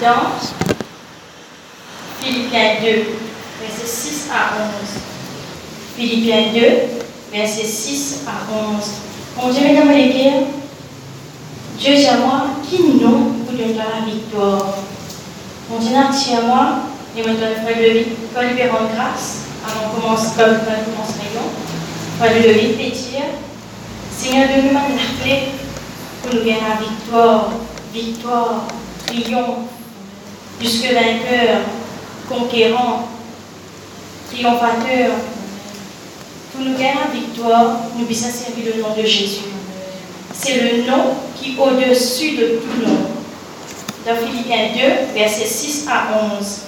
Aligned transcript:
dans 0.00 0.32
Philippiens 2.20 2.76
2, 2.82 2.88
versets 3.60 3.86
6 3.86 4.28
à 4.32 4.56
11. 4.56 4.70
Philippiens 5.96 6.52
2, 6.54 6.60
versets 7.32 7.64
6 7.64 8.20
à 8.26 8.52
11. 8.72 8.84
Mon 9.36 9.52
Dieu, 9.52 9.62
mesdames 9.62 9.90
et 9.90 10.06
messieurs, 10.06 10.46
Dieu 11.78 11.94
dit 11.94 12.06
à 12.06 12.16
moi, 12.16 12.46
qui 12.68 12.82
nom 12.82 13.32
vous 13.46 13.56
donnera 13.56 13.84
la 14.00 14.10
victoire. 14.10 14.74
Mon 15.70 15.78
Dieu, 15.78 15.94
à 15.94 16.40
moi, 16.42 16.66
et 17.16 17.22
moi, 17.22 17.32
je 17.36 17.74
vais 17.74 18.04
lui 18.54 18.70
rendre 18.70 18.90
grâce. 18.94 19.42
Avant 19.66 19.94
de 19.94 20.00
commencer, 20.00 20.30
comme 20.36 20.54
nous 20.54 22.22
vais 22.22 22.40
le 22.40 22.48
lever 22.48 22.86
et 22.86 22.90
dire, 22.90 23.28
Seigneur, 24.16 24.48
de 24.48 24.62
nous 24.62 24.74
rappeler 24.74 25.40
pour 26.22 26.34
nous 26.34 26.40
gagner 26.40 26.60
la 26.60 26.86
victoire, 26.86 27.50
victoire, 27.92 28.64
triomphe, 29.06 29.79
jusque 30.60 30.92
vainqueur, 30.92 31.60
conquérant, 32.28 33.08
triomphateur. 34.30 35.12
Pour 36.52 36.64
nous 36.64 36.72
gagner 36.74 36.94
la 37.04 37.18
victoire, 37.18 37.76
nous 37.96 38.04
puissions 38.04 38.28
servir 38.30 38.74
le 38.74 38.82
nom 38.82 38.94
de 38.94 39.06
Jésus. 39.06 39.42
C'est 40.32 40.60
le 40.60 40.82
nom 40.82 41.14
qui 41.36 41.52
est 41.52 41.58
au-dessus 41.58 42.36
de 42.36 42.60
tout 42.60 42.86
nom. 42.86 42.98
Dans 44.06 44.16
Philippiens 44.16 44.70
2, 44.74 45.18
versets 45.18 45.46
6 45.46 45.86
à 45.88 46.08
11. 46.38 46.60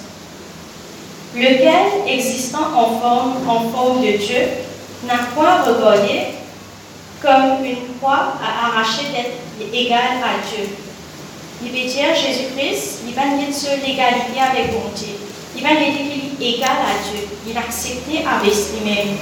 Lequel, 1.35 2.07
existant 2.07 2.67
en 2.75 2.99
forme, 2.99 3.33
en 3.47 3.69
forme 3.71 4.01
de 4.01 4.17
Dieu, 4.17 4.37
n'a 5.07 5.17
point 5.35 5.63
regardé 5.63 6.25
comme 7.21 7.65
une 7.65 7.97
croix 7.99 8.35
à 8.41 8.67
arracher 8.67 9.05
d'être 9.11 9.73
égal 9.73 10.21
à 10.23 10.47
Dieu. 10.47 10.69
Il 11.65 11.71
veut 11.71 11.87
dire 11.87 12.13
Jésus-Christ, 12.13 12.99
il 13.07 13.13
va 13.13 13.21
être 13.41 13.53
sur 13.53 13.71
l'égalité 13.71 14.39
avec 14.39 14.73
bonté. 14.73 15.15
Il 15.55 15.63
va 15.63 15.69
dire 15.69 15.93
qu'il 15.95 16.23
égal 16.45 16.69
à 16.71 17.09
Dieu. 17.09 17.27
Il 17.47 17.57
accepté 17.57 18.19
avec 18.19 18.53
lui-même. 18.53 19.15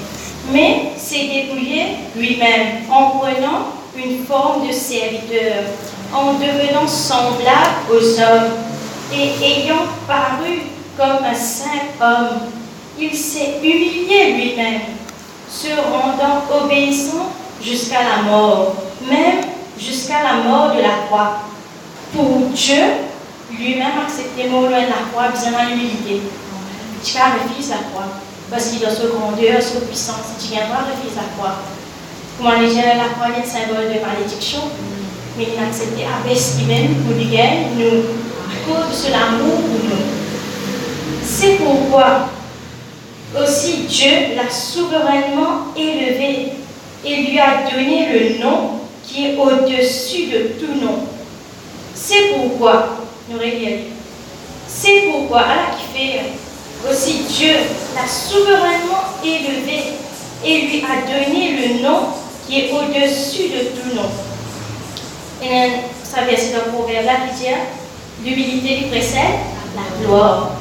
Mais 0.51 0.91
c'est 0.97 1.27
dépouillé 1.27 1.83
lui-même 2.15 2.83
en 2.91 3.11
prenant 3.11 3.67
une 3.95 4.25
forme 4.25 4.67
de 4.67 4.71
serviteur, 4.71 5.65
en 6.13 6.33
devenant 6.33 6.87
semblable 6.87 7.91
aux 7.91 8.19
hommes 8.19 8.51
et 9.13 9.43
ayant 9.43 9.85
paru 10.07 10.61
comme 10.97 11.23
un 11.23 11.35
saint 11.35 11.67
homme. 12.01 12.49
Il 12.99 13.15
s'est 13.15 13.57
humilié 13.61 14.33
lui-même, 14.33 14.81
se 15.49 15.67
rendant 15.67 16.43
obéissant 16.63 17.31
jusqu'à 17.61 17.99
la 18.03 18.23
mort, 18.23 18.75
même 19.07 19.41
jusqu'à 19.77 20.23
la 20.23 20.49
mort 20.49 20.73
de 20.75 20.81
la 20.81 21.05
croix. 21.07 21.39
Pour 22.13 22.49
Dieu, 22.53 22.83
lui-même 23.57 23.87
mort 24.49 24.61
loin 24.63 24.81
de 24.81 24.87
la 24.87 25.07
croix, 25.11 25.29
besoin 25.29 25.69
l'humilité. 25.69 26.21
Tu 27.03 27.17
as 27.17 27.33
refusé 27.33 27.71
la 27.71 27.89
croix, 27.89 28.11
parce 28.49 28.69
qu'il 28.69 28.85
a 28.85 28.89
sa 28.89 29.07
grandeur, 29.07 29.61
sa 29.61 29.79
puissance, 29.79 30.35
tu 30.39 30.51
viens 30.51 30.67
pas 30.67 30.85
refuser 30.91 31.15
la 31.15 31.31
croix. 31.37 31.55
Comment 32.37 32.59
les 32.59 32.69
gens, 32.69 32.81
la 32.97 33.13
croix 33.15 33.29
est 33.29 33.41
un 33.41 33.45
symbole 33.45 33.93
de 33.93 33.99
malédiction, 34.05 34.59
mais 35.37 35.47
il 35.53 35.63
a 35.63 35.67
accepté 35.67 36.03
abaisse 36.03 36.57
lui-même 36.57 36.95
pour 37.05 37.15
lui 37.15 37.27
nous, 37.77 38.03
à 38.51 38.55
cause 38.67 38.89
de 38.89 38.93
son 38.93 39.13
amour 39.13 39.61
pour 39.61 39.83
nous. 39.89 40.03
C'est 41.23 41.59
pourquoi 41.63 42.29
aussi 43.41 43.83
Dieu 43.87 44.35
l'a 44.35 44.49
souverainement 44.49 45.67
élevé 45.77 46.49
et 47.05 47.15
lui 47.15 47.39
a 47.39 47.71
donné 47.71 48.07
le 48.11 48.43
nom 48.43 48.81
qui 49.03 49.27
est 49.27 49.37
au-dessus 49.37 50.27
de 50.27 50.39
tout 50.59 50.73
nom. 50.83 51.07
C'est 52.03 52.33
pourquoi, 52.33 52.97
nous 53.29 53.37
regardons, 53.37 53.83
c'est 54.67 55.01
pourquoi, 55.11 55.41
Allah 55.41 55.75
qui 55.77 55.97
fait 55.99 56.21
aussi 56.89 57.23
Dieu 57.29 57.53
l'a 57.95 58.07
souverainement 58.07 59.03
élevé 59.23 59.83
et 60.43 60.61
lui 60.61 60.83
a 60.83 61.05
donné 61.05 61.51
le 61.51 61.83
nom 61.83 62.07
qui 62.47 62.59
est 62.59 62.71
au-dessus 62.71 63.49
de 63.49 63.59
tout 63.69 63.95
nom. 63.95 64.09
Et 65.43 65.69
ça 66.03 66.21
dans 66.21 66.65
le 66.65 66.71
proverbe 66.73 67.05
là 67.05 67.13
qui 67.27 67.43
dit 67.43 67.49
l'humilité 68.25 68.77
lui 68.77 68.85
précède 68.89 69.39
la 69.75 70.03
gloire. 70.03 70.53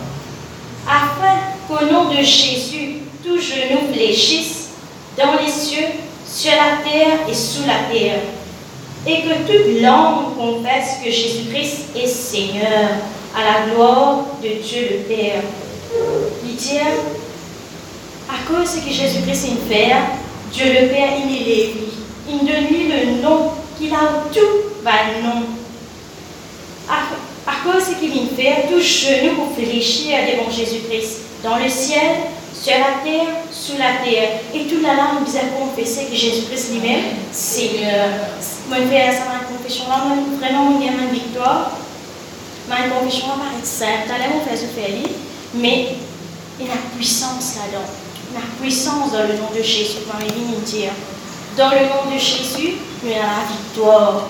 Afin 0.87 1.38
qu'au 1.66 1.87
nom 1.87 2.10
de 2.10 2.16
Jésus, 2.16 2.97
tout 3.25 3.38
genou 3.41 3.93
fléchisse 3.93 4.69
dans 5.16 5.41
les 5.43 5.50
cieux, 5.50 5.87
sur 6.26 6.53
la 6.53 6.88
terre 6.88 7.19
et 7.28 7.34
sous 7.34 7.66
la 7.66 7.93
terre, 7.93 8.20
et 9.06 9.22
que 9.22 9.34
toute 9.47 9.83
langue 9.83 10.37
confesse 10.37 10.99
que 11.03 11.11
Jésus-Christ 11.11 11.97
est 11.97 12.06
Seigneur, 12.06 12.91
à 13.34 13.44
la 13.44 13.72
gloire 13.72 14.27
de 14.43 14.49
Dieu 14.62 14.88
le 14.91 15.15
Père. 15.15 15.43
Dit, 16.44 16.78
à 18.28 18.47
cause 18.47 18.77
que 18.84 18.93
Jésus-Christ 18.93 19.47
est 19.47 19.69
Père, 19.69 20.03
Dieu 20.53 20.66
le 20.66 20.88
Père, 20.88 21.11
il 21.25 21.33
lui. 21.33 21.72
Il 22.28 22.38
donne 22.41 22.66
lui 22.69 22.88
le 22.88 23.22
nom, 23.22 23.53
qu'il 23.78 23.93
a 23.93 24.25
tout 24.33 24.83
va 24.83 24.93
nom. 25.22 25.47
À, 26.88 27.53
cause 27.65 27.97
qu'il 27.99 28.12
est 28.12 28.37
Père, 28.37 28.69
tout 28.71 28.81
genou 28.81 29.34
pour 29.37 29.55
fléchir 29.55 30.19
devant 30.31 30.50
Jésus-Christ, 30.50 31.21
dans 31.43 31.56
le 31.56 31.69
ciel, 31.69 32.17
sur 32.55 32.72
la 32.72 33.03
terre, 33.03 33.34
sous 33.50 33.78
la 33.78 34.05
terre. 34.05 34.41
Et 34.55 34.66
toute 34.66 34.83
la 34.83 34.94
langue 34.94 35.27
vous 35.27 35.37
a 35.37 35.41
confessé 35.59 36.06
que 36.06 36.16
Jésus-Christ 36.16 36.72
lui-même, 36.72 37.05
Seigneur. 37.33 38.09
Je 38.41 38.87
fais 38.87 39.12
ça, 39.12 39.25
ma 39.27 39.44
confession 39.44 39.84
vraiment, 39.87 40.65
mon 40.65 40.81
une 40.81 41.12
victoire. 41.12 41.72
Ma 42.69 42.88
confession 42.88 43.28
va 43.28 43.44
paraître 43.44 43.66
simple, 43.66 44.06
t'as 44.06 44.19
l'air, 44.19 44.28
on 44.34 44.49
fait 44.49 44.56
ce 44.56 44.66
faire 44.66 44.91
mais 45.55 45.97
il 46.61 46.66
y 46.66 46.71
a 46.71 46.75
puissance 46.97 47.56
là-dedans. 47.56 47.88
Il 48.31 48.34
y 48.34 48.38
a 48.38 48.47
puissance 48.61 49.11
dans 49.11 49.22
le 49.27 49.34
nom 49.34 49.50
de 49.53 49.62
Jésus, 49.62 49.99
comme 50.09 50.21
il 50.25 50.32
vient 50.32 50.61
dire. 50.65 50.93
Dans 51.56 51.71
le 51.71 51.88
nom 51.88 52.15
de 52.15 52.19
Jésus, 52.19 52.77
il 53.03 53.11
y 53.11 53.15
a 53.15 53.22
la 53.22 53.50
victoire. 53.50 54.28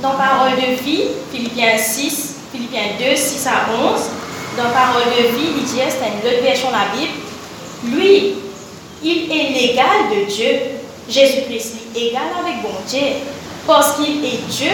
Dans 0.00 0.10
Parole 0.10 0.54
de 0.54 0.80
vie, 0.80 1.04
Philippiens 1.32 1.76
6, 1.76 2.36
Philippiens 2.52 2.94
2, 3.00 3.16
6 3.16 3.46
à 3.48 3.66
11, 3.92 4.00
dans 4.56 4.70
Parole 4.70 5.06
de 5.06 5.36
vie, 5.36 5.50
il 5.56 5.64
dit, 5.64 5.80
c'est 5.88 5.98
une 6.06 6.28
autre 6.28 6.42
version 6.42 6.68
de 6.68 6.74
la 6.74 6.96
Bible, 6.96 7.12
lui, 7.84 8.34
il 9.02 9.30
est 9.30 9.50
l'égal 9.52 10.10
de 10.10 10.30
Dieu. 10.30 10.60
Jésus-Christ 11.08 11.74
est 11.94 11.98
égal 12.08 12.22
avec 12.38 12.62
bon 12.62 12.74
Dieu, 12.86 13.00
parce 13.66 13.96
qu'il 13.96 14.24
est 14.24 14.46
Dieu 14.48 14.70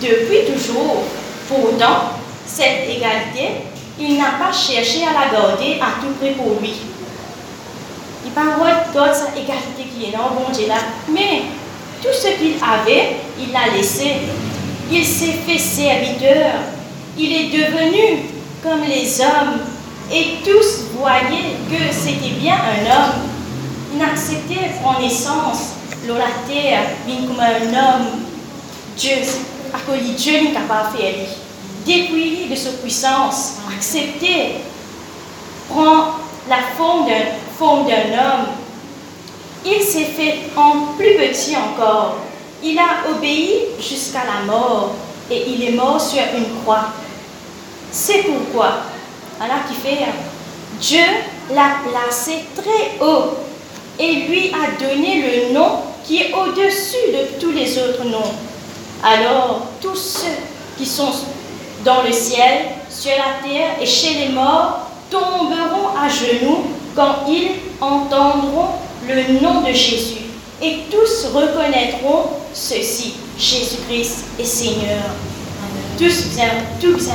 depuis 0.00 0.52
toujours. 0.52 1.02
Pourtant, 1.48 2.12
cette 2.46 2.88
égalité, 2.88 3.64
il 3.98 4.16
n'a 4.16 4.32
pas 4.38 4.52
cherché 4.52 5.00
à 5.04 5.12
la 5.12 5.32
garder 5.32 5.78
à 5.80 6.00
tout 6.00 6.12
prix 6.20 6.32
pour 6.32 6.60
lui. 6.60 6.74
Il 8.24 8.32
n'a 8.32 8.56
pas 8.56 8.92
d'autre 8.92 9.14
cette 9.14 9.42
égalité 9.42 9.90
qui 9.92 10.08
est 10.08 10.12
dans 10.12 10.30
bon 10.34 10.50
Dieu 10.52 10.68
là. 10.68 10.76
Mais 11.08 11.42
tout 12.02 12.12
ce 12.12 12.28
qu'il 12.38 12.54
avait, 12.62 13.16
il 13.40 13.52
l'a 13.52 13.76
laissé. 13.76 14.12
Il 14.90 15.04
s'est 15.04 15.38
fait 15.46 15.58
serviteur. 15.58 16.52
Il 17.18 17.32
est 17.32 17.46
devenu 17.46 18.24
comme 18.62 18.82
les 18.82 19.20
hommes 19.20 19.60
et 20.12 20.38
tous 20.44 20.92
voyaient 20.98 21.56
que 21.70 21.92
c'était 21.92 22.34
bien 22.38 22.54
un 22.54 22.84
homme. 22.84 23.14
Il 23.94 24.02
acceptait 24.02 24.72
en 24.84 25.02
essence 25.02 25.72
la 26.06 26.52
terre, 26.52 26.82
comme 27.06 27.40
un 27.40 27.68
homme. 27.68 28.06
Dieu, 28.96 29.16
à 29.72 29.78
cause 29.78 30.14
Dieu 30.16 30.32
n'est 30.42 30.52
capable 30.52 30.92
de 30.92 30.98
faire. 30.98 32.48
De 32.50 32.54
sa 32.54 32.70
puissance, 32.70 33.54
accepter, 33.74 34.56
prend 35.68 36.18
la 36.48 36.58
forme 36.76 37.06
d'un 37.08 38.12
homme. 38.12 38.46
Il 39.64 39.82
s'est 39.82 40.04
fait 40.04 40.40
en 40.56 40.94
plus 40.96 41.16
petit 41.16 41.56
encore. 41.56 42.16
Il 42.62 42.78
a 42.78 43.10
obéi 43.10 43.62
jusqu'à 43.80 44.22
la 44.24 44.52
mort 44.52 44.92
et 45.30 45.44
il 45.48 45.64
est 45.64 45.72
mort 45.72 46.00
sur 46.00 46.20
une 46.36 46.62
croix. 46.62 46.86
C'est 47.90 48.22
pourquoi 48.22 48.91
alors 49.42 49.66
qui 49.68 49.74
fait 49.74 49.98
Dieu 50.80 51.04
l'a 51.52 51.76
placé 51.88 52.44
très 52.54 53.04
haut 53.04 53.36
et 53.98 54.14
lui 54.28 54.52
a 54.52 54.80
donné 54.80 55.22
le 55.22 55.54
nom 55.54 55.78
qui 56.04 56.18
est 56.18 56.32
au-dessus 56.32 57.12
de 57.12 57.40
tous 57.40 57.50
les 57.50 57.78
autres 57.78 58.04
noms. 58.04 58.32
Alors 59.02 59.66
tous 59.80 59.96
ceux 59.96 60.38
qui 60.78 60.86
sont 60.86 61.12
dans 61.84 62.02
le 62.02 62.12
ciel, 62.12 62.66
sur 62.88 63.10
la 63.10 63.48
terre 63.48 63.70
et 63.80 63.86
chez 63.86 64.14
les 64.14 64.28
morts 64.28 64.86
tomberont 65.10 65.96
à 66.00 66.08
genoux 66.08 66.64
quand 66.94 67.26
ils 67.28 67.50
entendront 67.80 68.68
le 69.08 69.40
nom 69.40 69.62
de 69.62 69.72
Jésus. 69.72 70.22
Et 70.62 70.80
tous 70.90 71.26
reconnaîtront 71.34 72.26
ceci, 72.54 73.14
Jésus-Christ 73.36 74.24
est 74.38 74.44
Seigneur. 74.44 75.02
Tous 75.98 76.38
tous 76.80 77.08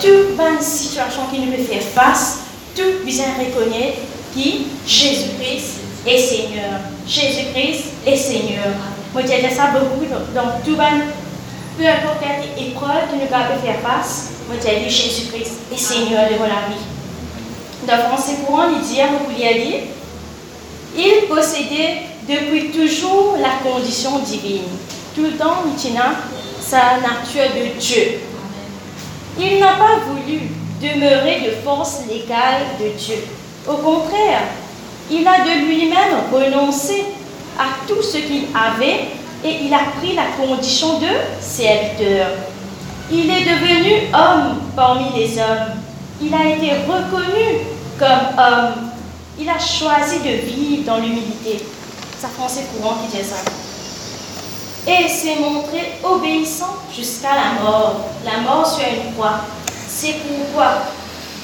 toute 0.00 0.36
bonne 0.36 0.60
situation 0.60 1.22
qui 1.32 1.40
nous 1.40 1.52
fait 1.52 1.80
face, 1.80 2.38
tout 2.74 3.04
bien 3.04 3.26
reconnaître 3.38 3.98
qui 4.34 4.66
Jésus-Christ 4.86 5.80
est 6.06 6.18
Seigneur. 6.18 6.80
Jésus-Christ 7.06 7.84
est 8.06 8.16
Seigneur. 8.16 8.66
Moi, 9.12 9.22
j'ai 9.26 9.48
ça 9.54 9.68
beaucoup 9.68 10.04
dans 10.34 10.60
tout 10.64 10.76
bon 10.76 11.02
peu 11.78 11.86
importe 11.86 12.18
quelle 12.20 12.66
épreuve 12.66 13.06
que 13.08 13.14
nous 13.14 13.20
devons 13.20 13.62
faire 13.64 13.80
face, 13.80 14.30
moi, 14.48 14.56
j'ai 14.60 14.90
Jésus-Christ 14.90 15.52
est 15.72 15.76
Seigneur 15.76 16.26
de 16.26 16.34
la 16.34 16.66
vie. 16.68 16.82
Dans 17.86 18.08
français 18.08 18.38
courant, 18.44 18.68
il 18.68 18.80
dit, 18.80 19.00
vous 19.00 19.32
pouvez 19.32 19.54
lire, 19.54 19.80
il 20.96 21.28
possédait 21.28 22.02
depuis 22.28 22.72
toujours 22.72 23.36
la 23.40 23.70
condition 23.70 24.18
divine. 24.18 24.64
Tout 25.14 25.22
le 25.22 25.36
temps, 25.36 25.62
il 25.66 25.90
sa 26.60 26.98
nature 27.00 27.48
de 27.54 27.78
Dieu. 27.78 28.20
Il 29.40 29.60
n'a 29.60 29.74
pas 29.74 30.00
voulu 30.06 30.40
demeurer 30.82 31.40
de 31.46 31.50
force 31.64 32.00
légale 32.08 32.66
de 32.80 32.98
Dieu. 32.98 33.16
Au 33.68 33.74
contraire, 33.74 34.42
il 35.10 35.26
a 35.26 35.44
de 35.44 35.66
lui-même 35.66 36.16
renoncé 36.32 37.04
à 37.58 37.86
tout 37.86 38.02
ce 38.02 38.18
qu'il 38.18 38.46
avait 38.54 39.08
et 39.44 39.64
il 39.64 39.72
a 39.72 39.80
pris 39.98 40.14
la 40.14 40.24
condition 40.36 40.98
de 40.98 41.06
serviteur. 41.40 42.28
Il 43.10 43.30
est 43.30 43.44
devenu 43.44 44.12
homme 44.12 44.60
parmi 44.74 45.06
les 45.16 45.38
hommes. 45.38 45.78
Il 46.20 46.34
a 46.34 46.54
été 46.54 46.72
reconnu 46.86 47.60
comme 47.98 48.38
homme. 48.38 48.90
Il 49.38 49.48
a 49.48 49.58
choisi 49.58 50.18
de 50.18 50.46
vivre 50.46 50.84
dans 50.84 50.98
l'humilité. 50.98 51.64
Ça 52.18 52.28
français 52.28 52.64
courant 52.76 52.96
qui 52.96 53.16
dit 53.16 53.24
ça. 53.24 53.36
Et 54.86 55.08
s'est 55.08 55.36
montré 55.40 55.92
obéissant 56.02 56.76
jusqu'à 56.94 57.34
la 57.34 57.62
mort, 57.62 58.08
la 58.24 58.38
mort 58.40 58.66
sur 58.66 58.84
une 58.86 59.12
croix. 59.14 59.40
C'est 59.86 60.14
pourquoi 60.14 60.82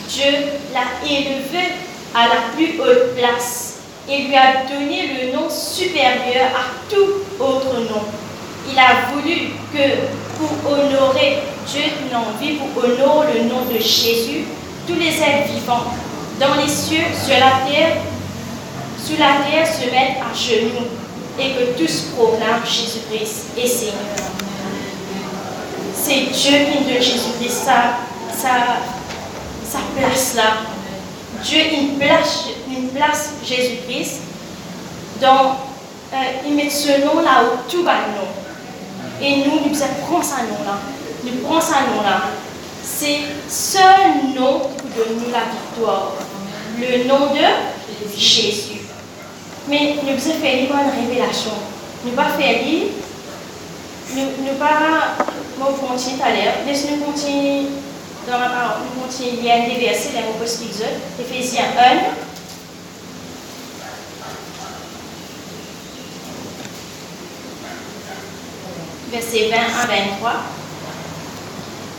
Dieu 0.08 0.24
l'a 0.72 1.06
élevé 1.06 1.72
à 2.14 2.28
la 2.28 2.40
plus 2.54 2.80
haute 2.80 3.16
place 3.16 3.74
et 4.08 4.22
lui 4.22 4.36
a 4.36 4.64
donné 4.68 5.08
le 5.08 5.36
nom 5.36 5.48
supérieur 5.50 6.46
à 6.54 6.92
tout 6.94 7.42
autre 7.42 7.80
nom. 7.80 8.02
Il 8.70 8.78
a 8.78 9.12
voulu 9.12 9.50
que 9.72 10.38
pour 10.38 10.72
honorer 10.72 11.38
Dieu 11.66 11.82
vie, 12.40 12.54
pour 12.54 12.84
honorer 12.84 13.40
le 13.40 13.44
nom 13.44 13.64
de 13.70 13.78
Jésus, 13.78 14.44
tous 14.86 14.94
les 14.94 15.16
êtres 15.18 15.52
vivants 15.52 15.84
dans 16.40 16.54
les 16.54 16.68
cieux, 16.68 17.04
sur 17.24 17.34
la 17.34 17.70
terre, 17.70 17.96
sur 19.04 19.18
la 19.18 19.44
terre 19.48 19.66
se 19.66 19.84
mettent 19.90 20.18
à 20.20 20.34
genoux 20.34 20.88
et 21.38 21.52
que 21.52 21.78
tous 21.78 22.12
proclament 22.16 22.64
Jésus-Christ 22.64 23.46
et 23.56 23.66
Seigneur. 23.66 23.94
C'est 25.94 26.20
Dieu 26.32 26.58
qui 26.66 26.84
donne 26.84 27.02
Jésus-Christ 27.02 27.64
sa, 27.64 27.98
sa, 28.36 29.78
place 29.96 30.34
là. 30.34 30.42
Dieu 31.42 31.60
il 31.72 31.98
place, 31.98 32.44
une 32.68 32.88
place 32.88 33.30
Jésus-Christ 33.44 34.20
dans 35.20 35.56
euh, 36.14 36.16
il 36.46 36.54
met 36.54 36.70
ce 36.70 37.04
nom 37.04 37.20
là 37.22 37.42
où 37.42 37.70
tout 37.70 37.82
va 37.82 37.94
nom. 38.14 38.28
Et 39.20 39.38
nous, 39.38 39.68
nous 39.68 39.74
prenons 39.74 40.22
ce 40.22 40.42
nom-là. 40.42 40.78
Nous 41.24 41.42
prenons 41.42 41.60
ce 41.60 41.72
nom-là. 41.72 42.20
C'est 42.84 43.20
ce 43.48 44.36
nom 44.36 44.60
qui 44.60 44.96
donne 44.96 45.24
nous 45.24 45.32
la 45.32 45.44
victoire. 45.50 46.12
Le 46.78 47.08
nom 47.08 47.34
de 47.34 48.16
Jésus. 48.16 48.73
Mais 49.68 49.96
nous 50.02 50.08
devons 50.10 50.20
faire 50.20 50.62
une 50.62 51.06
révélation. 51.06 51.52
Nous 52.04 52.10
ne 52.10 52.16
pas 52.16 52.30
faire. 52.38 52.60
Nous 54.14 54.44
ne 54.44 54.52
pas 54.58 55.16
continuer 55.58 56.16
tout 56.18 56.24
à 56.24 56.30
l'heure. 56.30 56.54
Laissez-nous 56.66 57.04
continuer 57.04 57.66
dans 58.26 58.38
la 58.38 58.48
parole. 58.48 58.82
Nous 58.94 59.02
continuons 59.02 59.50
à 59.50 59.56
lire 59.58 59.74
des 59.74 59.86
versets 59.86 60.10
dans 60.12 60.38
le 60.38 60.44
Éphésiens 61.20 61.64
1. 61.78 62.24
versets 69.14 69.48
20 69.48 69.56
à 69.56 69.86
23. 69.86 70.32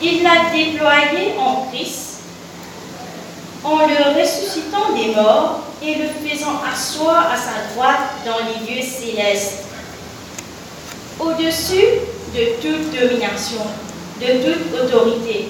Il 0.01 0.23
l'a 0.23 0.51
déployé 0.53 1.35
en 1.39 1.67
Christ 1.71 2.14
en 3.65 3.87
le 3.87 4.21
ressuscitant 4.21 4.93
des 4.95 5.15
morts 5.15 5.61
et 5.81 5.95
le 5.95 6.05
faisant 6.23 6.61
asseoir 6.71 7.31
à 7.31 7.35
sa 7.35 7.73
droite 7.73 8.11
dans 8.23 8.37
les 8.45 8.75
lieux 8.75 8.83
célestes, 8.83 9.63
au-dessus 11.19 11.99
de 12.35 12.61
toute 12.61 12.91
domination, 12.91 13.61
de 14.21 14.27
toute 14.43 14.79
autorité, 14.79 15.49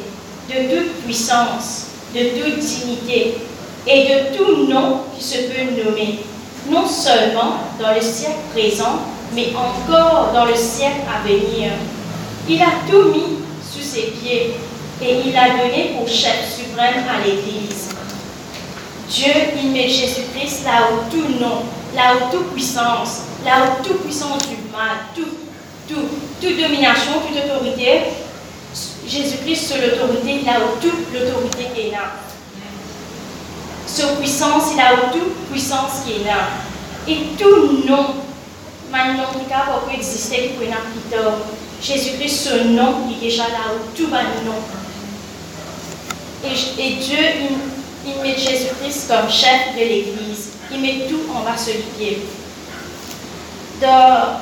de 0.50 0.76
toute 0.76 1.04
puissance, 1.04 1.88
de 2.14 2.22
toute 2.40 2.60
dignité 2.60 3.38
et 3.86 4.04
de 4.04 4.38
tout 4.38 4.68
nom 4.68 5.02
qui 5.18 5.24
se 5.24 5.38
peut 5.40 5.84
nommer, 5.84 6.20
non 6.70 6.88
seulement 6.88 7.58
dans 7.80 7.94
le 7.94 8.02
siècle 8.02 8.40
présent, 8.54 9.00
mais 9.34 9.50
encore 9.56 10.32
dans 10.34 10.46
le 10.46 10.56
siècle 10.56 11.02
à 11.14 11.28
venir. 11.28 11.72
Il 12.48 12.62
a 12.62 12.72
tout 12.90 13.10
mis 13.10 13.40
sous 13.70 13.84
ses 13.84 14.04
pieds 14.04 14.54
et 15.02 15.18
il 15.26 15.36
a 15.36 15.50
donné 15.50 15.96
pour 15.98 16.08
chef 16.08 16.56
suprême 16.56 17.04
à 17.10 17.26
l'Église. 17.26 17.85
Dieu, 19.10 19.34
il 19.62 19.72
met 19.72 19.88
Jésus-Christ 19.88 20.63
là 20.66 20.90
où 20.92 21.12
tout 21.12 21.40
nom, 21.40 21.63
là 21.96 22.16
où 22.16 22.31
toute 22.31 22.54
puissance, 22.54 23.22
là 23.46 23.63
où 23.63 23.84
toute 23.84 24.04
puissance 24.04 24.48
du 24.48 24.56
mal, 24.72 24.98
tout, 25.16 25.38
tout, 25.88 26.07
toute 26.42 26.62
domination, 26.62 27.13
toute 27.28 27.46
autorité, 27.46 28.02
Jésus-Christ 29.07 29.68
sur 29.68 29.78
l'autorité, 29.78 30.42
là 30.46 30.60
où 30.60 30.81
toute 30.81 31.13
l'autorité 31.13 31.88
est 31.88 31.92
là. 31.92 32.13
Sur 33.88 34.16
puissance, 34.18 34.75
là 34.75 34.94
où 34.96 35.13
toute 35.13 35.52
puissance 35.52 36.04
qui 36.06 36.13
est 36.13 36.25
là. 36.25 36.50
Et 37.07 37.38
tout 37.38 37.88
nom 37.88 38.25
Maintenant, 38.92 39.25
peut 39.34 39.94
exister 39.94 40.54
pour 40.56 40.63
une 40.63 40.74
Jésus-Christ, 41.81 42.50
ce 42.50 42.63
nom, 42.63 43.07
il 43.10 43.18
est 43.18 43.30
déjà 43.30 43.44
là 43.44 43.74
où 43.74 43.98
tout 43.98 44.07
va 44.07 44.24
nom. 44.24 44.62
Et, 46.46 46.81
et 46.81 46.96
Dieu, 46.96 47.18
il, 47.42 47.75
met 48.22 48.38
Jésus-Christ 48.38 49.07
comme 49.07 49.30
chef 49.30 49.74
de 49.75 49.80
l'Église. 49.80 50.50
Il 50.72 50.81
met 50.81 51.07
tout 51.07 51.22
en 51.34 51.44
bas 51.44 51.57
sur 51.57 51.74
le 51.74 51.81
pied. 51.98 52.25
Dans, 53.81 54.40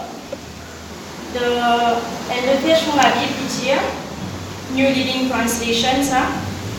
le 1.33 2.68
texte 2.68 2.86
de 2.92 2.98
la 2.98 3.10
Bible, 3.10 3.33
il 3.42 3.48
dit, 3.48 3.71
New 4.74 4.88
Living 4.88 5.30
Translation, 5.30 6.04
ça, 6.04 6.24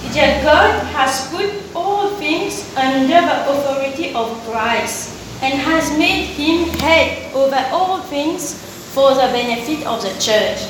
il 0.05 0.11
dit, 0.11 0.21
God 0.43 0.73
has 0.97 1.29
put 1.31 1.51
all 1.75 2.11
things 2.19 2.65
under 2.77 3.21
the 3.21 3.51
authority 3.51 4.15
of 4.15 4.31
Christ 4.49 5.11
and 5.43 5.55
has 5.55 5.91
made 5.99 6.27
him 6.37 6.69
head 6.81 7.33
over 7.35 7.59
all 7.73 8.01
things 8.09 8.55
for 8.95 9.15
the 9.15 9.29
benefit 9.33 9.87
of 9.87 10.03
the 10.03 10.13
church. 10.21 10.61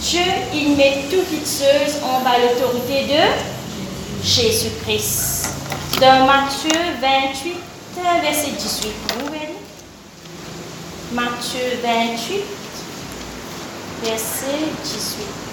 Dieu, 0.00 0.22
il 0.54 0.76
met 0.76 1.04
toutes 1.10 1.30
les 1.30 1.44
choses 1.44 1.96
en 2.02 2.20
bas 2.22 2.38
l'autorité 2.38 3.04
de 3.12 3.57
Jésus-Christ. 4.22 5.48
Dans 6.00 6.26
Matthieu 6.26 6.80
28, 7.00 7.56
verset 8.22 8.50
18. 8.58 8.92
Vous 9.18 9.26
voyez? 9.26 9.54
Matthieu 11.12 11.78
28, 11.82 12.44
verset 14.02 14.58
18. 14.84 15.48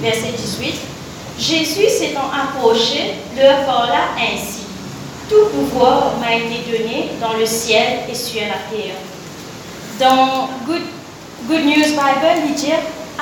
verset 0.00 0.32
18, 0.36 0.80
Jésus 1.38 1.88
s'étant 1.88 2.30
approché, 2.32 3.14
leur 3.36 3.64
parla 3.64 4.14
ainsi. 4.16 4.62
Tout 5.28 5.46
pouvoir 5.54 6.16
m'a 6.18 6.34
été 6.34 6.70
donné 6.70 7.09
dans 7.20 7.34
le 7.34 7.46
ciel 7.46 8.00
et 8.10 8.14
sur 8.14 8.40
la 8.40 8.58
terre. 8.70 8.96
Dans 9.98 10.48
Good, 10.66 10.82
Good 11.48 11.64
News 11.64 11.90
Bible, 11.90 12.48
il 12.48 12.54
dit 12.54 12.72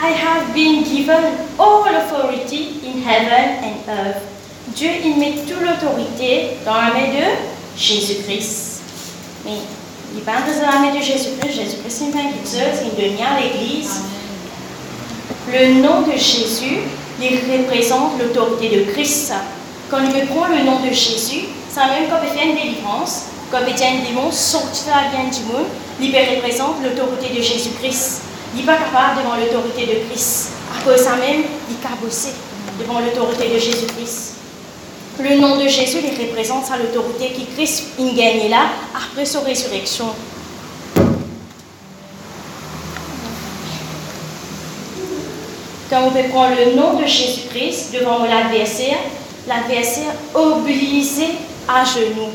I 0.01 0.13
have 0.13 0.55
been 0.55 0.85
given 0.85 1.25
all 1.59 1.83
authority 1.85 2.81
in 2.85 3.03
heaven 3.03 3.65
and 3.65 3.91
earth. 3.91 4.23
Dieu, 4.75 4.91
il 5.05 5.19
met 5.19 5.33
toute 5.47 5.61
l'autorité 5.61 6.59
dans 6.65 6.75
la 6.75 6.93
main 6.93 7.09
de 7.09 7.77
Jésus-Christ. 7.77 8.83
Mais 9.45 9.59
il 10.15 10.23
parle 10.23 10.45
de 10.45 10.61
la 10.61 10.79
main 10.79 10.95
de 10.95 11.03
Jésus-Christ. 11.03 11.53
Jésus-Christ, 11.53 12.05
c'est 12.45 12.85
une 12.85 13.11
demi 13.11 13.19
à 13.23 13.41
l'Église. 13.41 14.03
Le 15.51 15.81
nom 15.83 16.03
de 16.03 16.13
Jésus, 16.13 16.79
il 17.21 17.39
représente 17.51 18.21
l'autorité 18.21 18.77
de 18.77 18.93
Christ. 18.93 19.33
Quand 19.91 19.99
il 20.03 20.27
prend 20.27 20.47
le 20.47 20.63
nom 20.65 20.81
de 20.81 20.93
Jésus, 20.93 21.47
c'est 21.71 21.81
même 21.81 22.05
il 22.05 22.39
fait 22.39 22.47
une 22.47 22.55
délivrance, 22.55 23.27
fait 23.51 23.85
un 23.85 24.05
démon, 24.05 24.31
sortir 24.31 24.93
bien 25.11 25.25
du 25.25 25.45
monde, 25.51 25.67
il 26.01 26.15
représente 26.15 26.77
l'autorité 26.83 27.35
de 27.35 27.43
Jésus-Christ. 27.43 28.23
Il 28.55 28.61
n'est 28.61 28.67
pas 28.67 28.77
capable 28.77 29.23
devant 29.23 29.37
l'autorité 29.37 29.87
de 29.87 30.09
Christ. 30.09 30.51
À 30.75 30.83
cause 30.85 30.99
de 30.99 30.99
ça 30.99 31.17
même, 31.17 31.43
il 31.69 31.77
cabossé 31.79 32.31
devant 32.79 33.01
l'autorité 33.01 33.49
de 33.55 33.59
Jésus-Christ. 33.59 34.35
Le 35.21 35.37
nom 35.41 35.57
de 35.57 35.67
Jésus 35.67 35.99
les 36.01 36.27
représente 36.27 36.67
sa 36.67 36.77
l'autorité 36.77 37.33
qui 37.33 37.47
Christ 37.47 37.89
a 37.99 38.03
gagné 38.03 38.49
là 38.49 38.67
après 38.95 39.25
sa 39.25 39.41
résurrection. 39.41 40.07
Quand 45.91 46.03
on 46.07 46.11
peut 46.11 46.29
prendre 46.29 46.55
le 46.55 46.77
nom 46.77 47.01
de 47.01 47.07
Jésus-Christ 47.07 47.95
devant 47.95 48.25
l'adversaire, 48.25 48.99
l'adversaire 49.49 50.13
obligé 50.35 51.31
à 51.67 51.83
genoux. 51.85 52.31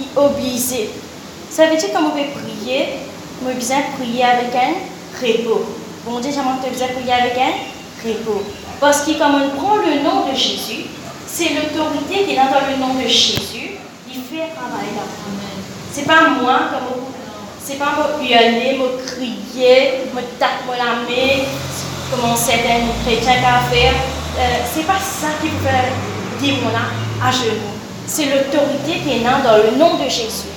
Est 0.00 0.18
obligé. 0.18 0.90
Ça 1.50 1.66
veut 1.66 1.76
dire 1.76 1.92
qu'on 1.92 2.10
peut 2.10 2.30
prier, 2.32 2.88
on 3.44 3.54
besoin 3.54 3.78
prier 3.98 4.24
avec 4.24 4.54
un 4.54 4.72
repos. 5.20 5.64
Bon 6.06 6.20
Dieu, 6.20 6.30
j'ai 6.30 6.70
besoin 6.70 6.88
prier 6.88 7.12
avec 7.12 7.36
un 7.36 8.08
repos. 8.08 8.42
Parce 8.80 9.02
que 9.02 9.12
quand 9.18 9.30
on 9.30 9.50
prend 9.58 9.76
le 9.76 10.02
nom 10.02 10.30
de 10.30 10.34
Jésus, 10.34 10.86
c'est 11.26 11.50
l'autorité 11.50 12.24
qui 12.24 12.32
est 12.32 12.36
dans 12.36 12.66
le 12.70 12.76
nom 12.78 12.94
de 12.94 13.06
Jésus, 13.06 13.76
il 14.08 14.22
fait 14.22 14.48
travail 14.54 14.88
là. 14.96 15.02
C'est 15.92 16.06
pas 16.06 16.30
moi 16.40 16.60
comme 16.70 17.04
c'est 17.62 17.78
pas 17.78 17.92
moi 17.96 18.10
hurler, 18.22 18.78
moi 18.78 18.88
crier, 19.06 20.06
moi 20.12 20.22
taper 20.38 20.78
la 20.78 21.02
main, 21.06 21.42
comme 22.10 22.36
certains 22.36 22.86
chrétiens 23.04 23.34
peuvent 23.34 23.78
faire. 23.78 23.92
Euh, 24.38 24.64
c'est 24.72 24.86
pas 24.86 24.98
ça 24.98 25.28
qui 25.42 25.48
vous 25.48 25.58
fait 25.62 26.44
dire 26.44 26.56
là 26.72 27.26
à 27.26 27.30
genoux. 27.30 27.79
C'est 28.12 28.24
l'autorité 28.24 28.98
qui 29.04 29.10
est 29.12 29.22
dans 29.22 29.56
le 29.56 29.76
nom 29.78 29.94
de 29.94 30.08
Jésus. 30.10 30.48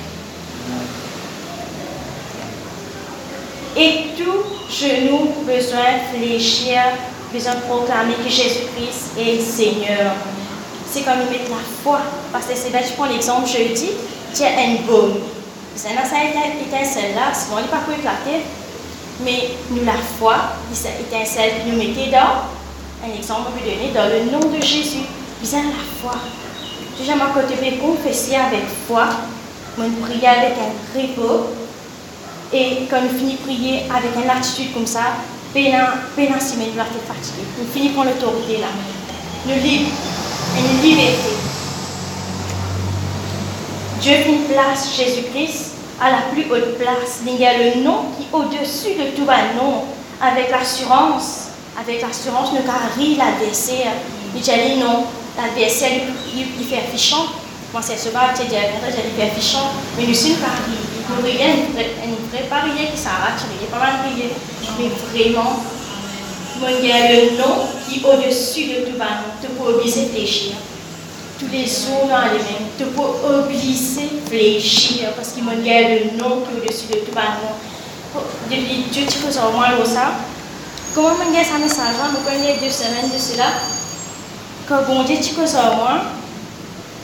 Et 3.76 4.06
tout 4.18 4.42
genou 4.68 5.34
besoin 5.46 6.00
fléchir, 6.12 6.80
besoin 7.32 7.54
proclamer 7.68 8.14
que 8.24 8.28
Jésus-Christ 8.28 9.12
est 9.16 9.40
Seigneur. 9.40 10.14
C'est 10.90 11.02
comme 11.02 11.20
il 11.26 11.30
met 11.30 11.44
la 11.48 11.56
foi. 11.84 12.00
Parce 12.32 12.46
que 12.46 12.56
c'est 12.56 12.70
là, 12.70 12.80
je 12.82 12.92
prends 12.94 13.06
l'exemple 13.06 13.48
jeudi, 13.48 13.90
tu 14.34 14.42
as 14.42 14.48
un 14.48 14.74
baume. 14.84 15.20
C'est 15.76 15.94
dans 15.94 16.02
cette 16.02 16.66
étincelle-là, 16.66 17.32
souvent 17.34 17.58
il 17.58 17.62
n'est 17.62 17.68
pas 17.68 17.78
pour 17.78 17.94
éclater, 17.94 18.44
mais 19.24 19.50
nous, 19.70 19.84
la 19.84 19.92
foi, 20.18 20.34
cette 20.72 21.00
étincelle 21.00 21.52
nous 21.66 21.76
mettez 21.76 22.10
dans, 22.10 22.42
un 23.04 23.16
exemple 23.16 23.50
que 23.56 23.64
donner, 23.64 23.92
dans 23.94 24.08
le 24.08 24.30
nom 24.32 24.40
de 24.40 24.60
Jésus. 24.60 25.06
Besoin 25.40 25.62
la 25.62 25.84
foi. 26.02 26.18
Déjà, 26.98 27.16
moi, 27.16 27.26
quand 27.34 27.40
tu 27.48 27.78
confesser 27.78 28.36
avec 28.36 28.64
foi, 28.86 29.06
moi, 29.76 29.86
prier 30.02 30.28
avec 30.28 30.54
un 30.58 30.98
repos, 30.98 31.50
et 32.52 32.86
quand 32.88 33.00
finissons 33.08 33.42
de 33.42 33.52
prier 33.52 33.82
avec 33.90 34.12
une 34.22 34.30
attitude 34.30 34.72
comme 34.72 34.86
ça, 34.86 35.16
pénal, 35.52 35.86
pénal, 36.14 36.40
si 36.40 36.56
nous 36.56 36.64
sommes 36.64 36.84
fatigués. 37.08 37.46
Nous 37.58 37.66
finissons 37.72 37.94
par 37.94 38.04
l'autorité 38.04 38.58
là. 38.58 38.68
Nous 39.46 39.60
libre, 39.60 39.90
une 40.56 40.82
liberté. 40.82 41.30
Dieu 44.00 44.12
une 44.28 44.44
place 44.44 44.94
Jésus-Christ 44.96 45.72
à 46.00 46.10
la 46.10 46.18
plus 46.32 46.44
haute 46.50 46.78
place. 46.78 47.22
Il 47.26 47.36
y 47.36 47.46
a 47.46 47.58
le 47.58 47.82
nom 47.82 48.04
qui 48.16 48.26
au-dessus 48.32 48.94
de 48.94 49.16
tout 49.16 49.28
un 49.28 49.56
nom, 49.56 49.84
avec 50.20 50.50
l'assurance. 50.50 51.48
Avec 51.80 52.02
l'assurance, 52.02 52.50
nous 52.52 52.62
carré 52.62 53.16
l'adversaire. 53.16 53.92
Il 54.36 54.42
dit 55.34 55.40
non, 55.40 55.42
l'adversaire, 55.42 55.90
il, 56.36 56.66
fait 56.66 56.78
affichant. 56.78 57.26
Moi, 57.72 57.82
c'est 57.82 57.96
ce 57.96 58.10
pas, 58.10 58.32
tu 58.34 58.46
dis, 58.46 58.54
il 58.54 59.20
fait 59.20 59.30
affichant. 59.30 59.72
Mais 59.96 60.06
nous 60.06 60.14
sommes 60.14 60.36
carré. 60.36 60.78
Nous 61.06 61.22
rien, 61.22 61.54
une 61.54 62.28
vraie 62.30 62.48
barrière 62.48 62.90
qui 62.90 62.98
s'arrête, 62.98 63.40
il 63.60 63.64
y 63.64 63.68
a 63.68 63.70
pas 63.70 63.78
mal 63.78 63.92
de 64.08 64.22
Mais 64.78 64.88
vraiment, 65.12 65.62
il 66.80 66.86
y 66.86 66.92
a 66.92 67.12
le 67.12 67.36
nom 67.36 67.66
qui 67.86 68.00
est 68.00 68.04
au-dessus 68.04 68.64
de 68.68 68.90
tout 68.90 68.98
nom. 68.98 69.06
Tu 69.40 69.48
peux 69.48 69.74
obliger 69.74 70.06
fléchir 70.06 70.54
tous 71.38 71.46
les 71.52 71.66
jours 71.66 72.08
dans 72.08 72.24
les 72.32 72.38
mêmes. 72.38 72.70
Tu 72.78 72.84
peux 72.84 73.02
obliger 73.02 74.08
fléchir 74.26 75.10
parce 75.16 75.32
qu'il 75.32 75.44
y 75.44 75.70
a 75.70 75.88
le 75.88 76.16
nom 76.16 76.40
qui 76.40 76.56
est 76.56 76.62
au-dessus 76.62 76.86
de 76.86 76.98
tout 77.00 77.14
nom. 77.14 78.22
Depuis 78.50 78.84
Dieu, 78.90 79.02
tu 79.06 79.18
peux 79.18 79.30
savoir 79.30 79.72
ça. 79.84 80.12
Comment 80.94 81.10
je 81.10 81.34
gagne 81.34 81.44
ce 81.44 81.60
message 81.60 81.96
Je 81.98 82.30
connais 82.30 82.56
deux 82.62 82.70
semaines 82.70 83.10
de 83.12 83.18
cela. 83.18 83.46
Quand 84.66 84.82
bon 84.86 85.02
Dieu, 85.02 85.16
tu 85.22 85.34
peux 85.34 85.46
savoir, 85.46 86.04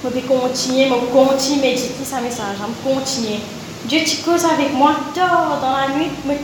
je 0.03 0.09
vais 0.09 0.23
continuer, 0.23 0.89
je 0.89 0.95
vais 0.95 1.01
continuer 1.13 1.61
à 1.61 1.71
méditer 1.71 2.05
ce 2.05 2.23
message. 2.23 2.57
Je 2.57 2.65
vais 2.65 2.95
continuer. 2.95 3.41
Dieu, 3.85 4.01
tu 4.07 4.17
causes 4.19 4.47
avec 4.47 4.73
moi 4.73 4.93
tard 5.15 5.59
dans 5.61 5.77
la 5.77 5.95
nuit, 5.95 6.09
me 6.25 6.35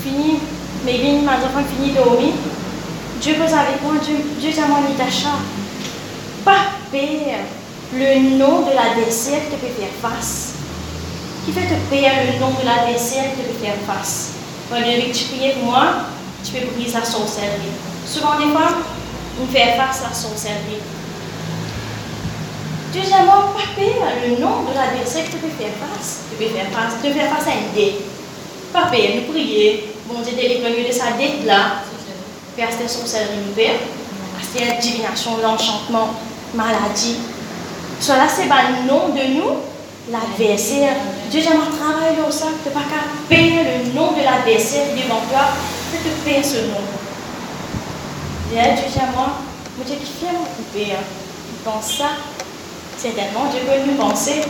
fini, 0.00 0.38
mais 0.84 0.98
bien, 0.98 1.22
ma 1.22 1.32
enfant 1.32 1.66
fini 1.68 1.92
dormir. 1.92 2.34
Dieu 3.20 3.34
cause 3.34 3.52
avec 3.52 3.82
moi, 3.82 3.94
Dieu, 4.00 4.16
Dieu 4.38 4.52
t'a 4.52 4.68
mon 4.68 4.82
d'achat. 4.96 5.38
Pas 6.44 6.70
père, 6.92 7.40
le 7.92 8.38
nom 8.38 8.60
de 8.60 8.70
l'adversaire 8.76 9.40
te 9.50 9.56
peut 9.56 9.72
faire 9.76 9.90
face. 10.00 10.52
Qui 11.44 11.52
fait 11.52 11.66
te 11.66 11.90
père 11.90 12.12
le 12.26 12.38
nom 12.38 12.50
de 12.50 12.64
l'adversaire 12.64 13.32
te 13.32 13.42
peut 13.42 13.58
faire 13.60 13.74
face? 13.88 14.34
Au 14.70 14.76
lieu 14.76 15.08
que 15.08 15.16
tu 15.16 15.24
pries 15.24 15.50
pour 15.54 15.72
moi, 15.72 15.84
tu 16.44 16.52
peux 16.52 16.66
briser 16.76 16.94
la 16.94 17.04
sorcellerie. 17.04 17.74
Souvent, 18.06 18.38
des 18.38 18.52
fois, 18.52 18.68
fait 19.46 19.76
face 19.76 20.02
à 20.04 20.08
la 20.08 20.14
sorcellerie. 20.14 20.82
Deuxièmement, 22.92 23.52
papa, 23.52 24.16
le 24.26 24.40
nom 24.40 24.62
de 24.62 24.74
l'adversaire 24.74 25.26
que 25.26 25.32
tu 25.32 25.36
peux 25.36 25.62
faire 25.62 25.72
face. 25.78 26.20
Tu 26.30 26.42
peux 26.42 26.50
faire 26.50 26.70
face, 26.70 26.94
tu 27.00 27.08
peux 27.08 27.14
faire 27.14 27.30
face 27.30 27.46
à 27.46 27.50
une 27.50 27.72
dette. 27.74 28.00
Papa, 28.72 28.96
nous 28.96 29.32
prier. 29.32 29.92
Bon 30.06 30.20
Dieu 30.22 30.34
délivre 30.34 30.68
de 30.68 30.92
sa 30.92 31.12
dette 31.12 31.44
là. 31.44 31.82
Faire 32.56 32.68
cette 32.70 32.90
sorcellerie 32.90 33.44
nous 33.46 33.52
père. 33.52 33.78
la 34.58 34.80
divination, 34.80 35.36
l'enchantement, 35.42 36.14
maladie. 36.54 37.16
Cela, 38.00 38.26
c'est 38.28 38.44
le 38.44 38.88
nom 38.88 39.08
de 39.08 39.34
nous, 39.34 39.58
l'adversaire. 40.10 40.96
Dieu 41.30 41.40
j'aimerais 41.42 41.76
travailler 41.78 42.16
dans 42.16 42.30
ça. 42.30 42.46
Tu 42.62 42.68
n'as 42.68 42.74
pas 42.74 42.86
qu'à 42.88 43.04
payer 43.28 43.64
le 43.64 43.92
nom 43.92 44.12
de 44.12 44.22
l'adversaire 44.22 44.86
devant 44.96 45.20
toi. 45.30 45.50
Tu 45.92 45.98
te 45.98 46.24
payer 46.24 46.42
ce 46.42 46.56
nom. 46.68 46.97
Dieu 48.50 48.58
j'aimerais, 48.58 49.14
moi, 49.14 49.84
Dieu 49.84 49.96
qui 49.96 50.24
fait 50.24 50.32
mon 50.32 50.44
coupé. 50.44 50.94
Dans 51.64 51.82
ça, 51.82 52.06
Certainement, 52.98 53.44
Dieu 53.52 53.60
peut 53.60 53.88
nous 53.88 53.96
penser, 53.96 54.40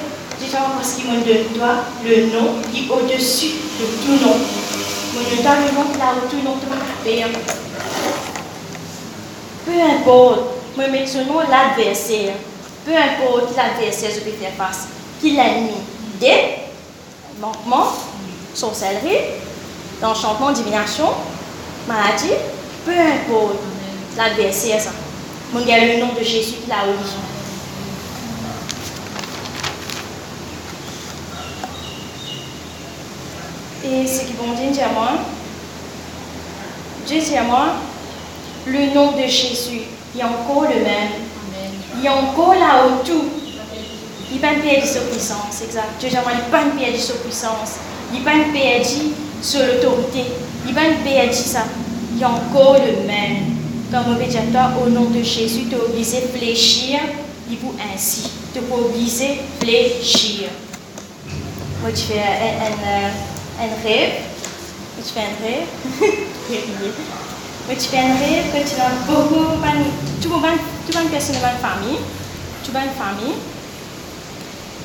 parce 0.50 0.94
qu'il 0.94 1.04
me 1.04 1.18
donne 1.18 1.52
toi 1.54 1.84
le 2.02 2.28
nom 2.32 2.54
qui 2.72 2.86
est 2.86 2.90
au-dessus 2.90 3.56
de 3.78 3.84
tout 4.06 4.24
nom. 4.24 4.36
Il 5.12 5.36
me 5.36 5.42
donne 5.42 5.66
le 5.66 5.74
nom 5.74 5.98
là 5.98 6.14
où 6.16 6.30
tout 6.30 6.42
nom 6.42 6.54
te 6.56 6.64
va 6.64 6.76
Peu 9.66 9.72
importe, 9.82 10.40
me 10.78 10.86
mettre 10.88 11.10
ce 11.10 11.18
nom 11.18 11.40
l'adversaire. 11.40 12.36
Peu 12.86 12.92
importe 12.96 13.54
l'adversaire, 13.54 14.12
je 14.14 14.20
peux 14.20 14.30
faire 14.30 14.54
face. 14.56 14.88
Qui 15.20 15.32
l'ennemi 15.32 15.72
des 16.18 16.54
manquements, 17.38 17.92
sorcellerie, 18.54 19.24
l'enchantement, 20.00 20.52
divination, 20.52 21.08
maladie, 21.86 22.32
peu 22.86 22.92
importe 22.92 23.58
l'adversaire, 24.18 24.80
ça. 24.80 24.90
Mon 25.52 25.64
gars, 25.64 25.78
le 25.78 26.00
nom 26.00 26.12
de 26.12 26.22
Jésus 26.22 26.56
l'a 26.68 26.82
oublié. 26.82 27.16
Et 33.84 34.06
ce 34.06 34.24
qui 34.24 34.32
vont 34.34 34.52
dire 34.52 34.84
à 34.84 34.92
moi, 34.92 35.10
Dieu 37.06 37.20
dit 37.20 37.36
à 37.36 37.44
moi, 37.44 37.68
le 38.66 38.92
nom 38.92 39.12
de 39.12 39.22
Jésus 39.22 39.82
est 40.18 40.24
encore 40.24 40.62
le 40.62 40.82
même. 40.82 41.08
Il 41.98 42.04
est 42.04 42.10
encore 42.10 42.54
là 42.54 42.86
où 42.86 43.06
tout. 43.06 43.24
Il 44.30 44.40
n'a 44.40 44.48
pas 44.48 44.54
perdu 44.60 44.86
sa 44.86 45.00
puissance, 45.00 45.62
exact. 45.64 45.88
Dieu 45.98 46.10
dit 46.10 46.16
à 46.16 46.22
moi, 46.22 46.32
il 46.32 46.38
n'a 46.38 46.58
pas 46.58 46.64
perdu 46.76 46.98
sa 46.98 47.14
puissance. 47.14 47.76
Il 48.12 48.22
n'a 48.22 48.30
pas 48.30 48.38
perdu 48.52 49.14
sur 49.40 49.60
l'autorité. 49.60 50.24
Il 50.66 50.74
n'a 50.74 50.82
pas 50.82 50.88
perdu 51.02 51.32
ça. 51.32 51.64
Il 52.14 52.20
est 52.20 52.26
encore 52.26 52.74
le 52.74 53.06
même. 53.06 53.57
Comme 53.90 54.12
toi, 54.52 54.70
au 54.84 54.90
nom 54.90 55.10
de 55.10 55.22
Jésus, 55.22 55.64
tu 55.70 55.74
es 55.74 55.80
obligé 55.80 56.20
de 56.20 56.38
fléchir. 56.38 57.00
Il 57.50 57.56
vous 57.58 57.74
ainsi. 57.92 58.30
Tu 58.52 58.58
es 58.58 58.62
obligé 58.72 59.40
de 59.60 59.64
fléchir. 59.64 60.48
Moi, 61.80 61.90
tu 61.94 62.02
fais 62.02 62.20
un, 62.20 62.72
un 62.72 63.10
un 63.60 63.74
rêve, 63.82 64.12
tu 64.96 65.12
fais 65.12 65.20
un 65.20 65.36
rêve, 65.42 65.66
mais 67.68 67.74
tu 67.74 67.88
fais 67.88 67.98
un 67.98 68.14
rêve 68.14 68.46
que 68.52 68.68
tu 68.68 68.80
as 68.80 68.94
beaucoup, 69.06 69.58
tu 70.22 70.28
de 71.32 71.38
ma 71.40 71.58
famille, 71.58 71.98
tu 72.64 72.70
une 72.84 72.94
famille, 72.94 73.34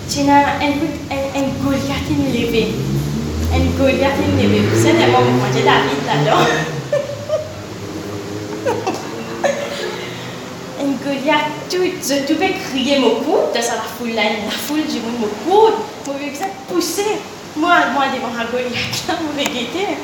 tu 0.09 0.19
as 0.29 0.57
un, 0.59 0.73
un, 1.11 1.39
un 1.39 1.47
Goliath 1.63 2.09
élevé, 2.09 2.73
un 3.53 3.77
Goliath 3.77 4.19
élevé, 4.39 4.61
c'est 4.75 4.93
tellement 4.93 5.21
moi 5.21 5.47
j'ai 5.53 5.63
là-dedans. 5.63 6.72
Goliath, 11.23 11.45
tu, 11.69 12.35
peux 12.35 12.45
crier 12.69 12.99
mon 12.99 13.15
coup, 13.21 13.37
dans 13.53 13.59
la 13.59 13.61
foule 13.97 14.13
la 14.13 14.51
foule 14.51 14.85
du 14.85 14.99
monde, 14.99 15.19
mon 15.19 15.27
coup, 15.27 15.71
mon 16.05 16.13
ça 16.33 16.45
pousser. 16.67 17.19
Moi, 17.55 17.71
moi, 17.93 18.05
devant 18.13 18.27
un 18.27 18.45
Goliath, 18.51 18.73
je 18.73 19.37
vais 19.37 19.43
guetter. 19.45 19.97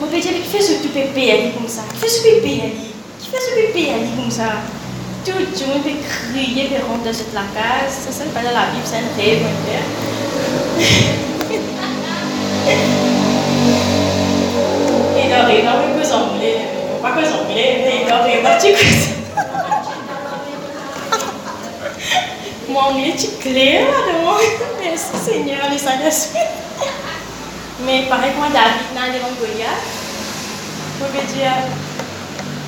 Je 0.00 0.06
vais 0.06 0.20
dire, 0.20 0.32
fais 0.50 0.60
ce 0.60 0.72
que 0.72 0.82
tu 0.82 0.88
peux 0.88 1.06
payer 1.14 1.52
comme 1.56 1.68
ça. 1.68 1.82
Fais 1.98 2.08
ce 2.08 2.20
que 2.20 2.28
tu 2.28 2.34
peux 2.34 2.40
payer. 2.42 2.74
Fais 3.20 3.40
ce 3.40 3.46
que 3.46 3.60
tu 3.60 3.66
peux 3.66 3.72
payer 3.72 3.92
comme 4.16 4.30
ça. 4.30 4.42
tout 5.24 5.32
le 5.32 5.66
monde 5.72 5.82
peut 5.82 5.90
crier 6.08 6.64
et 6.64 6.78
rentrer 6.82 7.06
dans 7.06 7.12
cette 7.16 7.32
la 7.32 7.40
case. 7.54 7.94
Ça, 8.04 8.10
c'est 8.12 8.34
pas 8.34 8.40
dans 8.40 8.50
la 8.50 8.66
Bible, 8.66 8.84
c'est 8.84 8.96
un 8.96 9.16
rêve, 9.16 9.42
mon 9.42 9.54
père. 9.64 9.86
Et 15.16 15.28
dans 15.30 15.46
les 15.48 15.62
gens, 15.62 15.80
ils 15.88 16.02
peuvent 16.02 16.12
anglais. 16.12 16.58
Pas 17.00 17.10
que 17.12 17.18
anglais, 17.18 17.72
mais 17.84 18.10
dans 18.10 18.24
les 18.24 18.42
gens, 18.42 18.58
tu 18.60 19.23
Moi, 22.74 22.82
anglais, 22.90 23.14
tu 23.16 23.28
clair. 23.40 23.86
Merci 24.82 25.04
Seigneur, 25.24 25.70
les 25.70 25.78
saints 25.78 25.92
Mais 27.86 28.06
pareil, 28.08 28.32
moi, 28.36 28.48
David, 28.52 28.90
dans 28.92 29.12
les 29.12 29.20
Goliath, 29.38 29.84
je 30.98 31.04
peux 31.04 31.24
dire, 31.32 31.52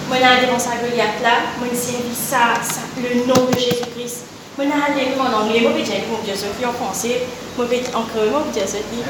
moi, 0.06 0.18
devant 0.40 0.60
sa 0.60 0.76
Goliath 0.76 1.20
là, 1.20 1.50
moi, 1.58 1.66
servi 1.74 2.14
ça, 2.14 2.54
ça, 2.62 2.82
le 3.02 3.26
nom 3.26 3.50
de 3.50 3.58
Jésus-Christ. 3.58 4.26
Moi, 4.56 4.66
allé 4.68 5.08
en 5.18 5.42
anglais, 5.42 5.58
je 5.58 5.82
dire 5.82 6.04
mon 6.08 6.22
Dieu, 6.22 6.34
ce 6.36 6.56
qui 6.56 6.64
en 6.64 6.72
français, 6.72 7.22
je 7.58 7.62
en 7.96 8.02
creux, 8.02 8.30
moi, 8.30 8.44
je 8.46 8.60
dire 8.60 8.68
ce 8.68 8.76
qui. 8.76 9.02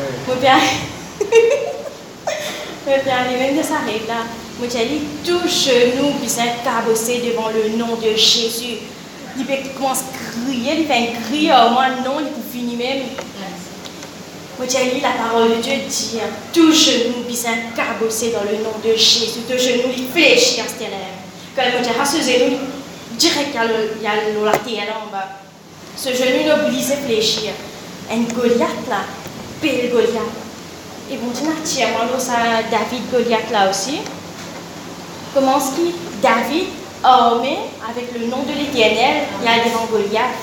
Je 2.86 2.90
vais 2.90 3.10
aller 3.10 3.36
même 3.38 3.58
de 3.58 3.62
sa 3.62 3.80
règle 3.84 4.08
là. 4.08 4.24
Je 4.62 4.66
dis, 4.66 5.02
tout 5.26 5.46
genou 5.46 6.14
s'est 6.26 6.54
cabossé 6.64 7.18
devant 7.18 7.50
le 7.50 7.76
nom 7.76 7.96
de 7.96 8.16
Jésus. 8.16 8.78
Il 9.38 9.44
peut 9.44 9.54
commencer 9.76 10.04
à 10.12 10.42
crier, 10.42 10.80
il 10.80 10.86
fait 10.86 10.94
un 10.94 11.20
cri, 11.22 11.50
au 11.50 11.70
moins, 11.70 11.90
non, 12.04 12.20
il 12.20 12.26
peut 12.26 12.48
finir 12.50 12.78
même. 12.78 13.02
Moi, 14.58 14.66
j'ai 14.70 14.94
lu 14.94 15.00
la 15.02 15.10
parole 15.10 15.50
de 15.50 15.60
Dieu 15.60 15.74
dire 15.86 16.22
tout 16.50 16.72
genou 16.72 17.24
puis 17.26 17.38
cabossé 17.76 18.32
dans 18.32 18.44
le 18.50 18.64
nom 18.64 18.72
de 18.82 18.96
Jésus. 18.96 19.40
Tout 19.46 19.58
genou, 19.58 19.92
il 19.94 20.08
fléchit 20.08 20.60
à 20.60 20.64
cette. 20.64 20.88
Quand 21.54 21.62
moi, 21.62 21.82
j'ai 21.84 21.98
rassuré 21.98 22.38
genou, 22.38 22.56
direct, 23.18 23.50
il 23.52 24.02
y 24.02 24.06
a 24.06 24.14
la 24.14 24.52
terre 24.52 24.96
en 24.96 25.12
bas. 25.12 25.28
Ce 25.94 26.08
genou, 26.08 26.40
il 26.42 26.50
oblige 26.50 26.90
à 26.90 26.96
fléchir. 26.96 27.52
Un 28.10 28.22
Goliath 28.34 28.88
là, 28.88 29.00
pile 29.60 29.90
Goliath. 29.90 30.32
Et 31.10 31.16
bon, 31.16 31.30
as 31.30 31.42
moi, 31.42 32.18
ça 32.18 32.32
David 32.70 33.10
Goliath 33.12 33.50
là 33.52 33.68
aussi? 33.68 33.98
Comment 35.34 35.58
est-ce 35.58 35.70
que 35.72 35.92
David, 36.22 36.68
armé 37.02 37.58
avec 37.88 38.12
le 38.18 38.26
nom 38.26 38.42
de 38.42 38.52
l'Éternel, 38.52 39.24
il 39.40 39.44
y 39.44 39.48
a 39.48 39.64
devant 39.64 39.86
Goliath. 39.90 40.36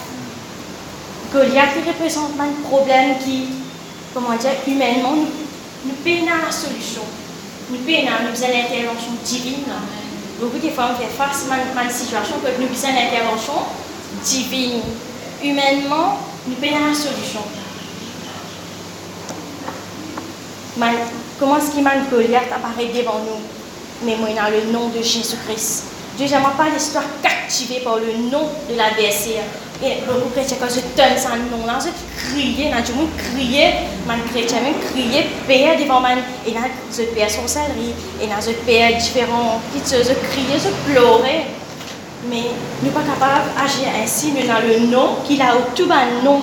Goliath, 1.31 1.69
il 1.77 1.88
représente 1.88 2.31
un 2.39 2.67
problème 2.67 3.17
qui 3.24 3.48
comment 4.13 4.36
dire, 4.36 4.51
humainement, 4.67 5.15
nous, 5.15 5.27
nous 5.86 5.95
peinons 6.03 6.38
la 6.45 6.51
solution. 6.51 7.01
Nous 7.69 7.77
peinons, 7.77 8.12
nous 8.24 8.31
besoin 8.31 8.50
d'intervention 8.50 9.13
divine. 9.25 9.65
Beaucoup 10.39 10.60
de 10.60 10.69
fois, 10.72 10.91
on 10.93 11.01
fait 11.01 11.10
face 11.10 11.45
à 11.50 11.83
une 11.83 11.89
situation 11.89 12.36
que 12.43 12.62
nous 12.62 12.67
besoin 12.67 12.91
d'intervention 12.91 13.53
divine. 14.24 14.81
Humainement, 15.43 16.19
nous 16.48 16.55
peinons 16.55 16.88
la 16.88 16.93
solution. 16.93 17.41
comment 21.39 21.57
est-ce 21.57 21.72
qu'il 21.72 21.83
Goliath 22.12 22.51
apparaît 22.53 22.91
devant 22.93 23.19
nous? 23.19 23.41
Mais 24.05 24.17
moi, 24.17 24.29
dans 24.29 24.51
le 24.51 24.72
nom 24.72 24.89
de 24.89 25.01
Jésus-Christ. 25.01 25.86
Dieu, 26.17 26.27
j'aimerais 26.27 26.53
pas 26.55 26.70
l'histoire 26.70 27.05
captivée 27.24 27.79
par 27.79 27.98
le 27.98 28.29
nom 28.29 28.48
de 28.70 28.77
l'adversaire. 28.77 29.43
Et 29.84 29.98
beaucoup 30.05 30.29
de 30.29 30.34
chrétiens, 30.36 30.58
quand 30.60 30.70
je 30.70 30.82
donne 30.96 31.17
ça 31.17 31.29
nom 31.36 31.65
je 31.79 31.89
crie, 32.29 32.55
je 32.58 33.34
crie, 33.36 33.74
man 34.08 34.20
chrétien, 34.32 34.62
même 34.62 34.75
crier, 34.91 35.25
père 35.48 35.77
devant 35.77 36.00
man, 36.00 36.20
et 36.48 36.51
là, 36.51 36.62
je 36.96 37.03
perds 37.03 37.32
son 37.32 37.60
et 38.22 38.27
là, 38.27 38.36
je 38.39 38.51
perds 38.51 38.98
différents 38.98 39.60
petites 39.74 40.03
je 40.03 40.13
crie, 40.13 40.46
je 40.53 40.91
pleurais. 40.91 41.46
Mais 42.29 42.43
nous 42.82 42.89
ne 42.89 42.93
sommes 42.93 43.03
pas 43.03 43.12
capables 43.12 43.50
d'agir 43.58 43.89
ainsi, 44.01 44.32
mais 44.34 44.43
dans 44.43 44.62
le 44.65 44.88
nom 44.88 45.17
qu'il 45.27 45.41
a 45.41 45.55
au 45.55 45.62
tout 45.75 45.88
bas 45.88 46.05
nom. 46.24 46.41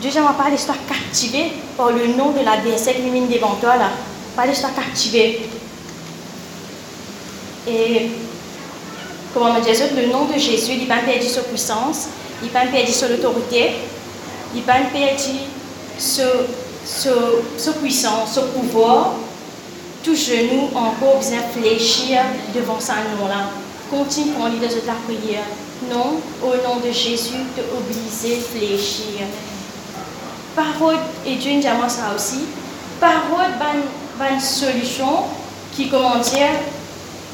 Dieu, 0.00 0.10
j'aimerais 0.12 0.34
pas 0.34 0.50
l'histoire 0.50 0.76
captivée 0.86 1.52
par 1.76 1.90
le 1.90 2.08
nom 2.08 2.32
de 2.32 2.44
l'adversaire 2.44 2.94
qui 2.94 3.02
mine 3.02 3.28
devant 3.28 3.54
toi 3.54 3.76
là. 3.76 3.90
Pas 4.36 4.46
l'histoire 4.46 4.74
captivée. 4.74 5.48
Et 7.66 8.10
comment 9.32 9.54
me 9.54 9.60
dire 9.60 9.74
le 9.96 10.06
nom 10.06 10.24
de 10.26 10.38
Jésus, 10.38 10.72
il 10.72 10.86
pas 10.86 10.98
perdu 11.04 11.26
sa 11.26 11.42
puissance, 11.42 12.08
il 12.42 12.48
pas 12.50 12.66
perdu 12.66 12.92
son 12.92 13.06
autorité, 13.06 13.72
il 14.54 14.62
pas 14.62 14.80
perdu 14.92 15.38
sa 15.98 17.72
puissance, 17.80 18.34
son 18.34 18.42
pouvoir. 18.54 19.14
Tout 20.02 20.16
genou 20.16 20.70
encore 20.74 21.18
bien 21.20 21.42
fléchir 21.52 22.20
devant 22.54 22.80
sa 22.80 22.94
nom-là. 22.94 23.50
Continue 23.90 24.32
à 24.42 24.48
lire 24.48 24.60
de 24.60 24.86
la 24.86 24.94
prière. 25.04 25.44
Non, 25.90 26.20
au 26.42 26.56
nom 26.66 26.76
de 26.80 26.90
Jésus, 26.90 27.36
de 27.56 27.62
obliger 27.76 28.40
fléchir. 28.40 29.26
Parole, 30.56 30.96
et 31.26 31.36
Dieu 31.36 31.52
nous 31.52 31.62
ça 31.62 32.12
aussi, 32.14 32.40
parole, 32.98 33.50
une 34.30 34.40
solution 34.40 35.24
qui, 35.74 35.88
comment 35.88 36.18
dire, 36.18 36.48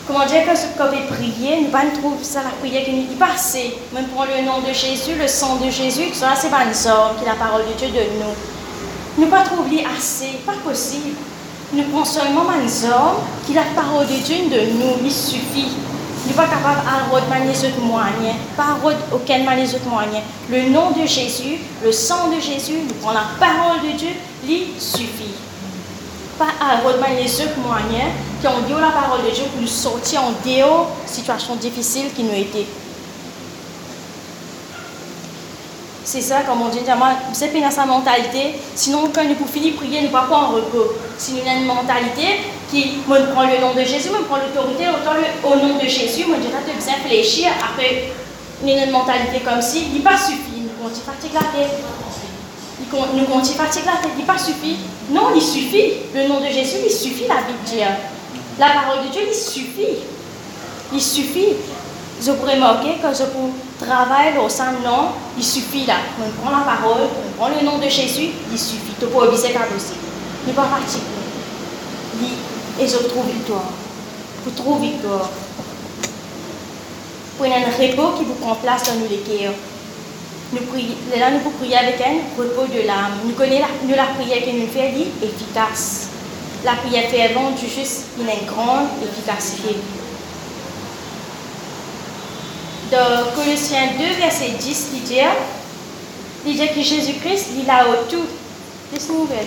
Comment 0.06 0.24
dire 0.24 0.44
que 0.48 0.56
ce 0.56 0.66
peut 0.68 1.14
prier, 1.14 1.62
nous 1.62 1.68
pas 1.68 1.80
trouver 1.92 2.22
ça 2.22 2.44
la 2.44 2.50
prière 2.50 2.84
qui 2.84 2.92
nous 2.92 3.06
dit 3.08 3.16
passer. 3.16 3.74
Même 3.92 4.04
pour 4.06 4.24
le 4.24 4.46
nom 4.46 4.60
de 4.60 4.72
Jésus, 4.72 5.16
le 5.18 5.26
sang 5.26 5.56
de 5.56 5.68
Jésus, 5.68 6.10
que 6.10 6.16
ça 6.16 6.34
c'est 6.36 6.48
pas 6.48 6.62
une 6.64 6.74
sorte, 6.74 7.18
qui 7.18 7.24
la 7.24 7.34
parole 7.34 7.62
de 7.66 7.72
Dieu 7.76 7.88
de 7.88 8.22
nous. 8.22 8.34
Nous 9.18 9.26
pas 9.26 9.42
trouver 9.42 9.84
assez, 9.84 10.38
pas 10.46 10.52
possible. 10.64 11.16
Nous 11.72 11.82
prenons 11.82 12.04
seulement 12.04 12.44
une 12.62 12.68
sorte 12.68 13.18
qui 13.46 13.54
la 13.54 13.64
parole 13.74 14.06
de 14.06 14.12
Dieu 14.12 14.36
de 14.48 14.78
nous, 14.78 14.94
il 15.04 15.10
suffit. 15.10 15.72
Nous 16.24 16.34
pas 16.34 16.46
capable 16.46 16.82
à 16.86 17.12
autre 17.12 17.28
manière 17.28 17.52
de 17.52 17.80
moyen, 17.84 18.36
pas 18.56 18.78
aucune 19.12 19.44
manière 19.44 19.66
de 19.66 19.88
moyen. 19.88 20.20
Le 20.48 20.68
nom 20.68 20.92
de 20.92 21.04
Jésus, 21.04 21.58
le 21.82 21.90
sang 21.90 22.28
de 22.28 22.40
Jésus, 22.40 22.74
nous 22.86 22.94
prenons 22.94 23.14
la 23.14 23.26
parole 23.40 23.80
de 23.82 23.96
Dieu, 23.96 24.10
il 24.46 24.80
suffit 24.80 25.45
pas 26.38 26.52
à 26.60 26.86
redemander 26.86 27.22
les 27.22 27.40
autres 27.40 27.58
moyens 27.58 28.12
qui 28.40 28.46
ont 28.46 28.60
dit 28.66 28.72
la 28.72 28.90
parole 28.90 29.24
de 29.24 29.30
Dieu 29.30 29.44
pour 29.52 29.60
nous 29.60 29.66
sortir 29.66 30.22
en 30.22 30.32
dehors 30.44 30.90
situations 31.06 31.56
difficiles 31.56 32.12
qui 32.14 32.22
nous 32.22 32.34
étaient. 32.34 32.66
C'est 36.04 36.20
ça, 36.20 36.42
comme 36.46 36.62
on 36.62 36.68
dit, 36.68 36.78
c'est 37.32 37.48
pas 37.48 37.70
sa 37.70 37.84
mentalité. 37.84 38.54
Sinon, 38.76 39.10
quand 39.12 39.24
nous 39.24 39.34
pouvons 39.34 39.50
finir 39.50 39.74
prier, 39.74 40.02
nous 40.02 40.06
ne 40.06 40.12
pas 40.12 40.28
en 40.30 40.50
repos. 40.50 40.92
Si 41.18 41.32
nous 41.32 41.40
avons 41.40 41.60
une 41.60 41.66
mentalité 41.66 42.42
qui 42.70 42.98
me 43.08 43.32
prend 43.32 43.42
le 43.42 43.58
nom 43.60 43.74
de 43.74 43.80
Jésus, 43.80 44.10
me 44.10 44.22
prend 44.22 44.36
l'autorité, 44.36 44.84
autant 44.88 45.16
au 45.42 45.56
nom 45.56 45.74
de 45.74 45.88
Jésus, 45.88 46.26
moi, 46.28 46.36
je 46.38 46.44
vais 46.44 46.74
bien 46.76 46.94
réfléchir. 46.94 47.48
Après, 47.60 48.12
une 48.62 48.90
mentalité 48.92 49.40
comme 49.44 49.60
si, 49.60 49.88
il 49.96 50.02
pas 50.02 50.16
suffit. 50.16 50.62
Nous 50.62 50.80
continuons 50.80 51.06
fatiguer 51.06 51.34
la 51.34 51.40
tête. 51.40 51.74
Nous 52.80 53.44
fatiguer 53.44 53.86
la 53.86 54.02
tête. 54.02 54.12
Il 54.18 54.24
pas 54.24 54.38
suffit. 54.38 54.76
Non, 55.10 55.28
il 55.34 55.42
suffit. 55.42 55.92
Le 56.14 56.28
nom 56.28 56.40
de 56.40 56.46
Jésus, 56.46 56.78
il 56.84 56.92
suffit, 56.92 57.26
la 57.26 57.36
Bible 57.36 57.58
dit. 57.64 57.80
La 58.58 58.68
parole 58.68 59.06
de 59.06 59.12
Dieu, 59.12 59.22
il 59.26 59.34
suffit. 59.34 59.98
Il 60.92 61.00
suffit. 61.00 61.54
Je 62.20 62.32
pourrais 62.32 62.56
marquer 62.58 62.94
que 62.94 63.12
je 63.12 63.24
peux 63.24 63.84
travailler 63.84 64.38
au 64.38 64.48
sein 64.48 64.72
de 64.72 64.84
nom, 64.84 65.08
il 65.36 65.44
suffit 65.44 65.84
là. 65.84 65.96
On 66.18 66.30
prend 66.40 66.50
la 66.50 66.64
parole, 66.64 67.02
on 67.02 67.38
prend 67.38 67.48
le 67.48 67.64
nom 67.64 67.76
de 67.76 67.88
Jésus, 67.90 68.30
il 68.50 68.58
suffit. 68.58 68.94
Tu 68.98 69.06
peux 69.06 69.16
obéir 69.16 69.52
par 69.52 69.68
dossier. 69.68 69.96
Il 70.46 70.54
pas 70.54 70.64
fatiguer. 70.64 71.04
Et 72.80 72.88
je 72.88 72.96
trouve 73.08 73.26
victoire. 73.26 73.70
Vous 74.44 74.50
trouvez 74.52 74.88
victoire. 74.88 75.30
Pour 77.36 77.46
un 77.46 77.48
repos 77.50 78.16
qui 78.18 78.24
vous 78.24 78.34
prend 78.34 78.54
place 78.54 78.84
dans 78.84 78.94
nos 78.94 79.06
cœurs. 79.06 79.52
Nous 80.52 80.60
là, 81.18 81.30
nous 81.32 81.50
prier 81.50 81.76
avec 81.76 82.00
un 82.00 82.40
repos 82.40 82.72
de 82.72 82.86
l'âme. 82.86 83.18
Nous 83.24 83.32
connaissons 83.34 83.66
la, 83.88 83.96
la 83.96 84.04
prière 84.14 84.44
que 84.44 84.50
nous 84.50 84.68
faisons 84.68 85.10
efficace. 85.20 86.08
La 86.64 86.74
prière 86.74 87.10
fervente 87.10 87.56
du 87.56 87.66
juste, 87.66 88.04
une 88.18 88.46
grande 88.46 88.86
efficacité. 89.02 89.76
Dans 92.92 93.34
Colossiens 93.34 93.88
2, 93.98 94.04
verset 94.20 94.50
10, 94.60 94.86
il 94.94 95.02
dit, 95.02 95.18
il 96.46 96.56
dit 96.56 96.68
que 96.68 96.80
Jésus-Christ, 96.80 97.48
il 97.60 97.68
a 97.68 97.88
au 97.88 98.04
tout. 98.08 98.26
Laisse-nous 98.92 99.22
ouvrir 99.22 99.40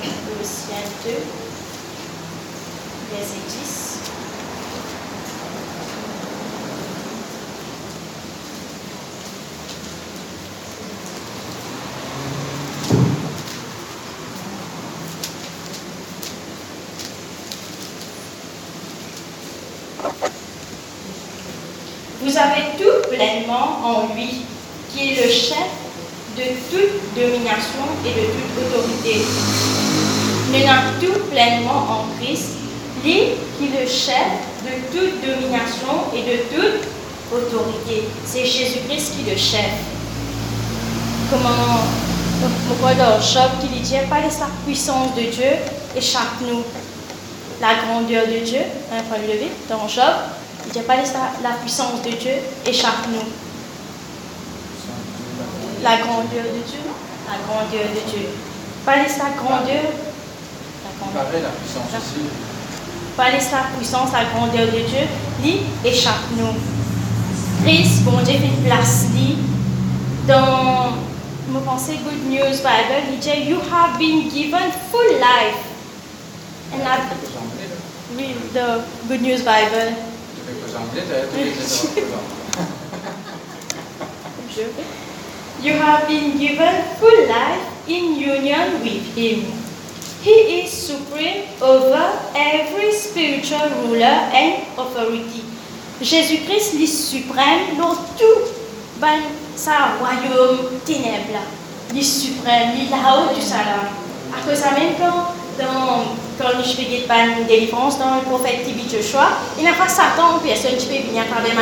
Colossiens 0.00 0.86
2, 1.04 1.10
verset 3.12 3.40
10. 3.48 3.86
Vous 22.26 22.36
avez 22.36 22.62
tout 22.76 23.08
pleinement 23.08 23.75
en 23.86 24.14
lui, 24.14 24.42
qui 24.92 25.12
est 25.12 25.24
le 25.24 25.30
chef 25.30 25.68
de 26.36 26.42
toute 26.70 27.14
domination 27.14 27.86
et 28.04 28.10
de 28.10 28.26
toute 28.26 28.74
autorité. 28.74 29.24
Avons 30.68 30.98
tout 31.00 31.20
pleinement 31.30 31.86
en 31.90 32.04
Christ, 32.18 32.48
Lui 33.04 33.20
qui 33.58 33.66
est 33.66 33.82
le 33.82 33.86
chef 33.86 34.28
de 34.64 34.72
toute 34.90 35.20
domination 35.20 36.10
et 36.14 36.22
de 36.22 36.36
toute 36.48 36.88
autorité. 37.32 38.04
C'est 38.24 38.44
Jésus-Christ 38.44 39.12
qui 39.16 39.30
le 39.30 39.36
chef. 39.36 39.70
Comment 41.30 41.84
pourquoi 42.68 42.94
dans 42.94 43.20
Job 43.20 43.50
qui 43.60 43.80
dit 43.80 43.94
pas 44.10 44.20
la 44.20 44.48
puissance 44.66 45.14
de 45.14 45.22
Dieu 45.22 45.52
échappe 45.96 46.40
nous 46.42 46.62
la 47.60 47.74
grandeur 47.86 48.26
de 48.26 48.44
Dieu, 48.44 48.60
un 48.92 49.02
point 49.04 49.18
levé, 49.18 49.50
dans 49.68 49.88
Job, 49.88 50.04
il 50.66 50.72
dit 50.72 50.80
pas 50.80 50.96
la 50.96 51.50
puissance 51.62 52.02
de 52.04 52.10
Dieu 52.10 52.32
échappe 52.66 53.08
nous 53.12 53.45
la 55.82 55.96
grandeur 55.98 56.44
de 56.44 56.62
Dieu, 56.66 56.80
la 57.26 57.38
grandeur 57.46 57.88
de 57.88 58.10
Dieu. 58.10 58.28
Pas 58.84 58.96
la 58.96 59.02
grandeur, 59.04 59.82
la 60.84 60.92
grandeur. 60.98 61.42
la 61.42 61.50
puissance 61.50 61.92
aussi. 61.98 62.26
Pas 63.16 63.30
la 63.30 63.76
puissance, 63.76 64.12
la 64.12 64.24
grandeur 64.24 64.66
de 64.66 64.80
Dieu, 64.86 65.06
lui 65.42 65.60
échappe 65.84 66.30
nous. 66.36 66.54
Christ, 67.64 68.02
bon 68.04 68.20
Dieu, 68.22 68.34
fait 68.34 68.68
place 68.68 69.06
lui 69.14 69.38
dans 70.26 70.92
mon 71.48 71.60
pensée 71.60 71.98
Good 72.04 72.30
News 72.30 72.56
Bible, 72.58 73.02
il 73.12 73.18
dit 73.18 73.48
You 73.48 73.58
have 73.72 73.98
been 73.98 74.28
given 74.30 74.70
full 74.90 75.12
life. 75.18 75.62
And 76.72 76.82
I, 76.82 76.98
read 78.16 78.36
the 78.52 78.82
Good 79.08 79.22
News 79.22 79.42
Bible. 79.42 79.94
Je 84.56 84.62
You 85.62 85.72
have 85.72 86.06
been 86.06 86.36
given 86.38 86.84
full 87.00 87.28
life 87.28 87.88
in 87.88 88.16
union 88.16 88.80
with 88.84 89.04
Him. 89.16 89.46
He 90.22 90.60
is 90.60 90.70
supreme 90.70 91.44
over 91.62 92.12
every 92.34 92.92
spiritual 92.92 93.70
ruler 93.82 94.16
and 94.34 94.66
authority. 94.76 95.44
Jésus-Christ 96.00 96.74
est 96.74 96.86
suprême 96.86 97.78
dans 97.78 97.94
tout 98.18 98.42
ben, 99.00 99.20
sa 99.54 99.96
royaume 99.98 100.78
ténèbres. 100.84 101.40
Il 101.92 101.98
est 101.98 102.02
suprême, 102.02 102.70
est 102.76 102.90
là-haut 102.90 103.34
du 103.34 103.40
salam. 103.40 103.88
À 104.36 104.46
cause 104.46 104.60
même 104.60 104.94
quand, 104.98 105.32
dans, 105.58 106.04
quand 106.38 106.48
je 106.62 106.70
fais 106.70 106.84
des 106.84 107.06
délivrance 107.48 107.98
dans 107.98 108.16
le 108.16 108.22
prophète 108.22 108.64
Tibi 108.64 108.84
Joshua, 108.90 109.28
il 109.56 109.64
n'y 109.64 109.70
a 109.70 109.72
pas 109.72 109.88
Satan, 109.88 110.38
personne 110.44 110.76
qui 110.76 110.86
peut 110.86 111.08
venir 111.08 111.22
à 111.22 111.32
travers 111.32 111.54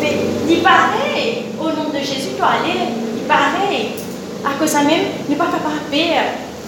Mais 0.00 0.16
il 0.48 0.62
paraît, 0.62 1.44
au 1.60 1.64
nom 1.64 1.90
de 1.90 1.98
Jésus, 1.98 2.36
tu 2.36 2.42
aller, 2.42 2.92
il 3.16 3.22
paraît. 3.22 3.92
À 4.44 4.58
cause 4.58 4.72
de 4.72 4.78
même, 4.78 5.06
il 5.26 5.30
n'est 5.30 5.36
pas 5.36 5.46
capable 5.46 5.90
de 5.90 5.96
faire. 5.96 6.24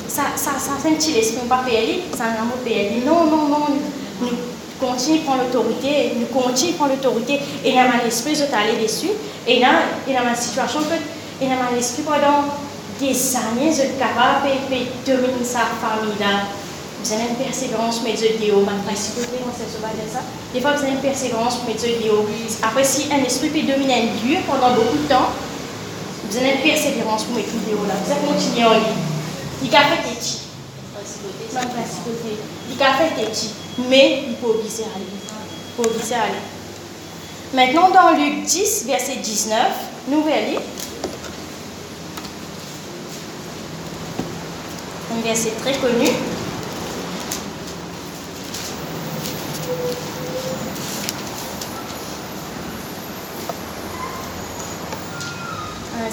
Ça, 0.06 0.22
ça, 0.36 0.52
ça, 0.58 0.72
c'est 0.82 0.88
un 0.88 0.92
petit 0.94 1.18
esprit, 1.18 1.46
pas 1.48 1.62
faire, 1.66 1.82
c'est 2.12 2.22
un 2.22 2.42
amour 2.42 2.58
faire. 2.64 2.90
Non, 3.06 3.24
non, 3.24 3.48
non, 3.48 3.66
nous 4.20 4.28
continuons 4.80 5.20
à 5.20 5.24
prendre 5.24 5.42
l'autorité, 5.44 6.12
nous 6.16 6.26
continuons 6.26 6.72
à 6.72 6.76
prendre 6.76 6.92
l'autorité, 6.94 7.40
et 7.64 7.72
dans 7.72 7.82
mon 7.82 8.06
esprit, 8.06 8.34
je 8.34 8.42
allé 8.54 8.82
dessus, 8.82 9.10
et 9.46 9.60
là, 9.60 9.68
et 10.08 10.14
dans 10.14 10.24
ma 10.24 10.34
situation, 10.34 10.80
et 11.40 11.46
dans 11.46 11.54
mon 11.54 11.78
esprit, 11.78 12.02
pendant 12.02 12.48
des 12.98 13.36
années, 13.36 13.70
je 13.70 13.82
suis 13.82 13.98
capable 13.98 14.48
de 14.70 15.12
dominer 15.12 15.44
sa 15.44 15.60
famille 15.80 16.18
là. 16.18 16.48
Vous 17.08 17.14
avez 17.14 17.30
une 17.30 17.36
persévérance, 17.36 18.02
mais 18.04 18.12
Dieu 18.12 18.28
dit, 18.38 18.50
oh, 18.54 18.60
ma 18.60 18.76
principauté, 18.84 19.40
on 19.40 19.50
sait 19.50 19.64
ça. 20.12 20.20
Des 20.52 20.60
fois, 20.60 20.72
vous 20.76 20.82
avez 20.82 20.92
une 20.92 21.00
persévérance, 21.00 21.56
mais 21.66 21.72
Dieu 21.72 21.88
dit. 22.02 22.10
Après, 22.62 22.84
si 22.84 23.08
un 23.10 23.24
esprit 23.24 23.48
peut 23.48 23.62
dominer 23.62 23.94
un 23.94 24.28
lieu 24.28 24.36
pendant 24.46 24.74
beaucoup 24.74 24.98
de 24.98 25.08
temps, 25.08 25.32
vous 26.28 26.36
avez 26.36 26.56
une 26.56 26.60
persévérance 26.60 27.24
pour 27.24 27.36
mettre 27.36 27.48
vidéo 27.48 27.78
là. 27.88 27.94
Vous 28.04 28.12
allez 28.12 28.26
continuer 28.26 28.66
en 28.66 28.74
ligne. 28.74 29.00
Il 29.64 29.74
a 29.74 29.80
fait 29.84 30.02
des 30.02 30.18
principauté. 31.64 32.36
Il 32.70 32.82
a 32.82 32.92
fait 32.92 33.16
des. 33.16 33.88
Mais 33.88 34.24
il 34.28 34.36
faut 34.36 34.50
obliger 34.50 34.82
à 34.82 34.94
aller. 34.94 35.08
Il 35.08 35.82
faut 35.82 35.88
obliger 35.88 36.14
à 36.14 36.24
aller. 36.24 36.44
Maintenant, 37.54 37.88
dans 37.88 38.18
Luc 38.18 38.44
10, 38.44 38.84
verset 38.84 39.16
19, 39.16 39.58
nous 40.08 40.24
allons 40.26 40.60
Un 45.10 45.20
verset 45.22 45.52
très 45.62 45.72
connu. 45.72 46.10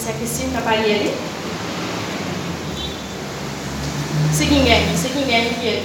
Se 0.06 0.12
a 0.12 0.14
Cristina 0.14 0.62
trabalha 0.62 0.84
ali. 0.84 1.12
Seguindo 4.32 4.70
aqui, 4.70 4.96
seguindo 4.96 5.34
aqui. 5.34 5.82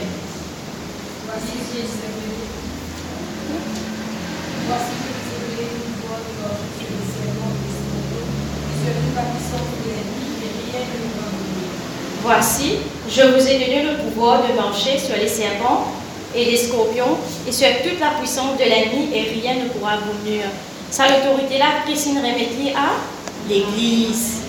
Voici, 12.23 12.79
je 13.09 13.23
vous 13.23 13.49
ai 13.49 13.59
donné 13.59 13.83
le 13.85 13.97
pouvoir 14.05 14.43
de 14.47 14.53
marcher 14.53 14.99
sur 14.99 15.17
les 15.17 15.29
serpents 15.29 15.87
et 16.35 16.45
les 16.45 16.59
scorpions 16.59 17.17
et 17.49 17.53
sur 17.53 17.69
toute 17.83 17.99
la 17.99 18.11
puissance 18.19 18.59
de 18.59 18.65
l'ennemi 18.65 19.09
et 19.15 19.41
rien 19.41 19.65
ne 19.65 19.71
pourra 19.71 19.97
vous 19.97 20.29
nuire. 20.29 20.51
Ça, 20.91 21.05
l'autorité-là, 21.09 21.85
Christine 21.87 22.19
remet 22.19 22.75
à 22.77 23.10
l'Église. 23.51 24.43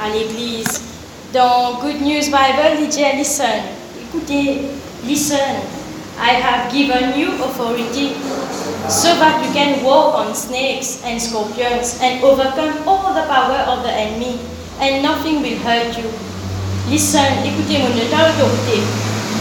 À 0.00 0.08
l'Église. 0.08 0.80
Dans 1.34 1.74
Good 1.82 2.00
News 2.00 2.30
Bible, 2.30 2.78
il 2.80 2.88
dit 2.88 3.02
Listen. 3.16 3.62
Écoutez, 4.00 4.62
listen. 5.04 5.58
I 6.18 6.40
have 6.40 6.72
given 6.72 7.18
you 7.18 7.28
authority 7.44 8.12
so 8.88 9.14
that 9.18 9.44
you 9.44 9.52
can 9.52 9.84
walk 9.84 10.14
on 10.14 10.34
snakes 10.34 11.02
and 11.04 11.20
scorpions 11.20 11.98
and 12.00 12.24
overcome 12.24 12.72
all 12.88 13.12
the 13.12 13.26
power 13.28 13.60
of 13.68 13.82
the 13.82 13.92
enemy, 13.92 14.38
and 14.80 15.02
nothing 15.02 15.42
will 15.42 15.58
hurt 15.58 15.92
you. 15.98 16.08
Listen, 16.88 17.44
écoutez, 17.44 17.78
mon 17.78 17.90
donne 17.90 18.08
l'autorité. 18.08 18.80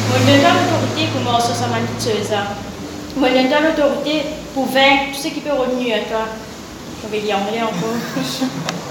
Mon 0.10 0.20
donne 0.26 0.42
l'autorité 0.42 1.08
pour 1.14 1.22
moi, 1.22 1.40
ça 1.40 1.68
m'a 1.68 1.80
dit 1.80 2.28
ça. 2.28 2.58
Mon 3.16 3.28
donne 3.28 3.64
l'autorité 3.64 4.24
pour 4.54 4.66
vaincre 4.66 5.14
tout 5.14 5.22
ce 5.22 5.28
qui 5.30 5.40
peut 5.40 5.54
revenir 5.54 5.96
à 5.96 6.00
toi. 6.00 6.26
Je 7.04 7.12
vais 7.12 7.22
dire 7.22 7.38
en 7.38 7.66
encore. 7.66 8.76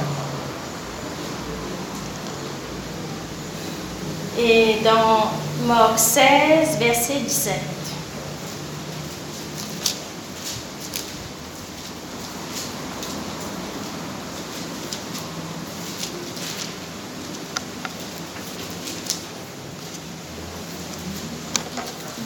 Et 4.36 4.78
dans 4.82 5.30
Marc 5.66 5.96
16, 5.96 6.78
verset 6.80 7.20
17. 7.20 7.54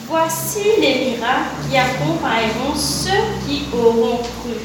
Voici 0.07 0.59
les 0.81 1.11
miracles 1.11 1.49
qui 1.69 1.77
accompagneront 1.77 2.75
ceux 2.75 3.11
qui 3.47 3.65
auront 3.71 4.17
cru. 4.17 4.55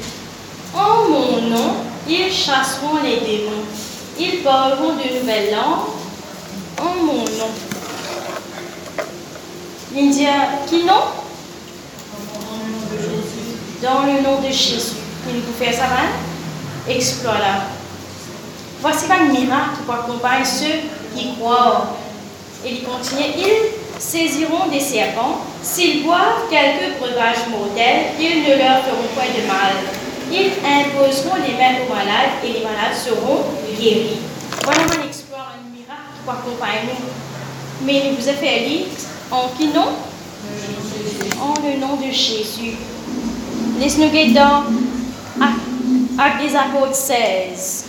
En 0.74 1.10
mon 1.10 1.42
nom, 1.42 1.74
ils 2.08 2.32
chasseront 2.32 3.02
les 3.02 3.20
démons. 3.20 3.64
Ils 4.18 4.42
parleront 4.42 4.94
de 4.94 5.18
nouvelles 5.20 5.50
langues 5.50 5.93
nom. 7.02 7.24
L'Indien, 9.94 10.48
qui 10.68 10.84
non 10.84 11.04
Dans 13.82 14.02
le 14.06 14.22
nom 14.22 14.40
de 14.40 14.46
Jésus. 14.46 14.96
Il 15.28 15.40
vous 15.40 15.52
fait 15.58 15.72
ça, 15.72 15.84
Exploit 16.88 17.38
là. 17.38 17.62
Voici 18.80 19.06
un 19.10 19.32
miracle 19.32 19.80
qui 19.86 19.92
accompagne 19.92 20.44
ceux 20.44 21.16
qui 21.16 21.34
croient. 21.36 21.96
Et 22.64 22.72
il 22.72 22.82
continue. 22.84 23.22
Ils 23.38 24.00
saisiront 24.00 24.68
des 24.70 24.80
serpents. 24.80 25.38
S'ils 25.62 26.02
boivent 26.04 26.48
quelques 26.50 26.98
breuvages 26.98 27.48
mortels, 27.50 28.12
ils 28.20 28.42
ne 28.42 28.58
leur 28.58 28.84
feront 28.84 29.08
point 29.14 29.24
de 29.24 29.46
mal. 29.46 29.72
Ils 30.30 30.52
imposeront 30.62 31.36
les 31.36 31.54
mains 31.54 31.80
aux 31.84 31.94
malades 31.94 32.36
et 32.44 32.48
les 32.48 32.60
malades 32.60 32.94
seront 32.94 33.44
guéris. 33.78 34.20
Voilà 34.62 34.80
mon 34.80 35.08
exploit, 35.08 35.23
un 36.26 36.32
miracle 36.32 36.44
qui 36.44 36.50
accompagne 36.50 36.86
nous. 36.88 37.86
Mais 37.86 38.02
il 38.06 38.16
vous 38.16 38.28
a 38.28 38.32
fait 38.32 38.60
lire 38.60 38.86
en 39.30 39.48
qui 39.56 39.68
nom? 39.68 39.92
En 41.40 41.54
le 41.62 41.78
nom 41.78 41.96
de 41.96 42.10
Jésus. 42.10 42.76
Laisse-nous 43.78 44.10
dans 44.32 44.64
Actes 46.18 46.42
des 46.42 46.56
Apôtres 46.56 46.94
16. 46.94 47.84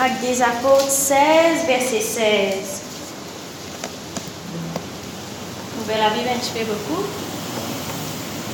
Actes 0.00 0.20
des 0.22 0.42
Apôtres 0.42 0.88
16, 0.90 1.66
verset 1.66 2.00
16. 2.00 2.82
Vous 5.76 5.90
la 5.90 6.10
Bible 6.10 6.28
un 6.34 6.38
petit 6.38 6.50
peu 6.52 6.64
beaucoup? 6.64 7.02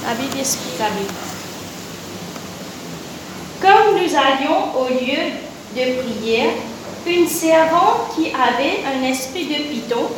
La 0.07 0.14
Bible 0.14 0.38
explique 0.38 0.79
la 0.79 0.90
Bible. 0.90 1.38
Comme 3.61 3.94
nous 3.97 4.14
allions 4.14 4.79
au 4.79 4.88
lieu 4.88 5.33
de 5.75 6.03
prière, 6.03 6.51
une 7.07 7.27
servante 7.27 8.14
qui 8.14 8.29
avait 8.29 8.85
un 8.87 9.03
esprit 9.03 9.47
de 9.47 9.62
python 9.71 10.09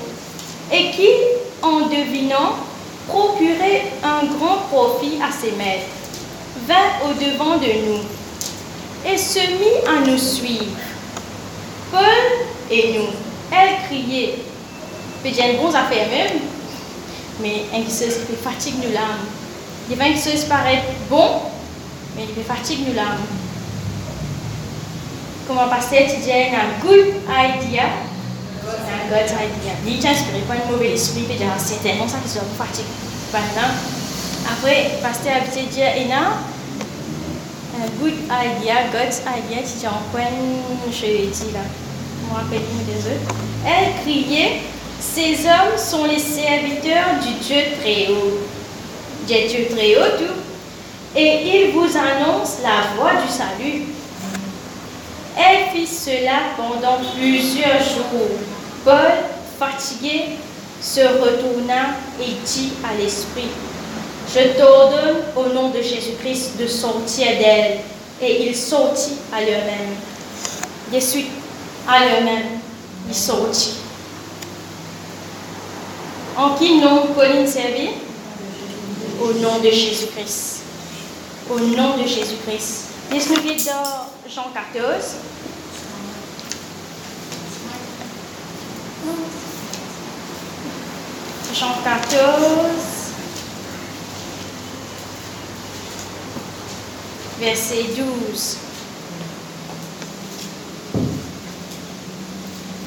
et 0.73 0.91
qui, 0.91 1.09
en 1.63 1.81
devinant, 1.81 2.57
procurait 3.09 3.93
un 4.03 4.27
grand 4.27 4.59
profit 4.71 5.19
à 5.23 5.33
ses 5.33 5.53
maîtres, 5.53 5.87
vint 6.67 7.09
au-devant 7.09 7.57
de 7.57 7.67
nous 7.87 9.11
et 9.11 9.17
se 9.17 9.39
mit 9.39 9.87
à 9.87 10.07
nous 10.07 10.19
suivre. 10.19 10.77
Paul 11.91 12.03
et 12.71 12.95
nous, 12.99 13.09
elle 13.51 13.87
criait, 13.87 14.37
dire 15.25 15.61
bon 15.61 15.75
affaire 15.75 16.09
même, 16.09 16.41
mais 17.41 17.65
un 17.75 17.83
qui 17.83 18.37
fatigue 18.43 18.77
nous 18.85 18.93
l'âme. 18.93 19.27
Vins 19.91 20.13
qui 20.13 20.19
se 20.39 20.47
paraît 20.47 20.85
bon, 21.09 21.41
mais 22.17 22.25
il 22.37 22.45
fatigue 22.45 22.87
nous 22.89 22.95
l'âme. 22.95 23.25
Comment 25.47 25.69
pasteur 25.69 26.03
tu 26.09 26.21
dis 26.23 26.33
un 26.33 26.81
good 26.81 27.15
idea, 27.29 27.85
un 28.65 29.09
good 29.09 29.31
idea. 29.31 29.73
Il 29.87 29.99
t'inspire 29.99 30.45
pas 30.47 30.55
un 30.55 30.71
mauvais 30.71 30.93
esprit, 30.93 31.23
puis 31.23 31.39
c'est 31.59 31.83
tellement 31.83 32.09
ça 32.09 32.19
qui 32.23 32.29
se 32.29 32.39
fatigue. 32.57 32.85
Maintenant, 33.33 33.75
après, 34.51 34.91
pasteur 35.03 35.37
a 35.37 35.41
dit 35.41 35.67
dire, 35.67 35.89
un 37.77 37.87
good 38.01 38.15
idea, 38.29 38.89
God's 38.93 39.21
idea, 39.21 39.63
tu 39.63 39.79
dis 39.79 39.87
en 39.87 40.03
point, 40.13 40.31
je 40.91 41.07
dis 41.07 41.53
là, 41.53 41.61
me 42.29 42.35
rappelle 42.35 42.63
des 42.87 43.07
autres. 43.07 43.35
Elle 43.67 44.03
criait, 44.03 44.61
ces 45.01 45.47
hommes 45.47 45.79
sont 45.79 46.05
les 46.05 46.19
serviteurs 46.19 47.19
du 47.23 47.33
Dieu 47.45 47.63
très 47.81 48.09
haut. 48.13 48.39
Dieu 49.27 49.69
très 49.71 49.97
haut, 49.97 50.17
tout. 50.19 50.40
Et 51.17 51.41
ils 51.45 51.73
vous 51.73 51.89
annoncent 51.97 52.59
la 52.63 52.95
voie 52.97 53.21
du 53.21 53.29
salut. 53.33 53.83
Elle 55.37 55.71
fit 55.73 55.87
cela 55.87 56.55
pendant 56.57 56.99
plusieurs 57.17 57.83
jours. 57.83 58.39
Paul, 58.85 59.13
fatigué, 59.59 60.37
se 60.81 61.01
retourna 61.01 61.97
et 62.21 62.33
dit 62.47 62.73
à 62.85 62.95
l'Esprit, 62.97 63.49
Je 64.33 64.57
t'ordonne 64.59 65.23
au 65.37 65.53
nom 65.53 65.71
de 65.71 65.83
Jésus-Christ 65.83 66.57
de 66.59 66.67
sortir 66.67 67.27
d'elle. 67.39 67.81
Et 68.23 68.47
il 68.47 68.55
sortit 68.55 69.17
à 69.33 69.41
l'heure-même. 69.41 69.97
De 70.93 71.01
suite, 71.01 71.31
à 71.89 72.05
l'heure-même, 72.05 72.61
il 73.09 73.15
sortit. 73.15 73.77
En 76.37 76.51
qui 76.55 76.79
nom 76.79 77.09
Pauline 77.15 77.47
servit? 77.47 77.91
Au 79.21 79.33
nom 79.33 79.59
de 79.59 79.71
Jésus-Christ. 79.71 80.60
Au 81.51 81.59
nom 81.59 81.97
de 81.97 82.07
Jésus-Christ. 82.07 82.91
Laisse-nous 83.11 83.35
dans 83.35 84.31
Jean 84.33 84.51
14. 84.55 85.17
Jean 91.53 91.75
14, 91.83 92.31
verset 97.41 97.85
12. 97.97 98.57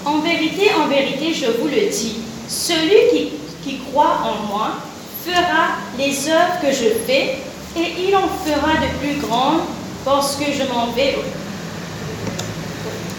En 0.05 0.19
vérité, 0.19 0.71
en 0.79 0.87
vérité, 0.87 1.33
je 1.33 1.47
vous 1.59 1.67
le 1.67 1.89
dis, 1.89 2.19
celui 2.47 3.09
qui, 3.11 3.31
qui 3.61 3.79
croit 3.79 4.19
en 4.23 4.47
moi 4.47 4.69
fera 5.25 5.75
les 5.97 6.29
œuvres 6.29 6.61
que 6.61 6.71
je 6.71 6.89
fais 7.05 7.39
et 7.75 8.07
il 8.07 8.15
en 8.15 8.27
fera 8.45 8.73
de 8.81 8.97
plus 8.99 9.19
grandes 9.19 9.61
parce 10.05 10.35
que 10.35 10.45
je 10.45 10.63
m'en 10.71 10.87
vais 10.91 11.15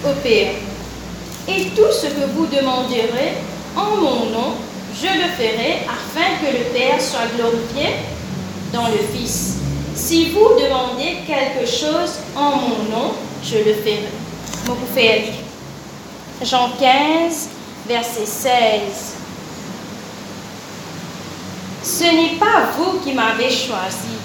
au, 0.04 0.12
Père. 0.22 0.52
Et 1.48 1.70
tout 1.70 1.90
ce 1.92 2.06
que 2.06 2.26
vous 2.34 2.46
demanderez 2.46 3.34
en 3.74 3.96
mon 3.96 4.26
nom, 4.26 4.54
je 4.94 5.06
le 5.06 5.28
ferai 5.36 5.86
afin 5.88 6.38
que 6.40 6.52
le 6.52 6.64
Père 6.72 7.00
soit 7.00 7.26
glorifié 7.36 7.94
dans 8.72 8.88
le 8.88 8.98
Fils. 9.12 9.54
Si 9.94 10.30
vous 10.30 10.48
demandez 10.60 11.18
quelque 11.26 11.66
chose 11.66 12.18
en 12.36 12.50
mon 12.50 12.82
nom, 12.90 13.14
je 13.42 13.56
le 13.58 13.74
ferai. 13.74 14.08
Pouvez 14.64 15.32
Jean 16.42 16.70
15, 16.78 17.48
verset 17.88 18.26
16. 18.26 19.14
Ce 21.82 22.04
n'est 22.04 22.38
pas 22.38 22.70
vous 22.76 22.98
qui 23.00 23.12
m'avez 23.12 23.50
choisi, 23.50 24.16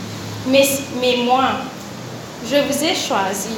mais, 0.49 1.17
moi. 1.23 1.43
Je 2.49 2.55
vous 2.55 2.83
ai 2.83 2.95
choisi. 2.95 3.55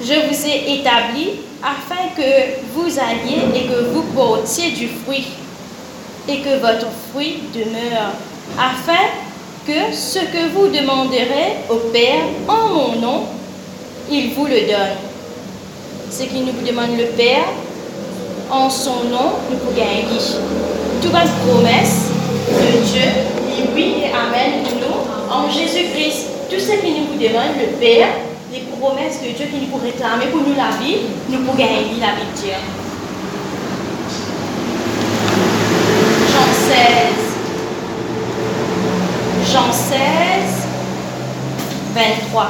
Je 0.00 0.12
vous 0.12 0.46
ai 0.46 0.78
établi 0.78 1.40
afin 1.62 2.10
que 2.14 2.60
vous 2.74 2.98
alliez 2.98 3.42
et 3.54 3.66
que 3.66 3.90
vous 3.92 4.02
portiez 4.14 4.72
du 4.72 4.88
fruit 4.88 5.26
et 6.28 6.40
que 6.40 6.60
votre 6.60 6.88
fruit 7.10 7.44
demeure, 7.54 8.12
afin 8.58 9.06
que 9.66 9.94
ce 9.94 10.18
que 10.18 10.50
vous 10.54 10.68
demanderez 10.68 11.56
au 11.70 11.76
Père 11.92 12.24
en 12.48 12.68
mon 12.68 13.00
nom, 13.00 13.22
il 14.10 14.34
vous 14.34 14.46
le 14.46 14.60
donne. 14.62 14.96
Ce 16.10 16.24
qui 16.24 16.40
nous 16.40 16.66
demande 16.66 16.98
le 16.98 17.06
Père, 17.16 17.46
en 18.50 18.68
son 18.68 19.04
nom, 19.10 19.32
nous 19.50 19.56
pouvons 19.56 19.76
gagner. 19.76 20.04
Toute 21.00 21.12
promesse 21.12 22.10
de 22.48 22.84
Dieu, 22.84 23.10
oui 23.74 23.94
et 24.02 24.10
amen 24.10 24.85
en 25.30 25.50
Jésus-Christ. 25.50 26.26
Tout 26.50 26.60
ce 26.60 26.72
qui 26.80 26.92
nous 26.92 27.18
demande 27.18 27.56
le 27.58 27.76
Père, 27.78 28.08
les 28.52 28.60
promesses 28.60 29.20
de 29.20 29.30
Dieu 29.36 29.46
qui 29.46 29.66
nous 29.66 29.76
réclamer 29.76 30.26
pour 30.26 30.42
nous 30.42 30.54
la 30.54 30.70
vie, 30.82 30.98
nous 31.28 31.38
pouvons 31.40 31.54
gagner 31.54 31.98
la 32.00 32.14
vie 32.14 32.26
de 32.32 32.40
Dieu. 32.40 32.52
Jean 36.32 36.52
16. 36.52 37.26
Jean 39.52 39.72
16, 39.72 39.98
23. 41.94 42.48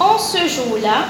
En 0.00 0.18
ce 0.18 0.38
jour-là, 0.48 1.06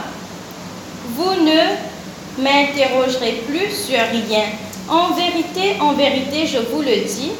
vous 1.17 1.35
ne 1.43 2.43
m'interrogerez 2.43 3.43
plus 3.47 3.71
sur 3.71 3.99
rien. 3.99 4.45
En 4.89 5.15
vérité, 5.15 5.81
en 5.81 5.93
vérité, 5.93 6.47
je 6.47 6.59
vous 6.59 6.83
le 6.83 6.97
dis, 7.07 7.33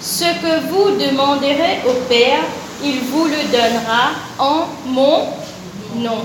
ce 0.00 0.24
que 0.24 0.68
vous 0.68 0.96
demanderez 0.98 1.80
au 1.86 1.92
Père, 2.08 2.40
il 2.82 3.00
vous 3.10 3.24
le 3.24 3.42
donnera 3.50 4.10
en 4.38 4.66
mon 4.86 5.28
nom. 5.96 6.18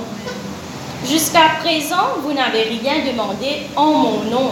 Jusqu'à 1.07 1.57
présent, 1.61 2.19
vous 2.21 2.33
n'avez 2.33 2.63
rien 2.63 3.05
demandé 3.11 3.67
en 3.75 3.91
mon 3.91 4.23
nom. 4.25 4.51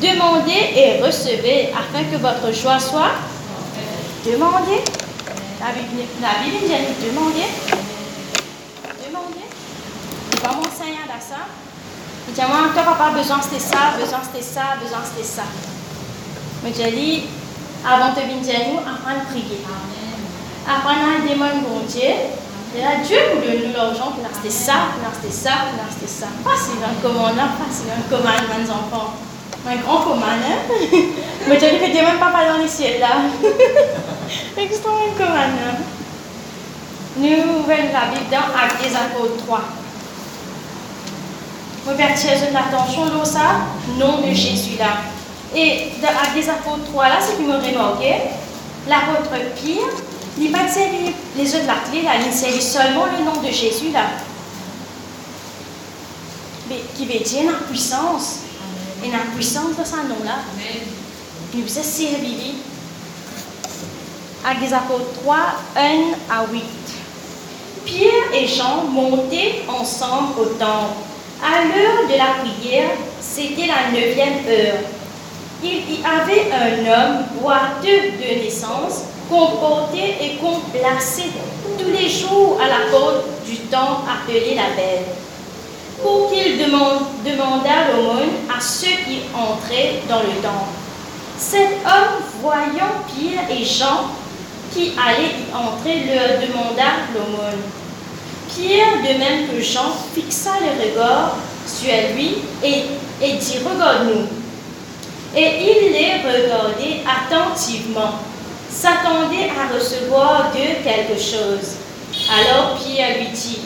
Demandez 0.00 0.72
et 0.76 1.02
recevez 1.02 1.70
afin 1.72 2.04
que 2.04 2.16
votre 2.16 2.52
joie 2.54 2.78
soit 2.78 3.12
demandez. 4.24 4.82
La 5.60 5.72
Bible, 5.72 6.06
la 6.22 6.42
Bible 6.42 6.58
dit 6.62 7.06
demandez. 7.06 7.48
Demandez. 9.06 9.48
Il 10.32 10.40
va 10.40 10.48
m'enseigner 10.54 11.00
à 11.04 11.20
ça. 11.20 11.36
Il 12.28 12.34
dit 12.34 12.40
moi, 12.40 12.70
toi 12.72 12.82
papa, 12.84 13.10
besoin 13.10 13.40
c'était 13.42 13.60
ça, 13.60 13.94
besoin 13.98 14.20
c'était 14.22 14.44
ça, 14.44 14.76
besoin 14.80 15.00
c'était 15.04 15.26
ça. 15.26 15.42
Mais 16.62 16.72
j'ai 16.76 16.90
avant 17.84 18.10
de 18.14 18.20
venir 18.20 18.58
nous, 18.70 18.78
apprendre 18.80 19.22
à 19.22 19.30
prier. 19.30 19.62
Apprendre 20.66 21.04
à 21.06 21.28
demander 21.28 21.60
bon 21.62 21.80
Dieu. 21.86 22.34
Et 22.76 22.82
là, 22.82 23.00
Dieu 23.02 23.16
nous 23.34 23.40
donne 23.40 23.72
l'argent 23.72 24.12
pour 24.12 24.24
acheter 24.24 24.50
ça, 24.50 24.92
pour 24.92 25.08
acheter 25.08 25.32
ça, 25.32 25.72
pour 25.72 25.80
acheter 25.82 26.06
ça. 26.06 26.26
Facile 26.44 26.84
un 26.84 27.00
commandement, 27.00 27.56
facile 27.56 27.90
un 27.90 28.04
commandement, 28.10 28.58
mes 28.58 28.70
enfants 28.70 29.14
un 29.66 29.76
grand 29.76 30.00
commande. 30.00 30.40
Hein? 30.44 30.74
Mais 31.48 31.56
dit 31.56 31.66
que 31.66 31.90
Dieu 31.92 32.02
même 32.02 32.18
pas 32.18 32.32
dans 32.32 32.58
les 32.58 32.68
ciels 32.68 33.00
là. 33.00 33.08
Extrêmement 34.56 35.12
commande. 35.16 35.58
Hein? 35.64 35.76
Nous 37.16 37.28
ouvrons 37.28 37.68
la 37.68 37.74
Bible 38.14 38.30
dans 38.30 38.54
Actes 38.56 38.82
des 38.82 38.94
Apôtres 38.94 39.44
3. 39.44 39.60
Vous 41.86 41.96
vertiez 41.96 42.30
l'attention 42.52 43.06
dans 43.06 43.24
ça, 43.24 43.60
nom 43.98 44.20
de 44.20 44.32
Jésus 44.32 44.78
là. 44.78 44.98
Et 45.54 45.88
dans 46.02 46.08
Actes 46.08 46.34
des 46.34 46.48
Apôtres 46.48 46.84
3 46.90 47.08
là, 47.08 47.18
ce 47.20 47.36
qui 47.36 47.42
me 47.42 47.54
remarqué, 47.54 48.14
l'apôtre 48.86 49.30
Pierre, 49.56 49.88
il 50.38 50.50
n'a 50.50 50.58
pas 50.58 50.64
les 51.36 51.54
autres 51.54 51.66
la 51.66 51.90
clé 51.90 52.02
là, 52.02 52.12
il 52.24 52.32
sait 52.32 52.60
seulement 52.60 53.06
le 53.06 53.24
nom 53.24 53.40
de 53.40 53.52
Jésus 53.52 53.90
là. 53.92 54.04
Mais 56.68 56.82
qui 56.96 57.06
veut 57.06 57.24
dire 57.24 57.50
la 57.50 57.66
puissance 57.66 58.40
et 59.02 59.10
la 59.10 59.18
puissance 59.34 59.76
de 59.78 59.84
son 59.84 59.96
nom-là, 59.96 60.40
nous 61.54 61.62
vous 61.62 61.68
servi. 61.68 62.54
Actes 64.44 64.60
des 64.60 64.72
apôtres 64.72 65.12
3, 65.22 65.36
1 65.76 65.80
à 66.30 66.46
8. 66.52 66.62
Pierre 67.84 68.32
et 68.34 68.46
Jean 68.46 68.84
montaient 68.84 69.62
ensemble 69.66 70.38
au 70.38 70.44
temple. 70.44 70.94
À 71.42 71.64
l'heure 71.64 72.06
de 72.06 72.16
la 72.16 72.44
prière, 72.44 72.90
c'était 73.20 73.66
la 73.66 73.90
neuvième 73.92 74.46
heure. 74.46 74.97
Il 75.62 75.70
y 75.70 75.98
avait 76.04 76.52
un 76.52 76.86
homme 76.86 77.24
boiteux 77.40 78.12
de 78.16 78.42
naissance, 78.44 79.04
portait 79.28 80.16
et 80.20 80.38
plaçait 80.72 81.30
tous 81.78 81.90
les 81.90 82.08
jours 82.08 82.58
à 82.62 82.68
la 82.68 82.90
porte 82.90 83.24
du 83.44 83.56
temple 83.70 84.02
appelé 84.08 84.54
la 84.54 84.76
Belle 84.76 85.04
pour 86.02 86.30
qu'il 86.30 86.58
demandât 86.58 87.88
l'aumône 87.92 88.30
à 88.48 88.60
ceux 88.60 88.86
qui 88.86 89.22
entraient 89.34 90.00
dans 90.08 90.20
le 90.20 90.40
temple. 90.40 90.70
Cet 91.36 91.84
homme, 91.84 92.22
voyant 92.40 93.02
Pierre 93.08 93.48
et 93.50 93.64
Jean 93.64 94.10
qui 94.72 94.92
allaient 94.96 95.34
y 95.34 95.54
entrer, 95.54 96.04
leur 96.04 96.40
demanda 96.40 96.84
l'aumône. 97.14 97.62
Pierre, 98.48 98.98
de 99.02 99.18
même 99.18 99.48
que 99.48 99.60
Jean, 99.60 99.92
fixa 100.14 100.50
le 100.60 100.82
regard 100.82 101.36
sur 101.66 101.92
lui 102.14 102.36
et, 102.62 102.84
et 103.22 103.32
dit, 103.38 103.58
regarde-nous. 103.64 104.37
Et 105.36 105.50
il 105.60 105.92
les 105.92 106.12
regardait 106.24 107.02
attentivement, 107.06 108.20
s'attendait 108.70 109.50
à 109.50 109.74
recevoir 109.74 110.50
d'eux 110.52 110.82
quelque 110.82 111.20
chose. 111.20 111.76
Alors 112.32 112.78
Pierre 112.78 113.18
lui 113.18 113.28
dit, 113.28 113.58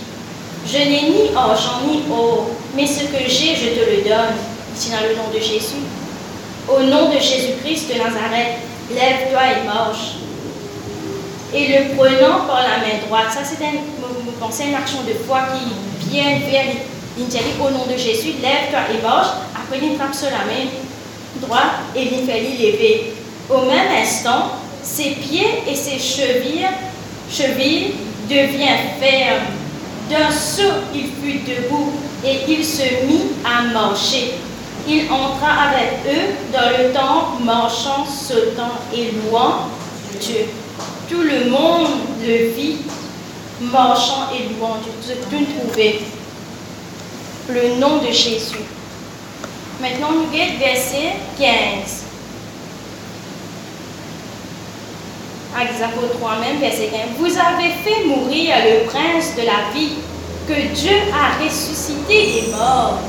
je 0.67 0.79
n'ai 0.79 1.11
ni 1.11 1.37
argent 1.37 1.81
ni 1.87 2.03
or, 2.11 2.47
mais 2.75 2.87
ce 2.87 3.05
que 3.05 3.29
j'ai, 3.29 3.55
je 3.55 3.69
te 3.71 3.91
le 3.91 4.03
donne. 4.03 4.35
Ici 4.75 4.91
dans 4.91 5.07
le 5.07 5.15
nom 5.15 5.29
de 5.33 5.39
Jésus. 5.39 5.83
Au 6.69 6.81
nom 6.81 7.11
de 7.11 7.19
Jésus-Christ 7.19 7.89
de 7.89 7.99
Nazareth, 7.99 8.59
lève-toi 8.91 9.41
et 9.43 9.67
marche. 9.67 10.17
Et 11.55 11.69
le 11.69 11.95
prenant 11.95 12.47
par 12.47 12.63
la 12.63 12.79
main 12.79 13.05
droite, 13.07 13.27
ça 13.31 13.41
c'est 13.45 13.63
un, 13.65 13.73
une 13.73 14.75
action 14.75 15.03
de 15.03 15.13
foi 15.27 15.41
qui 15.53 16.09
vient 16.09 16.39
vers 16.51 16.65
l'intelligence 17.19 17.61
au 17.61 17.71
nom 17.71 17.85
de 17.87 17.99
Jésus, 17.99 18.35
lève-toi 18.41 18.81
et 18.95 19.03
marche. 19.03 19.29
Après, 19.55 19.79
il 19.83 19.97
frappe 19.97 20.15
sur 20.15 20.31
la 20.31 20.45
main 20.47 20.71
droite 21.43 21.81
et 21.95 22.07
fait 22.07 22.41
lever. 22.41 23.13
Au 23.51 23.63
même 23.63 23.89
instant, 24.01 24.53
ses 24.83 25.11
pieds 25.11 25.63
et 25.69 25.75
ses 25.75 25.99
chevilles, 25.99 26.69
chevilles 27.31 27.95
deviennent 28.29 28.99
fermes. 29.01 29.47
D'un 30.11 30.31
saut, 30.31 30.83
il 30.95 31.05
fut 31.05 31.41
debout 31.41 31.93
et 32.25 32.41
il 32.49 32.65
se 32.65 33.07
mit 33.07 33.33
à 33.45 33.73
marcher. 33.73 34.35
Il 34.87 35.05
entra 35.11 35.69
avec 35.69 36.01
eux 36.07 36.35
dans 36.53 36.71
le 36.71 36.93
temple, 36.93 37.45
marchant, 37.45 38.05
sautant 38.05 38.75
et 38.95 39.13
louant 39.13 39.69
Dieu. 40.21 40.47
Tout 41.09 41.23
le 41.23 41.51
monde 41.51 41.89
le 42.27 42.51
vit, 42.51 42.79
marchant 43.61 44.29
et 44.35 44.53
louant 44.53 44.79
Dieu. 44.83 45.15
Tout 45.31 45.45
trouvé. 45.57 46.01
Le 47.49 47.77
nom 47.79 47.99
de 47.99 48.07
Jésus. 48.07 48.65
Maintenant, 49.83 50.13
nous 50.13 50.31
guette 50.33 50.61
verset 50.61 51.17
15. 51.39 52.05
Actes 55.59 55.83
3 56.19 56.37
même, 56.39 56.61
verset 56.61 56.89
15. 56.93 57.01
Vous 57.19 57.27
avez 57.27 57.71
fait 57.83 58.05
mourir 58.07 58.55
le 58.65 58.87
prince 58.87 59.35
de 59.37 59.43
la 59.43 59.73
vie 59.75 59.95
que 60.47 60.73
Dieu 60.73 60.97
a 61.13 61.45
ressuscité 61.45 62.43
des 62.43 62.53
morts 62.53 63.01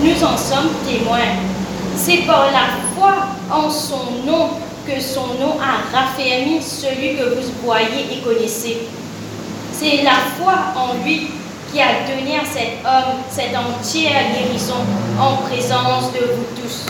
nous 0.00 0.24
en 0.24 0.36
sommes 0.36 0.70
témoins. 0.86 1.36
C'est 1.96 2.26
par 2.26 2.46
la 2.52 2.68
foi 2.96 3.14
en 3.50 3.68
son 3.68 4.24
nom 4.24 4.50
que 4.86 5.00
son 5.00 5.34
nom 5.40 5.56
a 5.60 5.96
raffermi 5.96 6.60
celui 6.62 7.16
que 7.16 7.24
vous 7.34 7.42
voyez 7.64 8.06
et 8.12 8.20
connaissez. 8.20 8.78
C'est 9.72 10.02
la 10.02 10.16
foi 10.38 10.54
en 10.76 11.04
lui 11.04 11.28
qui 11.72 11.80
a 11.80 12.06
donné 12.06 12.36
à 12.36 12.44
cet 12.44 12.84
homme 12.84 13.22
cette 13.30 13.56
entière 13.56 14.24
guérison 14.34 14.84
en 15.18 15.36
présence 15.36 16.12
de 16.12 16.18
vous 16.18 16.60
tous. 16.60 16.86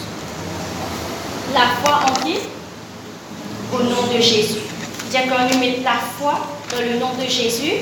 La 1.55 1.66
foi 1.83 2.01
en 2.09 2.25
qui 2.25 2.38
Au 3.73 3.83
nom 3.83 4.12
de 4.12 4.21
Jésus. 4.21 4.59
Dire 5.11 5.23
qu'on 5.23 5.53
nous 5.53 5.61
met 5.61 5.79
la 5.85 5.99
foi 6.18 6.35
dans 6.73 6.81
le 6.81 6.99
nom 6.99 7.11
de 7.14 7.29
Jésus, 7.29 7.73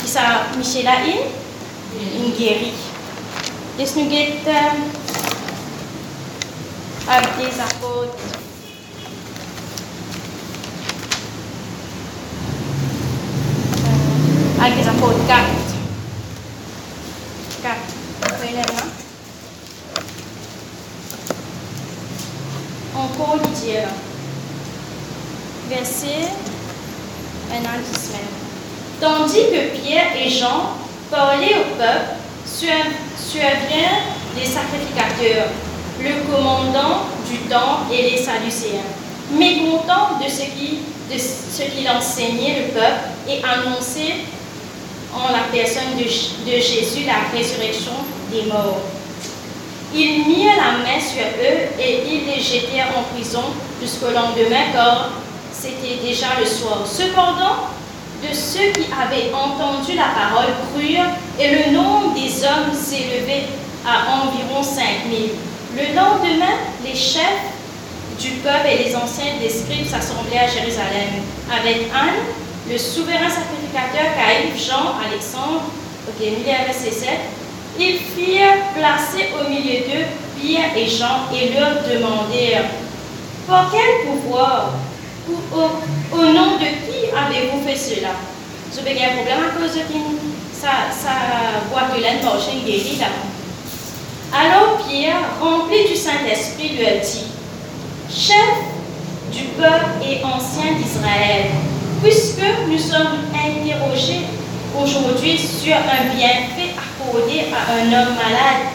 qui 0.00 0.08
ça, 0.08 0.46
Michel 0.56 0.88
il 1.94 2.32
guérit. 2.36 2.72
Laisse 3.78 3.94
nous 3.94 4.10
avec 7.10 7.36
des 7.38 7.60
apôtres. 7.60 8.18
Avec 14.60 14.82
des 14.82 14.88
apôtres 14.88 15.26
4. 15.28 15.38
4. 15.38 15.77
Verset 25.68 26.30
1 27.50 27.66
an 27.66 27.78
10 27.82 27.98
semaines. 27.98 28.38
Tandis 29.00 29.50
que 29.50 29.76
Pierre 29.76 30.16
et 30.16 30.30
Jean 30.30 30.76
parlaient 31.10 31.56
au 31.56 31.76
peuple 31.76 32.14
sur 32.46 32.72
survient 33.16 34.06
les 34.36 34.46
sacrificateurs, 34.46 35.48
le 36.00 36.32
commandant 36.32 37.06
du 37.28 37.38
temple 37.48 37.92
et 37.92 38.10
les 38.10 38.16
Sadducéens, 38.16 38.86
mécontents 39.32 40.18
de 40.22 40.28
ce 40.28 40.42
de 41.12 41.18
ce 41.18 41.62
qu'il 41.62 41.88
enseignait 41.88 42.60
le 42.60 42.72
peuple 42.72 43.08
et 43.28 43.42
annonçait 43.42 44.14
en 45.12 45.32
la 45.32 45.44
personne 45.52 45.96
de, 45.96 46.04
de 46.04 46.56
Jésus 46.56 47.04
la 47.06 47.36
résurrection 47.36 47.92
des 48.30 48.42
morts. 48.42 48.82
Ils 49.94 50.26
mirent 50.26 50.56
la 50.56 50.78
main 50.84 51.00
sur 51.00 51.24
eux 51.24 51.80
et 51.80 52.02
ils 52.06 52.26
les 52.26 52.40
jetèrent 52.40 52.92
en 52.96 53.14
prison 53.14 53.44
jusqu'au 53.80 54.10
lendemain 54.10 54.70
car 54.72 55.10
c'était 55.52 55.96
déjà 56.02 56.26
le 56.38 56.46
soir. 56.46 56.84
Cependant, 56.86 57.68
de 58.22 58.34
ceux 58.34 58.72
qui 58.72 58.88
avaient 58.92 59.32
entendu 59.32 59.94
la 59.94 60.10
parole 60.14 60.52
crurent 60.74 61.12
et 61.38 61.50
le 61.50 61.72
nombre 61.72 62.14
des 62.14 62.44
hommes 62.44 62.74
s'élevait 62.74 63.46
à 63.86 64.20
environ 64.20 64.62
5000. 64.62 65.30
Le 65.76 65.94
lendemain, 65.94 66.58
les 66.84 66.94
chefs 66.94 67.22
du 68.20 68.30
peuple 68.42 68.66
et 68.68 68.84
les 68.84 68.96
anciens 68.96 69.38
des 69.40 69.48
scribes 69.48 69.86
s'assemblaient 69.86 70.38
à 70.38 70.48
Jérusalem 70.48 71.22
avec 71.48 71.88
Anne, 71.94 72.26
le 72.68 72.76
souverain 72.76 73.30
sacrificateur 73.30 74.14
Caïphe, 74.16 74.66
Jean, 74.66 74.98
Alexandre, 75.06 75.62
ok, 76.08 76.26
verset 76.44 76.90
7. 76.90 77.08
Ils 77.78 77.98
firent 77.98 78.72
placer 78.74 79.28
au 79.38 79.48
milieu 79.48 79.80
d'eux 79.80 80.06
Pierre 80.40 80.76
et 80.76 80.88
Jean 80.88 81.30
et 81.32 81.54
leur 81.54 81.82
demandèrent 81.82 82.70
Par 83.46 83.70
quel 83.70 84.10
pouvoir 84.10 84.72
au, 85.28 86.16
au 86.16 86.24
nom 86.24 86.56
de 86.56 86.64
qui 86.64 87.06
avez-vous 87.14 87.66
fait 87.66 87.76
cela? 87.76 88.10
Je 88.74 88.80
vais 88.80 89.00
un 89.02 89.16
problème 89.16 89.44
à 89.48 89.58
cause 89.58 89.74
de 89.74 89.82
ça, 90.52 90.90
ça 90.90 91.10
boîte 91.70 91.96
de 91.96 92.02
laine 92.02 92.18
une 92.52 92.64
guérie. 92.64 92.98
Alors 94.34 94.78
Pierre, 94.86 95.22
rempli 95.40 95.88
du 95.88 95.94
Saint-Esprit, 95.96 96.84
a 96.84 96.98
dit 96.98 97.24
Chef 98.10 98.34
du 99.32 99.44
peuple 99.56 100.04
et 100.04 100.22
ancien 100.24 100.72
d'Israël, 100.72 101.46
puisque 102.02 102.42
nous 102.68 102.78
sommes 102.78 103.20
interrogés 103.32 104.26
aujourd'hui 104.76 105.38
sur 105.38 105.76
un 105.76 106.14
à 107.10 107.72
un 107.72 107.86
homme 107.86 108.14
malade, 108.14 108.68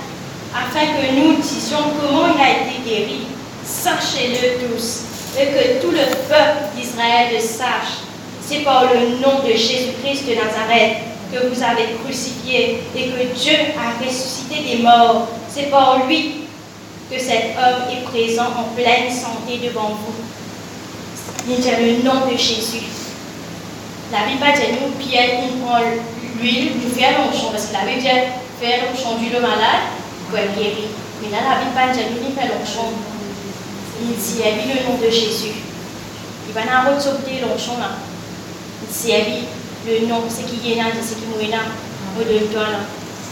afin 0.54 0.86
que 0.88 1.14
nous 1.16 1.36
disions 1.36 1.78
comment 2.02 2.34
il 2.34 2.42
a 2.42 2.50
été 2.50 2.82
guéri, 2.86 3.28
sachez-le 3.64 4.68
tous 4.68 5.02
et 5.40 5.46
que 5.48 5.82
tout 5.82 5.92
le 5.92 6.06
peuple 6.28 6.76
d'Israël 6.76 7.34
le 7.34 7.40
sache. 7.40 8.02
C'est 8.42 8.60
par 8.60 8.86
le 8.86 9.20
nom 9.22 9.40
de 9.48 9.52
Jésus-Christ 9.52 10.26
de 10.28 10.36
Nazareth 10.36 10.98
que 11.32 11.48
vous 11.48 11.64
avez 11.64 11.96
crucifié 12.04 12.84
et 12.96 13.06
que 13.08 13.34
Dieu 13.36 13.56
a 13.78 14.04
ressuscité 14.04 14.64
des 14.64 14.84
morts. 14.84 15.28
C'est 15.50 15.70
par 15.70 16.06
lui 16.06 16.42
que 17.12 17.20
cet 17.20 17.56
homme 17.58 17.90
est 17.92 18.04
présent 18.04 18.48
en 18.58 18.76
pleine 18.76 19.12
santé 19.12 19.60
devant 19.64 19.90
vous. 19.90 20.14
Il 21.50 21.58
dit 21.58 21.70
le 21.70 22.04
nom 22.04 22.26
de 22.32 22.38
Jésus. 22.38 22.86
La 24.12 24.26
Bible 24.28 24.46
dit 24.56 24.80
nous, 24.80 24.92
Pierre, 25.04 25.40
il 25.44 25.60
prend 25.62 25.80
l'huile, 26.44 26.72
nous 26.84 26.92
fait 26.92 27.16
l'onction, 27.16 27.50
parce 27.52 27.68
que 27.68 27.74
la 27.74 27.88
Bible 27.88 28.02
dit 28.02 28.08
faire 28.60 28.84
l'onction 28.86 29.16
du 29.18 29.32
malade 29.32 29.88
pour 30.30 30.38
être 30.38 30.54
guéri. 30.56 30.92
Mais 31.24 31.32
là, 31.32 31.40
la 31.48 31.64
Bible 31.64 31.96
dit 31.96 32.04
nous, 32.12 32.28
il 32.28 32.36
fait 32.36 32.52
l'onction 32.52 32.92
il 34.02 34.16
dit 34.16 34.42
le 34.44 34.92
nom 34.92 34.98
de 34.98 35.10
Jésus. 35.10 35.54
Il 36.48 36.54
va 36.54 36.62
nous 36.62 36.96
retrouver 36.96 37.40
l'onction 37.42 37.78
là. 37.80 37.92
Il 38.82 38.94
dit 38.94 39.46
le 39.88 40.08
nom, 40.08 40.24
ce 40.30 40.50
qui 40.50 40.72
est 40.72 40.76
là, 40.76 40.86
ce 41.02 41.16
qui 41.16 41.46
est 41.46 41.50
là, 41.50 41.60
au 42.20 42.24
de 42.24 42.56
là. 42.56 42.80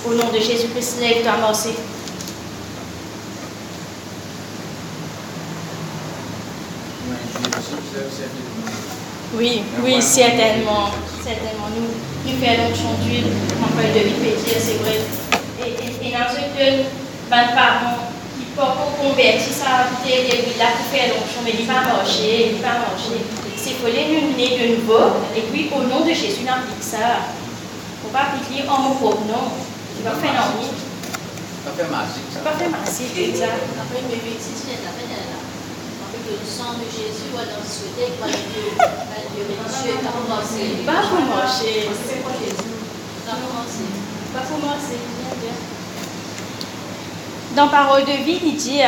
Au 0.05 0.13
nom 0.13 0.31
de 0.31 0.39
Jésus-Christ, 0.39 0.99
lève-toi, 0.99 1.33
merci. 1.41 1.69
Oui, 9.33 9.63
oui, 9.83 10.01
certainement. 10.01 10.91
Certainement. 11.23 11.69
Nous, 11.75 11.87
nous 12.25 12.37
faisons 12.39 12.63
l'onction 12.63 12.91
d'huile, 13.01 13.31
en 13.63 13.79
fait, 13.79 13.93
de 13.93 14.05
vie 14.05 14.35
c'est 14.43 14.77
vrai. 14.83 14.99
Et, 15.63 15.69
et, 15.69 16.09
et 16.09 16.11
dans 16.11 16.27
ce 16.27 16.41
ben, 17.29 17.47
parents, 17.55 18.11
pour 18.55 18.97
convertir 18.99 19.53
ça, 19.53 19.87
des 20.03 20.27
là 20.59 20.75
pour 20.75 20.87
faire 20.91 21.15
l'onction, 21.15 21.41
mais 21.45 21.53
il 21.57 21.65
va 21.65 21.81
marcher, 21.81 22.51
il 22.55 22.61
va 22.61 22.83
marcher. 22.91 23.23
C'est 23.55 23.75
pour 23.79 23.87
les 23.87 24.09
né 24.35 24.57
de 24.57 24.75
nouveau, 24.75 25.15
et 25.35 25.41
puis 25.41 25.69
au 25.71 25.83
nom 25.83 26.01
de 26.05 26.13
Jésus, 26.13 26.43
on 26.45 26.51
applique 26.51 26.83
ça. 26.83 27.31
On 28.03 28.11
va 28.11 28.33
appliquer 28.33 28.67
en 28.67 28.79
mon 28.81 28.95
propre 28.95 29.23
nom. 29.27 29.55
Il 29.97 30.03
va 30.03 30.11
faire 30.11 30.33
l'envie. 30.33 30.73
pas 31.63 31.71
fait 31.77 31.89
massif. 31.89 32.25
C'est 32.33 32.43
pas 32.43 32.57
fait 32.57 32.69
massif, 32.69 33.11
exact. 33.17 33.63
Après, 33.79 34.01
mais 34.09 34.17
si 34.41 34.51
tu 34.59 34.75
le 36.31 36.47
sang 36.47 36.73
de 36.79 36.87
Jésus, 36.87 37.27
on 37.35 37.39
a 37.39 37.43
souhaité 37.67 38.11
que 38.15 38.27
Dieu, 38.27 38.71
Dieu 39.35 39.43
religieux, 39.51 39.99
a 39.99 40.11
commencé. 40.15 40.63
Pas 40.85 41.01
pour 41.09 41.35
marcher. 41.35 41.89
Ça 43.25 43.31
a 43.31 43.35
commencé. 43.35 43.85
Pas 44.33 44.41
pour 44.41 44.59
marcher. 44.59 44.99
Bien, 45.19 45.33
bien. 45.41 45.55
Dans 47.55 47.67
Parole 47.67 48.05
de 48.05 48.23
vie, 48.23 48.39
il 48.45 48.55
dit 48.55 48.79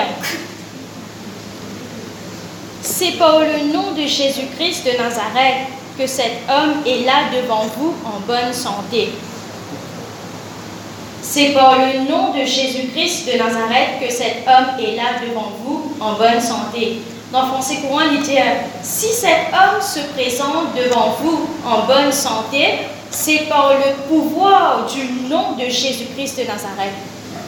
C'est 2.81 3.17
par 3.17 3.39
le 3.39 3.73
nom 3.73 3.91
de 3.91 4.05
Jésus-Christ 4.07 4.85
de 4.85 4.97
Nazareth 4.97 5.67
que 5.97 6.07
cet 6.07 6.43
homme 6.49 6.81
est 6.85 7.05
là 7.05 7.29
devant 7.33 7.65
vous 7.77 7.93
en 8.05 8.19
bonne 8.25 8.53
santé. 8.53 9.11
C'est 11.21 11.49
par 11.49 11.77
le 11.77 12.09
nom 12.09 12.31
de 12.33 12.45
Jésus-Christ 12.45 13.33
de 13.33 13.37
Nazareth 13.37 13.99
que 14.01 14.11
cet 14.11 14.45
homme 14.47 14.79
est 14.79 14.95
là 14.95 15.19
devant 15.27 15.51
vous 15.63 15.93
en 15.99 16.13
bonne 16.13 16.39
santé. 16.39 17.01
Dans 17.33 17.47
Français 17.47 17.77
courant, 17.77 18.03
il 18.11 18.21
dit 18.21 18.37
Si 18.83 19.07
cet 19.07 19.47
homme 19.51 19.81
se 19.81 20.01
présente 20.13 20.75
devant 20.77 21.15
vous 21.19 21.49
en 21.65 21.87
bonne 21.87 22.11
santé, 22.11 22.81
c'est 23.09 23.49
par 23.49 23.73
le 23.73 23.95
pouvoir 24.07 24.85
du 24.85 25.27
nom 25.27 25.53
de 25.53 25.63
Jésus-Christ 25.63 26.37
de 26.37 26.43
Nazareth. 26.43 26.93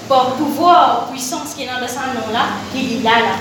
Par 0.09 0.31
pouvoir, 0.38 1.09
puissance 1.11 1.53
qui 1.55 1.63
est 1.63 1.67
dans 1.67 1.88
ce 1.88 1.97
nom-là, 2.17 2.45
qu'il 2.73 2.93
est 2.93 3.03
là, 3.03 3.11
là. 3.11 3.36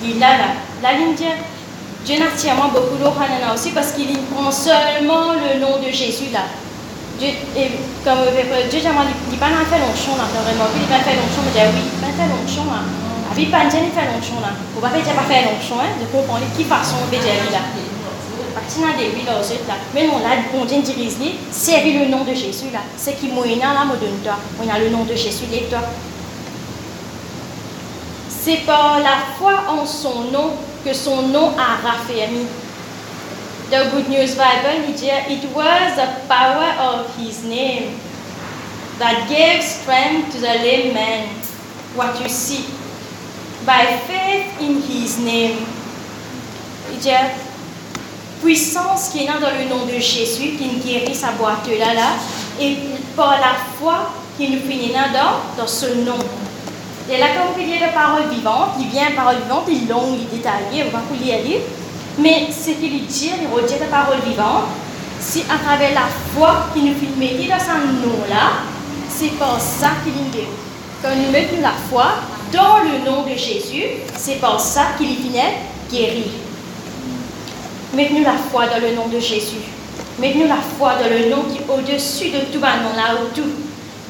Il 0.00 0.12
est 0.12 0.20
là, 0.20 0.38
là. 0.38 0.44
La 0.80 0.92
ligne 0.92 1.16
Dieu 1.16 2.18
n'a 2.20 2.26
tellement 2.40 2.68
beaucoup 2.68 2.94
d'Ohanana 2.94 3.52
aussi 3.52 3.70
parce 3.70 3.90
qu'il 3.90 4.16
prend 4.32 4.52
seulement 4.52 5.32
le 5.32 5.58
nom 5.58 5.78
de 5.84 5.90
Jésus 5.90 6.30
là. 6.32 6.42
Dieu, 7.18 7.30
et 7.56 7.72
comme 8.04 8.18
Dieu 8.70 8.78
j'ai 8.78 8.78
dit, 8.78 8.88
il 9.32 9.38
pas 9.38 9.46
fait 9.46 9.80
longtemps 9.80 10.16
là, 10.18 10.40
vraiment, 10.40 10.70
il 10.80 10.86
pas 10.86 11.00
fait 11.00 11.16
mais 11.16 11.66
oui, 11.66 11.82
il 11.82 12.00
pas 12.00 12.12
fait 12.14 12.28
longtemps 12.30 12.70
là. 12.70 13.07
Avec 13.30 13.50
pas 13.50 13.70
fait 13.70 13.80
longtemps 13.80 14.40
là. 14.40 14.48
Vous 14.74 14.80
pas 14.80 14.88
faire 14.88 15.14
pas 15.14 15.22
fait 15.22 15.42
longtemps, 15.42 15.82
hein, 15.82 16.00
de 16.00 16.06
comprendre 16.06 16.44
qui 16.56 16.64
façon 16.64 16.96
on 17.02 17.10
fait 17.10 17.52
là. 17.52 17.60
Parti 18.54 18.80
dans 18.80 18.98
des 18.98 19.10
villes 19.10 19.26
là, 19.26 19.34
là. 19.34 19.74
Mais 19.94 20.06
non, 20.06 20.18
là, 20.18 20.30
on 20.54 20.64
dit 20.64 20.80
dirige, 20.80 21.12
c'est 21.50 21.84
le 21.84 22.08
nom 22.08 22.24
de 22.24 22.34
Jésus 22.34 22.70
là. 22.72 22.80
C'est 22.96 23.18
qui 23.18 23.28
moyen 23.28 23.56
là, 23.56 23.84
me 23.84 23.96
donne 23.96 24.18
toi. 24.24 24.34
On 24.60 24.68
a 24.68 24.78
le 24.78 24.88
nom 24.88 25.04
de 25.04 25.14
Jésus, 25.14 25.44
les 25.50 25.62
toi. 25.64 25.80
C'est 28.28 28.64
par 28.66 28.98
la 29.00 29.36
foi 29.38 29.52
en 29.68 29.84
son 29.86 30.30
nom 30.32 30.52
que 30.84 30.92
son 30.94 31.22
nom 31.28 31.52
a 31.58 31.86
raffermi. 31.86 32.46
The 33.70 33.90
Good 33.92 34.08
News 34.08 34.32
Bible 34.32 34.94
dit 34.96 35.10
It 35.28 35.44
was 35.54 35.96
the 35.96 36.08
power 36.26 36.72
of 36.80 37.06
his 37.18 37.44
name 37.44 38.00
that 38.98 39.28
gave 39.28 39.62
strength 39.62 40.32
to 40.32 40.40
the 40.40 40.56
lame 40.64 40.94
man. 40.94 41.28
What 41.94 42.18
you 42.22 42.28
see. 42.28 42.77
By 43.68 44.00
faith 44.08 44.56
in 44.64 44.80
his 44.80 45.18
name. 45.20 45.60
Il 46.90 46.98
dit 46.98 47.10
puissance 48.40 49.10
qui 49.10 49.24
est 49.24 49.26
dans 49.26 49.34
le 49.40 49.68
nom 49.68 49.84
de 49.84 50.00
Jésus, 50.00 50.56
qui 50.56 50.70
nous 50.72 50.82
guérit 50.82 51.14
sa 51.14 51.32
boîte 51.32 51.68
là, 51.78 51.92
là, 51.92 52.12
et 52.58 52.78
par 53.14 53.32
la 53.32 53.52
foi 53.78 54.10
qui 54.38 54.48
nous 54.48 54.60
finit 54.60 54.94
dans, 54.94 55.60
dans 55.60 55.66
ce 55.68 55.84
nom. 56.02 56.16
Et 57.10 57.18
là, 57.18 57.26
comme 57.36 57.62
vous 57.62 57.70
de 57.70 57.92
parole 57.92 58.30
vivante, 58.30 58.70
il 58.80 58.88
vient 58.88 59.10
parole 59.14 59.36
vivante, 59.42 59.64
il 59.68 59.84
est 59.84 59.92
long, 59.92 60.16
il 60.16 60.22
est 60.22 60.38
détaillé, 60.38 60.84
on 60.86 60.96
va 60.96 61.02
vous 61.06 61.22
lire. 61.22 61.60
Mais 62.18 62.48
ce 62.50 62.70
qu'il 62.70 63.04
dit, 63.04 63.32
il 63.38 63.54
redit 63.54 63.74
la 63.78 63.86
parole 63.86 64.20
vivante, 64.26 64.64
c'est 65.20 65.44
à 65.50 65.58
travers 65.62 65.92
la 65.92 66.08
foi 66.34 66.68
qui 66.72 66.80
nous 66.80 66.94
mettre 67.18 67.50
dans 67.50 67.60
ce 67.60 68.06
nom-là, 68.06 68.62
c'est 69.10 69.38
par 69.38 69.60
ça 69.60 69.90
qu'il 70.02 70.14
nous 70.14 70.30
guérit. 70.30 70.46
Quand 71.02 71.14
nous 71.14 71.30
mettons 71.30 71.60
la 71.60 71.72
foi 71.90 72.14
dans 72.52 72.78
le 72.78 73.04
nom 73.04 73.22
de 73.22 73.36
Jésus, 73.36 73.84
c'est 74.16 74.36
par 74.36 74.60
ça 74.60 74.86
qu'il 74.96 75.16
finit 75.16 75.38
guéri. 75.90 76.30
Mettons 77.94 78.22
la 78.22 78.34
foi 78.50 78.66
dans 78.66 78.80
le 78.80 78.94
nom 78.94 79.08
de 79.08 79.18
Jésus. 79.18 79.62
Mettons 80.18 80.46
la 80.46 80.56
foi 80.56 80.94
dans 80.94 81.08
le 81.10 81.30
nom 81.30 81.42
qui 81.44 81.58
est 81.58 81.66
au-dessus 81.68 82.30
de 82.30 82.40
tout 82.52 82.60
nom, 82.60 82.94
là 82.96 83.14
où 83.14 83.34
tout. 83.34 83.50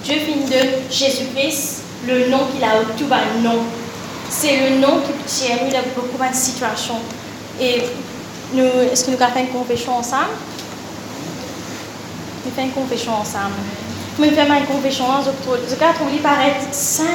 Dieu 0.05 0.16
finit 0.16 0.47
de 0.47 0.91
Jésus-Christ, 0.91 1.82
le 2.07 2.28
nom 2.28 2.41
qu'il 2.53 2.64
a 2.64 2.80
au 2.80 2.84
tout 2.97 3.09
nom. 3.43 3.59
C'est 4.30 4.70
le 4.70 4.78
nom 4.78 5.01
qui 5.01 5.12
tient 5.26 5.57
beaucoup 5.95 6.18
de 6.18 6.34
situations. 6.34 7.01
Et 7.61 7.82
nous, 8.53 8.64
est-ce 8.93 9.05
que 9.05 9.11
nous 9.11 9.16
allons 9.22 9.32
faire 9.32 9.43
une 9.43 9.49
confession 9.49 9.97
ensemble? 9.97 10.36
Nous 12.45 12.53
faisons 12.53 12.66
une 12.66 12.72
confession 12.72 13.12
ensemble. 13.12 13.55
Nous 14.18 14.24
faisons 14.24 14.55
une 14.55 14.66
confession 14.66 15.05
ensemble. 15.07 15.36
Je 15.45 15.74
trouve 15.74 16.11
qu'il 16.11 16.20
paraît 16.20 16.57
simple. 16.72 17.09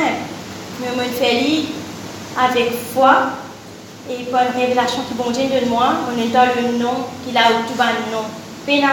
Mais 0.79 0.87
nous 0.95 1.11
faisons 1.11 1.65
avec 2.37 2.71
foi 2.93 3.15
et 4.09 4.23
par 4.25 4.41
une 4.43 4.61
révélation 4.61 5.01
qui 5.07 5.13
bon 5.13 5.31
Dieu 5.31 5.43
de 5.43 5.69
moi, 5.69 5.93
on 6.11 6.21
est 6.21 6.27
dans 6.27 6.47
le 6.55 6.77
nom 6.77 7.05
qu'il 7.25 7.37
a 7.37 7.41
au 7.51 7.63
tout 7.67 7.77
nom. 8.11 8.25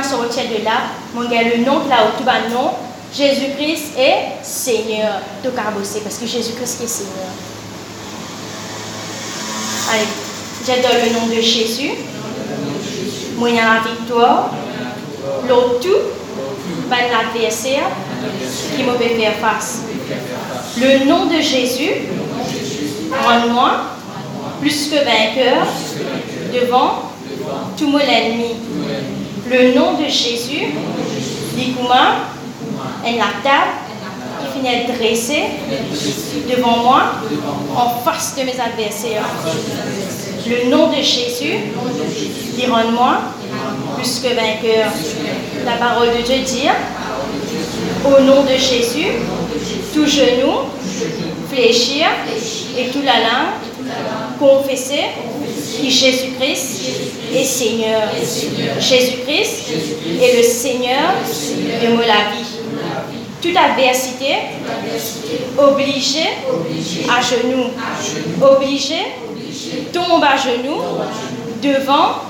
Sortir 0.03 0.45
de 0.51 0.65
là, 0.65 0.83
mon 1.15 1.29
gars, 1.29 1.43
le 1.43 1.65
nom 1.65 1.81
qu'il 1.81 1.93
a 1.93 2.05
au 2.05 2.19
tout 2.19 2.55
nom, 2.55 2.71
Jésus-Christ 3.13 3.99
est 3.99 4.43
Seigneur. 4.43 5.21
de 5.45 5.51
Carbosé, 5.51 6.01
parce 6.01 6.19
que 6.19 6.27
Jésus-Christ 6.27 6.83
est 6.83 6.87
Seigneur. 6.87 7.33
Allez. 9.93 10.07
J'ai 10.67 10.83
dans 10.83 10.89
le 10.89 11.13
nom 11.13 11.27
de 11.35 11.41
Jésus. 11.41 11.93
Moi, 13.37 13.51
la 13.53 13.81
victoire. 13.91 14.51
L'autre 15.49 15.81
tout, 15.81 16.20
ben 16.89 17.07
qui 18.77 18.83
face. 19.41 19.83
Le 20.81 21.05
nom 21.07 21.27
de 21.27 21.41
Jésus 21.41 21.91
rend-moi 23.25 23.71
plus 24.61 24.89
que 24.89 24.97
vainqueur 24.97 25.67
devant 26.53 27.11
tout 27.77 27.89
mon 27.89 27.99
ennemi. 27.99 28.57
Le 29.51 29.75
nom 29.75 29.95
de 29.95 30.05
Jésus, 30.05 30.67
l'ikouma, 31.57 32.27
la 33.17 33.33
table 33.43 33.73
qui 34.41 34.59
finit 34.59 34.87
dressée 34.87 35.45
devant 36.49 36.79
moi 36.79 37.03
en 37.77 38.01
face 38.05 38.37
de 38.37 38.43
mes 38.43 38.61
adversaires. 38.61 39.25
Le 40.47 40.71
nom 40.71 40.89
de 40.89 41.03
Jésus, 41.03 41.55
rend 42.67 42.91
moi 42.93 43.19
plus 43.97 44.21
que 44.21 44.35
vainqueur. 44.35 44.91
La 45.65 45.73
parole 45.73 46.09
de 46.09 46.23
Dieu 46.23 46.39
dit, 46.45 46.69
au 48.05 48.23
nom 48.23 48.43
de 48.43 48.57
Jésus, 48.57 49.13
tout 49.93 50.07
genou, 50.07 50.69
fléchir 51.51 52.07
et 52.79 52.89
toute 52.89 53.05
la 53.05 53.19
langue, 53.19 54.39
confesser 54.39 55.05
que 55.83 55.89
Jésus-Christ 55.89 56.81
est 57.35 57.45
Seigneur. 57.45 58.03
Jésus-Christ 58.79 59.67
est 60.21 60.37
le 60.37 60.43
Seigneur 60.43 61.15
de 61.83 61.89
mon 61.89 61.99
vie. 61.99 62.47
Toute 63.43 63.57
adversité, 63.57 64.35
obligé 65.59 66.25
à 67.09 67.21
genoux, 67.21 67.71
obligé 68.43 68.97
tombe 69.93 70.23
à 70.23 70.37
genoux 70.37 70.83
devant 71.63 72.23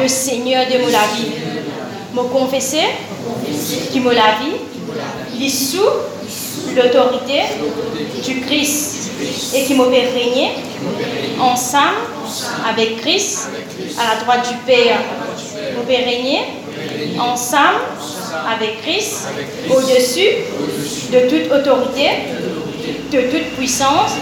le 0.00 0.08
Seigneur 0.08 0.66
de 0.66 0.78
mon 0.78 0.86
vie. 0.86 1.32
Me 2.14 2.22
confesser 2.22 2.84
qui 3.92 4.00
me 4.00 4.12
la 4.14 4.36
vie, 4.40 5.50
sous 5.50 5.78
l'autorité 6.74 7.42
du 8.24 8.40
Christ 8.40 9.10
et 9.54 9.64
qui 9.64 9.74
me 9.74 9.84
fait 9.90 10.08
régner 10.08 10.50
ensemble 11.40 11.96
avec 12.68 13.00
Christ 13.00 13.50
à 13.98 14.14
la 14.14 14.20
droite 14.22 14.48
du 14.48 14.56
Père. 14.66 14.98
Me 15.78 15.84
fait 15.86 16.04
régner 16.04 16.40
ensemble 17.18 17.80
avec 18.50 18.82
Christ 18.82 19.28
au-dessus 19.70 20.28
de 21.12 21.28
toute 21.28 21.52
autorité, 21.52 22.08
de 23.12 23.20
toute 23.22 23.56
puissance, 23.56 24.12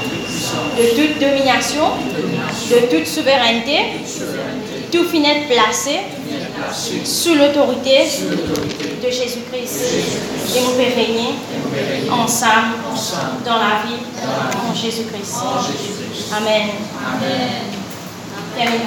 de 0.77 0.97
toute 0.97 1.21
domination, 1.21 1.91
de 2.71 2.87
toute 2.87 3.07
souveraineté, 3.07 3.79
tout 4.91 5.05
finit 5.05 5.47
placé 5.49 6.01
sous 7.05 7.35
l'autorité 7.35 8.07
de 9.03 9.11
Jésus-Christ. 9.11 9.83
Et 10.57 10.61
nous 10.61 10.67
pouvons 10.71 10.95
régner 10.97 11.35
ensemble 12.11 12.77
dans 13.45 13.57
la 13.57 13.83
vie 13.85 14.03
en 14.69 14.75
Jésus-Christ. 14.75 15.37
Amen. 16.37 16.69
Amen. 17.07 18.81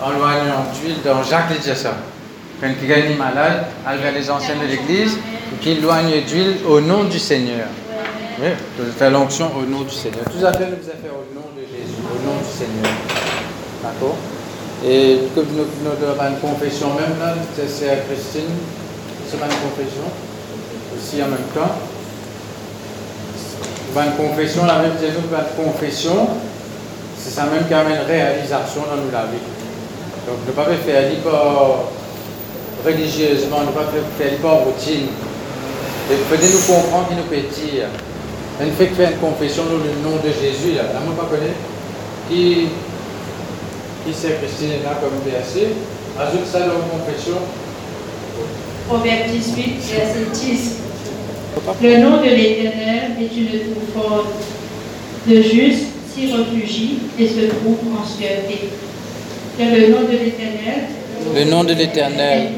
En 0.00 0.10
dans 1.04 1.22
Jacques. 1.22 1.52
Quand 2.60 2.68
quelqu'un 2.80 3.10
est 3.10 3.16
malade, 3.16 3.66
elle 3.86 3.98
vers 3.98 4.12
les 4.12 4.30
anciens 4.30 4.56
de 4.56 4.66
l'Église 4.66 5.18
qu'il 5.60 5.82
loigne 5.82 6.22
d'huile 6.26 6.56
au 6.66 6.80
nom 6.80 7.04
du 7.04 7.18
Seigneur. 7.18 7.66
Oui, 8.40 8.48
vous 8.78 8.92
faire 8.92 9.10
l'onction 9.10 9.50
au 9.56 9.64
nom 9.66 9.82
du 9.82 9.94
Seigneur. 9.94 10.24
Tout 10.24 10.44
à 10.44 10.52
fait, 10.52 10.64
vous 10.64 10.88
avez 10.88 11.00
fait 11.02 11.12
au 11.12 11.34
nom 11.34 11.46
de 11.56 11.62
Jésus, 11.62 12.00
au 12.04 12.26
nom 12.26 12.36
du 12.38 12.50
Seigneur. 12.50 12.92
D'accord? 13.82 14.16
Et 14.84 15.20
comme 15.34 15.46
nous, 15.54 15.90
avons 15.90 16.34
une 16.34 16.40
confession 16.40 16.88
même 16.94 17.18
là, 17.18 17.34
c'est 17.56 17.90
à 17.90 17.96
Christine, 17.96 18.52
c'est 19.28 19.40
pas 19.40 19.46
une 19.46 19.70
confession, 19.70 20.04
aussi 20.96 21.22
en 21.22 21.28
même 21.28 21.48
temps. 21.54 21.76
Une 23.96 24.28
confession, 24.28 24.66
la 24.66 24.80
même 24.80 24.92
nous, 25.00 25.22
une 25.22 25.64
confession, 25.64 26.28
c'est 27.18 27.30
ça 27.30 27.44
même 27.46 27.66
qui 27.66 27.72
amène 27.72 28.00
réalisation 28.06 28.82
dans 28.82 29.02
nous 29.02 29.10
la 29.10 29.22
vie. 29.22 29.40
Donc 30.26 30.38
ne 30.46 30.52
pas 30.52 30.66
faire 30.84 31.10
pas 31.24 31.88
religieusement, 32.86 33.62
ne 33.66 33.72
pas 33.72 33.90
faire 34.18 34.38
pas 34.38 34.52
routine. 34.52 35.08
Et 36.08 36.14
peut 36.30 36.36
nous 36.40 36.72
comprendre 36.72 37.08
qui 37.08 37.14
nous 37.16 37.24
peut 37.24 37.48
dire. 37.52 37.86
Elle 38.60 38.70
fait 38.72 38.86
faire 38.94 39.10
une 39.10 39.18
confession 39.18 39.64
dans 39.64 39.82
le 39.82 39.92
nom 40.08 40.16
de 40.22 40.30
Jésus, 40.30 40.76
là. 40.76 40.84
La 40.94 41.00
pas 41.00 41.28
connaît. 41.28 41.52
Qui, 42.30 42.68
qui 44.04 44.14
c'est 44.14 44.38
Christine 44.40 44.82
là 44.84 44.98
comme 45.00 45.18
verset. 45.30 45.68
Ajoute 46.18 46.46
ça 46.50 46.60
dans 46.60 46.78
la 46.78 46.86
confession. 46.88 47.38
Proverbe 48.88 49.30
18, 49.32 49.80
verset 49.92 50.26
10. 50.32 50.76
Le 51.82 51.98
nom 51.98 52.18
de 52.18 52.28
l'Éternel 52.28 53.16
est 53.20 53.36
une 53.36 53.48
tour 53.74 53.82
forte. 53.94 54.26
Le 55.28 55.42
juste 55.42 55.86
s'y 56.14 56.32
réfugie 56.32 56.98
et 57.18 57.26
se 57.26 57.46
trouve 57.46 57.78
en 57.98 58.06
sûreté. 58.06 58.70
Le 59.58 59.88
nom 59.88 60.02
de 60.02 60.12
l'Éternel 60.12 60.84
Le 61.34 61.44
nom 61.44 61.64
de 61.64 61.72
l'Éternel, 61.72 62.48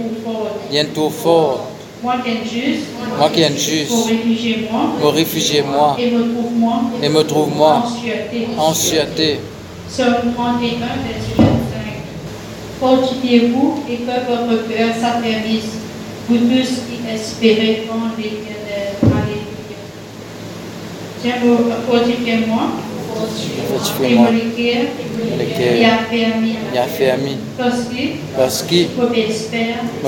tour 0.95 1.12
forte. 1.12 1.61
Moi 2.03 2.14
qui 2.25 2.31
juste, 2.49 2.87
Moi 3.19 3.29
qui 3.31 3.43
juste, 3.59 3.91
me 3.91 5.07
réfugiez-moi 5.09 5.97
et 5.99 6.11
me 7.09 7.23
trouve-moi 7.25 7.75
en 7.75 7.89
sûreté. 7.89 8.49
en 8.57 8.75
sûreté. 8.75 9.41
Psaume 9.89 10.33
31, 10.37 10.79
verset 10.79 11.35
25. 11.37 11.49
Fortifiez-vous 12.81 13.83
et 13.91 13.97
que 13.97 14.03
votre 14.05 14.69
cœur 14.69 14.95
s'affermisse, 14.95 15.73
vous 16.29 16.39
tous 16.39 16.69
qui 16.87 17.12
espérez 17.12 17.89
en 17.91 18.16
l'Éternel. 18.16 18.95
Alléluia. 19.03 19.81
Tiens, 21.21 21.35
fortifiez-moi 21.91 22.62
Fortifiez-moi, 23.70 24.30
mon 24.30 24.38
cœur 24.38 24.86
le 25.38 25.44
y 25.44 25.80
cœur, 25.82 25.92
affermi. 26.00 26.56
y 26.74 26.78
affermi, 26.78 27.36
Parce 28.36 28.62
qu'il 28.62 28.88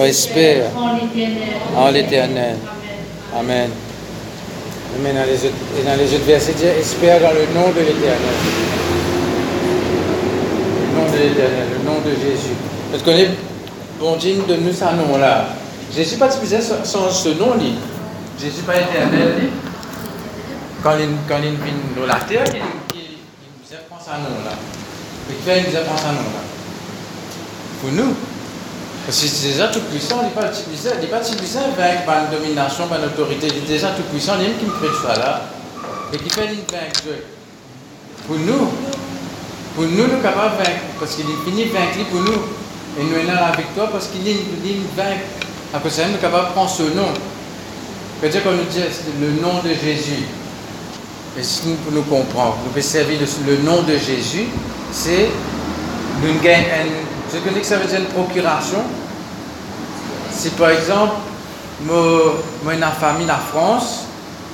espère 0.04 0.66
en 0.76 0.92
l'Éternel. 0.94 1.56
en 1.76 1.90
l'Éternel. 1.90 2.56
Amen. 3.38 3.38
Amen. 3.40 3.70
Mais 5.02 5.12
dans 5.12 5.24
les 5.26 5.36
autres, 5.46 5.54
et 5.80 5.84
dans 5.86 5.96
les 5.96 6.14
autres 6.14 6.24
versets, 6.26 6.52
dire 6.52 6.70
espère 6.78 7.20
dans 7.20 7.30
le 7.32 7.46
nom 7.54 7.68
de 7.70 7.80
l'Éternel. 7.80 8.36
Le 10.82 10.98
nom 11.00 11.06
de 11.12 11.16
l'Éternel, 11.16 11.66
le 11.78 11.84
nom 11.88 11.98
de 12.04 12.10
Jésus. 12.10 12.54
Parce 12.90 13.02
qu'on 13.02 13.12
est 13.12 13.30
bon 13.98 14.16
digne 14.16 14.42
de 14.48 14.56
nous 14.56 14.72
ce 14.72 14.84
nom-là. 14.84 15.46
Jésus 15.94 16.16
pas 16.16 16.28
utilisé 16.34 16.58
sans 16.60 17.10
ce 17.10 17.28
nom-là. 17.30 17.64
Jésus 18.40 18.62
pas 18.62 18.74
éternel. 18.80 19.50
Quand 20.82 20.92
il, 20.98 21.08
quand 21.28 21.36
il 21.42 21.50
vient 21.50 21.74
dans 21.96 22.06
la 22.06 22.14
terre, 22.20 22.44
Il 25.28 25.36
fait, 25.44 25.60
il 25.60 25.70
nous 25.70 25.76
apprend 25.76 25.96
ce 25.96 26.06
nom-là. 26.06 26.42
Pour 27.80 27.92
nous, 27.92 28.14
parce 29.06 29.20
que 29.20 29.28
c'est 29.28 29.48
déjà 29.48 29.68
tout 29.68 29.80
puissant, 29.80 30.16
il 30.22 30.24
n'est 30.26 30.30
pas 30.30 30.50
utilisé, 30.50 30.90
il 30.94 31.00
n'est 31.00 31.06
pas 31.06 31.20
utilisé 31.20 31.58
avec 31.58 32.00
une 32.06 32.38
domination, 32.38 32.84
une 32.90 33.04
autorité, 33.06 33.46
il 33.48 33.58
est 33.58 33.66
déjà 33.66 33.90
tout 33.90 34.02
puissant, 34.10 34.34
il 34.38 34.48
y 34.48 34.50
a 34.50 34.54
qui 34.58 34.64
me 34.66 34.72
crée 34.72 34.88
soit 35.00 35.16
là, 35.16 35.42
et 36.12 36.18
qui 36.18 36.28
fait 36.28 36.46
une 36.46 36.66
vaincre 36.70 37.02
Dieu. 37.02 37.24
Pour 38.26 38.36
nous, 38.36 38.68
pour 39.74 39.84
nous, 39.84 39.90
nous 39.90 40.10
sommes 40.10 40.22
capables 40.22 40.58
de 40.58 40.64
vaincre, 40.64 40.80
parce 40.98 41.14
qu'il 41.14 41.26
est 41.26 41.44
fini 41.44 41.66
de 41.66 41.72
vaincre 41.72 42.04
pour 42.10 42.20
nous, 42.20 42.42
et 42.98 43.04
nous 43.04 43.16
avons 43.16 43.46
la 43.46 43.56
victoire 43.56 43.90
parce 43.90 44.08
qu'il 44.08 44.26
est 44.26 44.32
une 44.32 44.86
vaincre. 44.96 45.22
Après 45.72 45.90
ça, 45.90 46.02
nous 46.06 46.12
sommes 46.12 46.20
capables 46.20 46.48
de 46.48 46.52
prendre 46.52 46.70
ce 46.70 46.82
nom. 46.82 47.08
C'est-à-dire 48.20 48.42
qu'on 48.42 48.52
nous 48.52 48.64
dit 48.64 48.80
le 49.20 49.40
nom 49.40 49.62
de 49.62 49.68
Jésus. 49.68 50.26
Si 51.42 51.68
nous, 51.68 51.74
pour 51.76 51.92
nous 51.92 52.02
pouvons 52.02 52.24
servir 52.80 53.18
le, 53.46 53.56
nom 53.58 53.82
de 53.82 53.92
Jésus, 53.92 54.46
c'est 54.92 55.28
je 56.22 57.38
connais 57.38 57.60
que 57.60 57.66
ça 57.66 57.76
veut 57.76 57.86
dire 57.86 58.00
une 58.00 58.06
procuration. 58.06 58.82
Si 60.32 60.50
par 60.50 60.70
exemple, 60.70 61.14
moi, 61.82 62.74
une 62.74 62.84
famille 63.00 63.30
en 63.30 63.38
France, 63.52 64.04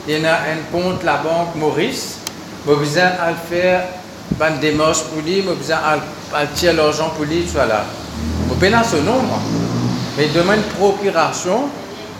il 0.07 0.21
y 0.21 0.27
a 0.27 0.35
un 0.35 0.71
compte 0.71 1.03
la 1.03 1.17
banque 1.17 1.57
Maurice, 1.57 2.19
j'ai 2.67 2.75
besoin 2.75 3.05
de 3.05 3.55
faire 3.55 3.85
une 4.41 4.61
démarche 4.61 5.03
pour 5.05 5.23
lui, 5.23 5.37
j'ai 5.37 5.43
besoin 5.43 5.79
de 5.97 6.47
tirer 6.55 6.75
l'argent 6.75 7.11
pour 7.17 7.25
lui, 7.25 7.47
soit 7.51 7.67
là. 7.67 7.85
Je 8.49 8.55
peux 8.55 8.67
ce 8.67 8.97
nom, 8.97 9.23
moi. 9.23 9.39
Mais 10.17 10.29
demande 10.29 10.57
une 10.57 10.63
procuration, 10.79 11.65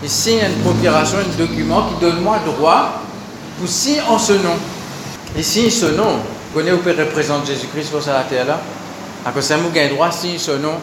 il 0.03 0.11
signe 0.11 0.41
une 0.41 0.63
procuration, 0.63 1.19
un 1.19 1.39
document 1.39 1.89
qui 1.89 2.01
donne 2.01 2.21
moi 2.21 2.39
droit 2.45 3.03
signer 3.65 4.03
en 4.03 4.19
ce 4.19 4.33
nom. 4.35 4.57
Signe 5.41 5.71
ce 5.71 5.87
nom. 5.87 6.19
Connaissez, 6.53 6.77
vous 6.77 6.83
pouvez 6.83 7.03
représenter 7.03 7.53
Jésus-Christ 7.55 7.89
sur 7.89 8.13
la 8.13 8.25
terre 8.25 8.47
là. 8.47 8.61
À 9.25 9.31
cause 9.31 9.49
de 9.49 9.55
vous 9.55 9.69
avez 9.69 9.89
droit 9.89 10.11
signer 10.11 10.39
ce 10.39 10.53
nom. 10.53 10.75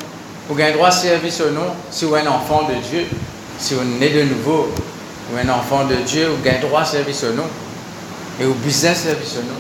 Vous 0.49 0.59
avez 0.59 0.74
droit 0.74 0.91
servir 0.91 1.32
ce 1.32 1.43
nom 1.43 1.67
si 1.91 2.05
vous 2.05 2.15
êtes 2.15 2.28
un 2.28 2.32
enfant 2.32 2.63
de 2.63 2.74
Dieu. 2.89 3.05
Si 3.59 3.74
vous 3.76 3.82
êtes 3.82 3.99
né 3.99 4.09
de 4.09 4.24
nouveau, 4.24 4.69
vous 5.30 5.38
êtes 5.38 5.45
un 5.45 5.53
enfant 5.53 5.86
de 5.86 5.95
Dieu, 5.95 6.28
vous 6.28 6.47
avez 6.47 6.59
droit 6.59 6.84
servir 6.84 7.15
ce 7.15 7.28
nom. 7.28 7.45
Et 8.41 8.45
vous 8.45 8.53
besoin 8.55 8.93
servir 8.93 9.26
ce 9.26 9.39
nom. 9.39 9.55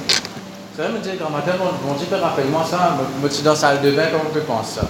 Ça 0.75 0.87
veut 0.87 0.93
me 0.93 0.99
dire, 0.99 1.13
grand 1.19 1.29
matin, 1.29 1.51
mon, 1.59 1.93
Dieu 1.93 2.07
peut 2.09 2.15
rappeler-moi 2.15 2.65
ça, 2.69 2.97
me 3.21 3.29
suis 3.29 3.43
dans 3.43 3.51
la 3.51 3.55
salle 3.55 3.81
de 3.81 3.91
bain, 3.91 4.07
comment 4.11 4.23
on 4.27 4.33
peut 4.33 4.39
penser 4.41 4.79
ça? 4.79 4.87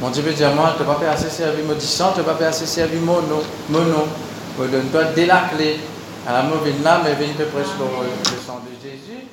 Mon 0.00 0.08
Dieu 0.10 0.22
peut 0.22 0.32
dire, 0.32 0.50
moi, 0.54 0.74
tu 0.76 0.82
n'as 0.82 0.94
pas 0.94 1.12
assez 1.12 1.28
servir 1.28 1.64
mon 1.66 1.78
sang, 1.78 2.12
tu 2.14 2.22
n'as 2.22 2.32
pas 2.32 2.46
assez 2.46 2.66
servir 2.66 3.00
mon 3.02 3.20
nom. 3.22 3.42
Mon 3.68 3.84
nom. 3.84 4.06
Me 4.58 4.66
donne-toi 4.66 5.04
dès 5.14 5.26
la 5.26 5.44
clé. 5.54 5.78
Là, 6.26 6.44
mais 7.04 7.10
je 7.10 7.24
viens 7.24 7.46
prêcher 7.46 7.74
le, 7.78 7.86
le 8.36 8.40
sang 8.46 8.60
de 8.62 8.72
Jésus. 8.82 9.26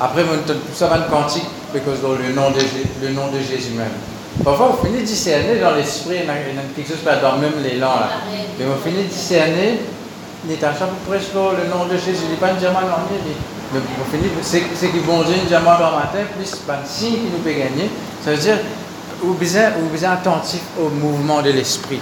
Après, 0.00 0.24
ça 0.74 0.86
va 0.88 0.98
être 0.98 1.10
quantique, 1.10 1.46
parce 1.72 1.84
que 1.84 2.22
le 2.22 2.34
nom 2.34 2.50
de, 2.50 2.60
le 3.06 3.12
nom 3.12 3.28
de 3.28 3.38
Jésus 3.38 3.72
même. 3.76 3.88
Parfois, 4.44 4.68
vous 4.68 4.86
finissez 4.86 5.04
discerner 5.04 5.60
dans 5.60 5.74
l'esprit, 5.74 6.16
il 6.22 6.26
y 6.26 6.28
a 6.28 6.32
a 6.32 6.36
quelque 6.74 6.88
chose 6.88 7.02
pas 7.04 7.16
dans 7.16 7.36
même 7.36 7.62
l'élan. 7.62 7.92
Mais 8.58 8.64
vous 8.64 8.80
finissez 8.82 9.08
discerner, 9.08 9.80
il 10.46 10.52
est 10.52 10.64
à 10.64 10.72
chaque 10.72 10.88
fois 11.06 11.52
le 11.62 11.68
nom 11.70 11.84
de 11.86 11.96
Jésus, 11.96 12.24
il 12.24 12.30
n'est 12.30 12.36
pas 12.36 12.48
un 12.48 12.54
diamant 12.54 12.78
en. 12.80 13.04
Mais 13.72 13.80
vous 13.80 14.10
finissez, 14.10 14.64
c'est 14.74 14.88
qui 14.88 14.98
bon 14.98 15.22
Dieu, 15.22 15.34
un 15.42 15.46
diamant 15.48 15.78
dans 15.78 15.90
le 15.90 15.96
matin, 15.96 16.18
plus 16.36 16.56
pas 16.66 16.76
de 16.76 16.86
signe 16.86 17.14
qui 17.14 17.30
nous 17.32 17.38
peut 17.42 17.52
gagner. 17.52 17.90
Ça 18.24 18.32
veut 18.32 18.36
dire, 18.36 18.58
vous 19.22 19.34
besoin 19.34 20.10
attentif 20.12 20.62
au 20.78 20.88
mouvement 20.88 21.40
de 21.42 21.50
l'esprit. 21.50 22.00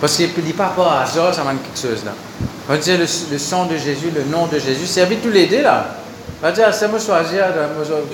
Parce 0.00 0.16
qu'il 0.16 0.28
ne 0.36 0.42
dit 0.42 0.52
pas 0.52 0.72
par 0.76 1.00
hasard, 1.00 1.32
ça 1.32 1.44
manque 1.44 1.62
quelque 1.62 1.80
chose 1.80 2.04
là. 2.04 2.12
Dire 2.68 2.98
le, 2.98 3.06
le 3.32 3.38
sang 3.38 3.66
de 3.66 3.76
Jésus, 3.76 4.10
le 4.14 4.24
nom 4.30 4.46
de 4.46 4.58
Jésus, 4.58 4.86
servir 4.86 5.18
tous 5.22 5.30
les 5.30 5.46
deux 5.46 5.62
là. 5.62 5.96
Dire, 6.50 6.74
c'est 6.74 6.88
moi 6.88 6.98
choisir, 6.98 7.44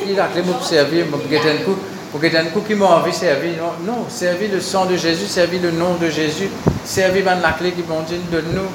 qui 0.05 0.15
la 0.15 0.27
clé 0.27 0.43
pour 0.43 0.63
servir, 0.63 1.07
pour 1.07 1.19
que 1.19 1.35
un 1.35 1.65
coup, 1.65 1.77
que 2.21 2.37
un 2.37 2.45
coup 2.47 2.61
qui 2.61 2.75
m'a 2.75 2.85
envie 2.87 3.13
servir. 3.13 3.53
Non, 3.59 3.93
non, 3.93 4.07
le 4.53 4.61
sang 4.61 4.85
de 4.85 4.97
Jésus, 4.97 5.27
servir 5.27 5.61
le 5.63 5.71
nom 5.71 5.95
de 5.95 6.11
Jésus, 6.11 6.51
servir 6.85 7.25
ben, 7.25 7.39
la 7.41 7.53
clé 7.53 7.73
qui 7.73 7.83
m'ont 7.89 8.03
dit 8.03 8.21
de 8.31 8.43
nous. 8.53 8.69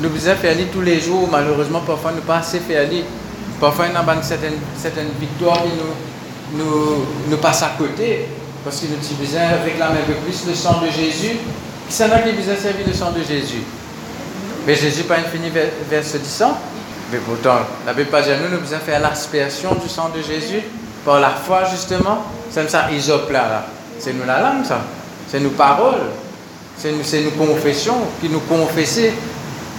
Nous 0.00 0.08
besoin 0.10 0.34
faire 0.36 0.56
tous 0.72 0.80
les 0.80 1.00
jours, 1.00 1.28
malheureusement, 1.30 1.80
parfois 1.80 2.12
nous 2.12 2.22
pas 2.22 2.38
assez 2.38 2.60
faire. 2.60 2.88
Parfois, 3.60 3.86
il 3.88 3.94
y 3.94 3.96
a 3.96 4.14
une 4.14 4.22
certaine, 4.22 4.58
certaine 4.76 5.08
victoire 5.18 5.62
qui 5.62 5.70
nous, 6.56 6.64
nous, 6.64 7.04
nous 7.30 7.36
passe 7.38 7.62
à 7.62 7.72
côté, 7.76 8.26
parce 8.64 8.80
que 8.80 8.86
nous 8.86 8.94
avons 8.94 9.20
besoin 9.20 9.40
de 9.58 9.64
réclamer 9.64 9.98
un 9.98 10.06
peu 10.06 10.14
plus 10.24 10.46
le 10.46 10.54
sang 10.54 10.80
de 10.80 10.86
Jésus. 10.86 11.36
Qui 11.88 11.94
s'en 11.94 12.12
a 12.12 12.18
qui 12.18 12.30
besoin 12.32 12.54
de 12.54 12.60
servir 12.60 12.86
le 12.86 12.92
sang 12.92 13.10
de 13.10 13.22
Jésus? 13.22 13.62
Mais 14.66 14.74
Jésus 14.74 15.04
pas 15.04 15.16
fini 15.16 15.50
vers, 15.50 15.68
vers 15.88 16.04
ce 16.04 16.18
sang. 16.18 16.58
Mais 17.12 17.18
pourtant, 17.18 17.58
la 17.86 17.92
Bible 17.92 18.10
pas 18.10 18.22
dit 18.22 18.30
à 18.30 18.36
nous, 18.36 18.48
nous 18.48 18.58
devons 18.58 18.78
faire 18.84 19.00
l'aspersion 19.00 19.74
du 19.74 19.88
sang 19.88 20.10
de 20.14 20.22
Jésus 20.22 20.62
par 21.04 21.20
la 21.20 21.30
foi, 21.30 21.64
justement. 21.70 22.24
C'est 22.50 22.68
ça, 22.70 22.90
isope 22.90 23.30
là. 23.30 23.48
là. 23.48 23.66
C'est 23.98 24.12
nous 24.12 24.26
la 24.26 24.40
langue, 24.40 24.64
ça. 24.64 24.80
C'est 25.28 25.40
nos 25.40 25.50
paroles. 25.50 26.10
C'est 26.76 26.92
nous, 26.92 27.24
nos 27.24 27.46
confessions 27.46 27.96
qui 28.20 28.28
nous 28.28 28.40
confessaient. 28.40 29.12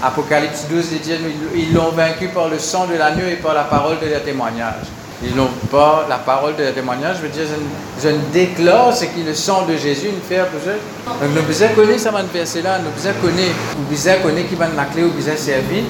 Apocalypse 0.03 0.65
12 0.69 0.86
il 0.91 0.99
dit 0.99 1.11
ils 1.55 1.73
l'ont 1.73 1.91
vaincu 1.91 2.27
par 2.27 2.49
le 2.49 2.59
sang 2.59 2.86
de 2.86 2.95
l'agneau 2.95 3.27
et 3.27 3.38
par 3.38 3.53
la 3.53 3.63
parole 3.63 3.97
de 3.99 4.07
leur 4.07 4.23
témoignage. 4.23 4.83
Ils 5.24 5.36
n'ont 5.36 5.49
pas 5.72 6.05
la 6.09 6.18
parole 6.18 6.55
de 6.57 6.70
témoignage, 6.72 7.18
je 7.18 7.22
veux 7.24 7.30
dire, 7.30 7.43
je, 7.47 7.55
ne- 7.55 8.13
je 8.13 8.16
ne 8.18 8.22
déclare 8.34 8.95
ce 8.95 9.05
qui 9.05 9.22
est 9.22 9.24
le 9.24 9.34
sang 9.34 9.66
de 9.66 9.78
Jésus, 9.78 10.07
une 10.09 10.20
faire 10.22 10.47
pour 10.47 10.59
eux. 10.70 10.80
Nous 11.34 11.41
devons 11.41 11.74
connaître 11.76 12.01
ça, 12.01 12.11
ce 12.11 12.38
verset-là, 12.38 12.80
nous 12.80 12.89
devons 12.91 13.22
connaître, 13.22 13.55
nous 13.78 13.95
devons 13.95 14.22
connaître 14.24 14.49
qui 14.49 14.55
va 14.55 14.68
la 14.76 14.86
clé, 14.86 15.03
nous 15.03 15.09
devons 15.11 15.38
servir. 15.38 15.84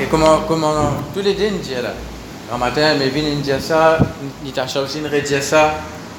Et, 0.00 0.06
comment, 0.10 0.40
comment, 0.48 0.72
tous 1.14 1.20
les 1.20 1.34
deux, 1.34 1.50
nous 1.50 1.58
disent 1.58 1.82
là. 1.82 1.92
Un 2.52 2.58
matin, 2.58 2.94
mais 2.98 3.08
vient 3.08 3.24
nous 3.34 3.40
dire 3.42 3.60
ça, 3.60 3.98
il 4.44 4.52
aussi 4.80 5.00
nous 5.00 5.10
redire 5.10 5.42
ça. 5.42 5.74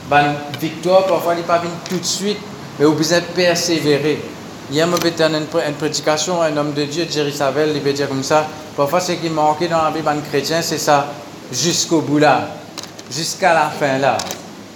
Ben, 0.10 0.36
victoire, 0.62 1.06
parfois, 1.06 1.34
il 1.34 1.38
n'est 1.38 1.44
pas 1.44 1.58
venu 1.58 1.72
tout 1.90 1.98
de 1.98 2.06
suite, 2.06 2.38
mais 2.78 2.86
vous 2.86 2.94
besoin 2.94 3.20
persévérer. 3.36 4.22
Hier, 4.72 4.86
je 4.88 5.02
vais 5.04 5.12
une, 5.38 5.46
pré- 5.46 5.64
une 5.68 5.74
prédication, 5.74 6.42
un 6.42 6.56
homme 6.56 6.74
de 6.74 6.84
Dieu, 6.84 7.08
Jerry 7.10 7.32
Savelle, 7.34 7.72
il 7.74 7.82
veut 7.82 7.94
dire 7.94 8.08
comme 8.10 8.24
ça. 8.24 8.46
Parfois, 8.76 9.00
ce 9.00 9.14
qui 9.14 9.30
manquait 9.30 9.68
dans 9.70 9.82
la 9.84 9.90
Bible 9.92 10.06
d'un 10.06 10.20
chrétien, 10.30 10.62
c'est 10.62 10.78
ça, 10.78 11.08
jusqu'au 11.52 12.02
bout 12.02 12.20
là, 12.20 12.50
jusqu'à 13.12 13.54
la 13.54 13.70
fin 13.70 13.98
là. 13.98 14.18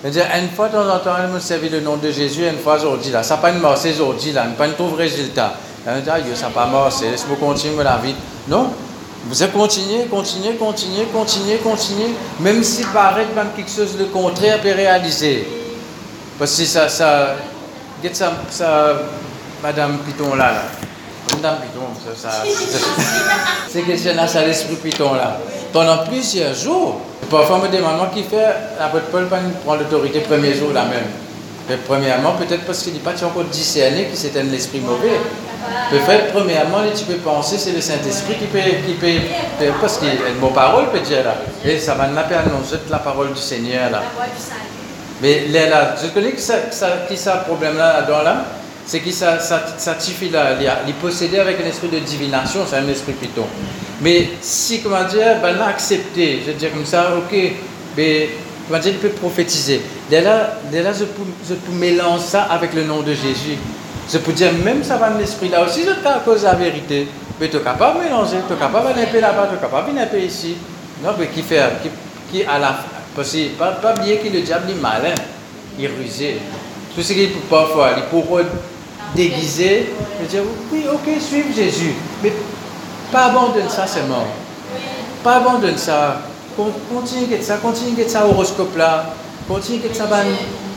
C'est-à-dire, 0.01 0.25
une 0.41 0.49
fois 0.49 0.67
de 0.67 0.73
temps 0.73 0.89
en 0.89 0.97
temps, 0.97 1.15
elle 1.23 1.29
me 1.29 1.39
servit 1.39 1.69
le 1.69 1.79
nom 1.79 1.95
de 1.95 2.09
Jésus, 2.09 2.47
une 2.47 2.57
fois 2.57 2.77
aujourd'hui, 2.77 3.11
là. 3.11 3.21
Ça 3.21 3.37
pas 3.37 3.51
marché 3.51 3.91
aujourd'hui, 3.93 4.31
là. 4.31 4.45
Pas 4.57 4.65
un 4.65 4.69
tout 4.69 4.95
résultat. 4.95 5.53
Elle 5.85 5.95
me 5.97 6.01
dit, 6.01 6.09
ah, 6.09 6.17
ça 6.35 6.47
n'a 6.47 6.51
pas 6.51 6.65
marché, 6.65 7.11
laisse-moi 7.11 7.37
continuer 7.39 7.83
la 7.83 7.97
vie. 7.97 8.15
Non. 8.47 8.71
Vous 9.27 9.43
allez 9.43 9.51
continuer, 9.51 10.05
continuer, 10.05 10.55
continuer, 10.55 11.05
continuer, 11.13 11.57
continuer, 11.57 12.09
même 12.39 12.63
si 12.63 12.83
paraît 12.85 13.27
même 13.35 13.49
quelque 13.55 13.69
chose 13.69 13.95
de 13.95 14.05
contraire 14.05 14.59
peut 14.61 14.73
réaliser. 14.73 15.47
Parce 16.39 16.57
que 16.57 16.65
ça, 16.65 16.89
ça, 16.89 17.35
ça, 18.11 18.31
ça, 18.49 18.93
Madame 19.61 19.99
Piton 19.99 20.33
là. 20.33 20.63
Madame 21.35 21.57
Piton, 21.57 22.15
ça, 22.15 22.29
ça, 22.29 22.43
c'est 23.69 23.83
question 23.83 24.27
ça 24.27 24.43
l'esprit 24.43 24.75
Piton 24.75 25.13
là. 25.13 25.37
Pendant 25.73 25.99
plusieurs 25.99 26.53
jours, 26.53 26.99
parfois 27.29 27.59
me 27.59 27.67
demande 27.69 28.11
qui 28.13 28.23
fait, 28.23 28.55
l'apôtre 28.79 29.05
Paul 29.11 29.27
prend 29.65 29.75
l'autorité 29.75 30.19
premier 30.19 30.53
jour 30.53 30.73
là 30.73 30.83
même. 30.85 31.05
Mais 31.69 31.77
premièrement, 31.77 32.33
peut-être 32.33 32.65
parce 32.65 32.83
qu'il 32.83 32.93
n'est 32.93 32.99
pas 32.99 33.11
encore 33.23 33.45
discerné 33.45 34.05
que 34.05 34.15
c'est 34.15 34.37
un 34.37 34.51
esprit 34.51 34.81
mauvais. 34.81 35.19
Peut-être, 35.89 36.33
premièrement, 36.33 36.79
tu 36.95 37.05
peux 37.05 37.15
penser 37.15 37.57
c'est 37.57 37.71
le 37.71 37.81
Saint-Esprit 37.81 38.35
qui 38.35 38.45
peut, 38.45 38.59
qui 38.85 38.93
peut, 38.93 39.67
parce 39.79 39.97
qu'il 39.97 40.07
y 40.07 40.11
a 40.11 40.29
une 40.29 40.39
bonne 40.39 40.53
parole, 40.53 40.89
peut 40.89 40.99
dire 40.99 41.23
là. 41.23 41.35
Et 41.63 41.79
ça 41.79 41.95
va 41.95 42.07
nous 42.07 42.17
annoncer 42.17 42.77
la 42.89 42.99
parole 42.99 43.31
du 43.31 43.39
Seigneur 43.39 43.91
là. 43.91 44.01
Mais 45.21 45.47
là, 45.47 45.95
je 46.01 46.09
connais 46.09 46.31
que 46.31 46.41
ça, 46.41 46.55
qui 47.07 47.15
ça 47.15 47.37
problème 47.47 47.77
là, 47.77 48.01
dedans 48.01 48.23
là, 48.23 48.43
c'est 48.85 48.99
que 48.99 49.11
ça, 49.11 49.39
ça, 49.39 49.63
ça 49.77 49.95
les 50.85 50.93
posséder 50.93 51.39
avec 51.39 51.59
un 51.61 51.67
esprit 51.67 51.89
de 51.89 51.99
divination, 51.99 52.61
c'est 52.67 52.77
un 52.77 52.87
esprit 52.87 53.13
plutôt. 53.13 53.45
Mais 54.01 54.29
si, 54.41 54.81
comment 54.81 55.03
dire, 55.03 55.37
ben 55.41 55.55
là, 55.57 55.67
accepter, 55.67 56.41
je 56.45 56.51
veux 56.51 56.57
dire 56.57 56.71
comme 56.71 56.85
ça, 56.85 57.15
ok, 57.15 57.37
mais 57.95 58.29
comment 58.67 58.79
dire, 58.79 58.93
il 58.93 58.99
peut 58.99 59.09
prophétiser. 59.09 59.81
Dès 60.09 60.21
là, 60.21 60.57
dès 60.71 60.83
là 60.83 60.91
je, 60.93 61.05
peux, 61.05 61.71
mélanger 61.73 62.23
ça 62.23 62.43
avec 62.43 62.73
le 62.73 62.83
nom 62.83 63.01
de 63.01 63.13
Jésus. 63.13 63.57
Je 64.11 64.17
peux 64.17 64.33
dire, 64.33 64.51
même 64.65 64.83
ça 64.83 64.97
va 64.97 65.11
de 65.11 65.19
l'esprit 65.19 65.49
là 65.49 65.63
aussi, 65.63 65.81
je 65.83 66.07
à 66.07 66.19
cause 66.19 66.41
de 66.41 66.45
la 66.45 66.55
vérité. 66.55 67.07
Mais 67.39 67.49
tu 67.49 67.57
es 67.57 67.61
capable 67.61 67.99
de 67.99 68.03
mélanger, 68.05 68.37
tu 68.47 68.53
es 68.53 68.57
capable 68.57 68.93
d'aller 68.93 69.21
là-bas, 69.21 69.49
tu 69.49 69.57
es 69.57 69.59
capable 69.59 69.91
peu 70.11 70.19
ici. 70.19 70.55
Non, 71.03 71.11
mais 71.17 71.27
qui 71.27 71.41
fait, 71.41 71.61
qui, 71.81 71.89
qui 72.31 72.43
à 72.45 72.59
la 72.59 72.77
parce 73.15 73.31
que 73.33 73.49
pas, 73.57 73.71
pas 73.71 73.93
oublier 73.93 74.17
que 74.17 74.29
le 74.29 74.41
diable 74.41 74.71
est 74.71 74.81
malin, 74.81 75.13
il 75.77 75.85
est 75.85 75.87
rusé. 75.89 76.37
Tout 76.95 77.01
ce 77.01 77.13
qu'il 77.13 77.29
peut 77.31 77.39
parfois, 77.49 77.91
il 77.97 78.03
pourrait 78.03 78.45
déguiser, 79.15 79.93
et 80.21 80.27
dire 80.27 80.41
oui, 80.71 80.85
ok, 80.91 81.21
suivre 81.21 81.49
Jésus. 81.55 81.93
Mais 82.23 82.33
pas 83.11 83.25
abandonner 83.25 83.69
ça 83.69 83.87
seulement. 83.87 84.25
Pas 85.23 85.37
abandonner 85.37 85.77
ça. 85.77 86.21
Continue 86.55 87.25
avec 87.25 87.43
ça, 87.43 87.57
continue 87.57 87.93
avec 87.93 88.09
ça 88.09 88.25
horoscope 88.25 88.75
là. 88.77 89.13
Continue 89.47 89.79
avec 89.79 89.95
ça, 89.95 90.05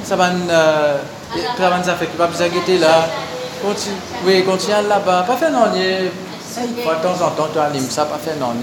ça 0.05 0.17
va, 0.17 0.27
euh, 0.27 0.99
ça 1.59 1.71
va 1.71 1.79
nous 1.79 1.89
affecter, 1.89 2.17
pas 2.17 2.27
besoin 2.27 2.49
de 2.49 2.81
là. 2.81 3.09
Continue, 3.62 3.97
oui, 4.25 4.45
continue 4.45 4.89
là-bas. 4.89 5.25
Pas 5.27 5.37
faire 5.37 5.51
non, 5.51 5.67
de 5.73 7.03
temps 7.03 7.25
en 7.25 7.31
temps, 7.31 7.49
tu 7.53 7.59
allumes 7.59 7.91
ça, 7.91 8.05
pas 8.05 8.19
faire 8.19 8.37
non. 8.39 8.55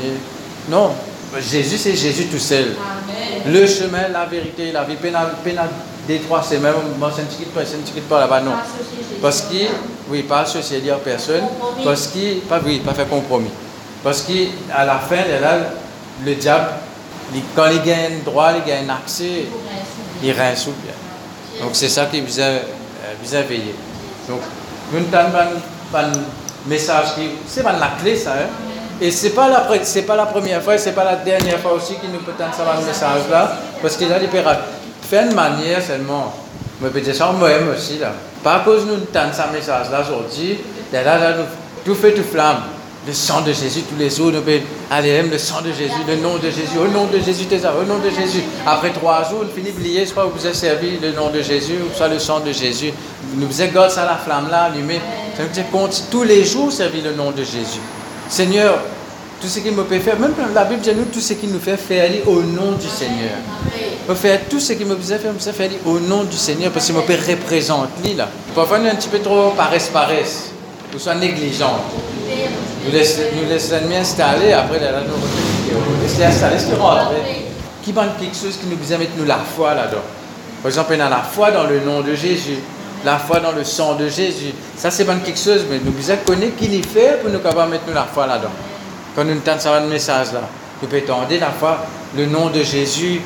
Non, 0.69 0.91
Jésus, 1.39 1.77
c'est 1.77 1.95
Jésus 1.95 2.25
tout 2.25 2.39
seul. 2.39 2.75
Le 3.45 3.65
chemin, 3.67 4.07
la 4.11 4.25
vérité, 4.25 4.71
la 4.71 4.83
vie. 4.83 4.95
Pénal, 4.95 5.33
pénal 5.43 5.69
des 6.07 6.19
trois, 6.19 6.41
c'est 6.43 6.59
même, 6.59 6.73
moi, 6.97 7.11
c'est 7.15 7.23
petit 7.27 8.01
pas 8.01 8.19
là-bas, 8.19 8.41
non. 8.41 8.53
Parce 9.21 9.41
qu'il, 9.41 9.67
oui, 10.09 10.23
pas 10.23 10.41
associé 10.41 10.81
dire 10.81 10.97
personne, 10.99 11.43
parce 11.83 12.07
qu'il, 12.07 12.39
pas, 12.41 12.59
oui, 12.65 12.79
pas 12.79 12.93
faire 12.93 13.07
compromis. 13.07 13.51
Parce 14.03 14.23
qu'à 14.23 14.85
la 14.85 14.97
fin, 14.97 15.17
là, 15.39 15.57
le 16.25 16.35
diable, 16.35 16.69
quand 17.55 17.67
il 17.71 17.81
gagne 17.83 18.21
droit, 18.25 18.51
il 18.55 18.63
gagne 18.67 18.89
accès, 18.89 19.45
il 20.23 20.31
rince 20.31 20.65
bien. 20.65 20.93
Donc 21.61 21.71
c'est 21.73 21.89
ça 21.89 22.05
qui 22.05 22.21
vous 22.21 22.39
a, 22.39 22.43
euh, 22.43 22.63
a 23.33 23.41
veillé. 23.43 23.75
Donc, 24.27 24.39
nous 24.91 25.17
avons 25.17 25.37
un 25.93 26.11
message 26.65 27.15
qui, 27.15 27.29
c'est 27.47 27.63
pas 27.63 27.73
la 27.73 27.91
clé 28.01 28.15
ça, 28.15 28.33
hein? 28.33 28.47
Et 28.99 29.09
ce 29.09 29.25
n'est 29.25 29.31
pas, 29.31 29.49
la, 29.49 29.61
pas 29.61 30.15
la 30.15 30.25
première 30.27 30.61
fois, 30.61 30.77
ce 30.77 30.89
n'est 30.89 30.95
pas 30.95 31.03
la 31.03 31.15
dernière 31.15 31.59
fois 31.59 31.73
aussi 31.73 31.95
qu'il 31.95 32.11
nous 32.11 32.19
peut 32.19 32.33
entendre 32.33 32.79
ce 32.81 32.85
message-là, 32.85 33.57
parce 33.81 33.97
qu'il 33.97 34.11
a 34.13 34.19
faire 34.19 34.59
une 35.19 35.33
manière 35.33 35.81
seulement. 35.81 36.33
Mais 36.81 36.89
peut-être 36.89 37.15
ça, 37.15 37.31
moi-même 37.31 37.69
aussi, 37.75 37.97
là. 37.97 38.13
Pas 38.43 38.55
à 38.55 38.59
cause 38.59 38.85
nous 38.85 38.95
entendons 38.95 39.33
ce 39.33 39.53
message-là 39.53 40.01
aujourd'hui, 40.01 40.57
là, 40.91 41.03
là, 41.03 41.19
là, 41.19 41.35
tout 41.85 41.95
fait, 41.95 42.13
tout 42.13 42.23
flamme. 42.23 42.61
Le 43.07 43.13
sang 43.13 43.41
de 43.41 43.51
Jésus, 43.51 43.81
tous 43.81 43.97
les 43.97 44.11
jours, 44.11 44.31
nous 44.31 44.41
pouvons 44.41 44.61
aller, 44.91 45.23
le 45.23 45.37
sang 45.39 45.61
de 45.61 45.71
Jésus, 45.71 46.01
le 46.07 46.17
nom 46.17 46.37
de 46.37 46.43
Jésus, 46.43 46.77
au 46.79 46.87
nom 46.87 47.05
de 47.07 47.17
Jésus, 47.17 47.45
tes 47.45 47.57
au 47.57 47.83
nom 47.83 47.97
de 47.97 48.09
Jésus. 48.11 48.43
Après 48.65 48.91
trois 48.91 49.27
jours, 49.27 49.43
on 49.43 49.55
finit 49.55 49.71
crois 50.11 50.25
que 50.25 50.37
vous 50.37 50.45
avez 50.45 50.53
servi 50.53 50.99
le 50.99 51.11
nom 51.11 51.31
de 51.31 51.41
Jésus, 51.41 51.77
ou 51.83 51.95
soit 51.95 52.07
le 52.07 52.19
sang 52.19 52.41
de 52.41 52.51
Jésus. 52.51 52.93
Nous 53.35 53.47
faisons 53.47 53.89
ça 53.89 54.05
la 54.05 54.17
flamme 54.17 54.49
là, 54.51 54.65
allumée. 54.65 55.01
Ça 55.35 55.43
veut 55.43 55.49
dire 55.49 55.65
tous 56.11 56.23
les 56.23 56.45
jours 56.45 56.71
servir 56.71 57.03
le 57.05 57.13
nom 57.13 57.31
de 57.31 57.43
Jésus. 57.43 57.81
Seigneur, 58.29 58.77
tout 59.41 59.47
ce 59.47 59.59
qu'il 59.59 59.73
me 59.73 59.83
fait 59.83 59.99
faire, 59.99 60.19
même 60.19 60.35
la 60.53 60.65
Bible 60.65 60.81
dit 60.81 60.93
nous, 60.95 61.05
tout 61.05 61.19
ce 61.19 61.33
qu'il 61.33 61.51
nous 61.51 61.59
fait 61.59 61.77
faire 61.77 62.11
au 62.27 62.43
nom 62.43 62.73
du 62.73 62.87
Seigneur. 62.87 63.37
Me 64.09 64.15
faire 64.15 64.39
tout 64.49 64.59
ce 64.59 64.73
qu'il 64.73 64.87
me 64.87 64.95
faisait 64.95 65.19
faire, 65.19 65.33
me 65.33 65.39
faire 65.39 65.69
au 65.85 65.99
nom 65.99 66.23
du 66.23 66.35
Seigneur, 66.35 66.71
parce 66.71 66.85
qu'il 66.85 66.95
me 66.95 67.01
peut 67.01 67.13
représenter 67.13 68.15
là. 68.15 68.27
Parfois, 68.55 68.79
nous 68.79 68.89
un 68.89 68.95
petit 68.95 69.09
peu 69.09 69.19
trop 69.19 69.51
paresse-paresse, 69.51 70.51
ou 70.93 70.99
soit 70.99 71.15
négligent. 71.15 71.79
Nous 72.85 72.91
laissons 72.91 73.21
nous 73.35 73.47
laisse 73.47 73.69
l'ennemi 73.71 73.97
installer, 73.97 74.53
après, 74.53 74.79
là, 74.79 75.01
nous 75.07 76.01
laissons 76.01 76.23
installer, 76.23 76.57
c'est 76.57 76.75
rentrer. 76.75 77.45
Qui 77.83 77.93
manque 77.93 78.19
quelque 78.19 78.35
chose 78.35 78.57
qui 78.57 78.67
nous 78.67 78.77
faisait 78.77 78.97
mettre 78.97 79.11
nous 79.17 79.25
la 79.25 79.37
foi 79.37 79.73
là-dedans. 79.73 80.01
Par 80.61 80.69
exemple, 80.69 80.95
on 80.97 80.99
a 81.01 81.09
la 81.09 81.21
foi 81.21 81.51
dans 81.51 81.63
le 81.63 81.79
nom 81.79 82.01
de 82.01 82.13
Jésus 82.15 82.57
la 83.03 83.17
foi 83.17 83.39
dans 83.39 83.51
le 83.51 83.63
sang 83.63 83.95
de 83.95 84.07
Jésus. 84.07 84.53
Ça, 84.75 84.91
c'est 84.91 85.05
pas 85.05 85.15
quelque 85.15 85.39
chose, 85.39 85.65
mais 85.69 85.79
nous 85.83 85.91
devons 85.91 86.17
connaître 86.25 86.57
qui 86.57 86.67
l'y 86.67 86.83
fait 86.83 87.19
pour 87.21 87.31
nous 87.31 87.39
capables 87.39 87.71
mettre 87.71 87.83
la 87.93 88.03
foi 88.03 88.27
là-dedans. 88.27 88.51
Quand 89.15 89.23
nous 89.23 89.37
entendons 89.37 89.59
ce 89.59 89.89
message-là, 89.89 90.41
nous 90.81 90.87
pouvons 90.87 91.13
entendre 91.13 91.39
la 91.39 91.51
foi, 91.51 91.85
le 92.15 92.25
nom 92.25 92.49
de 92.49 92.61
Jésus, 92.63 93.21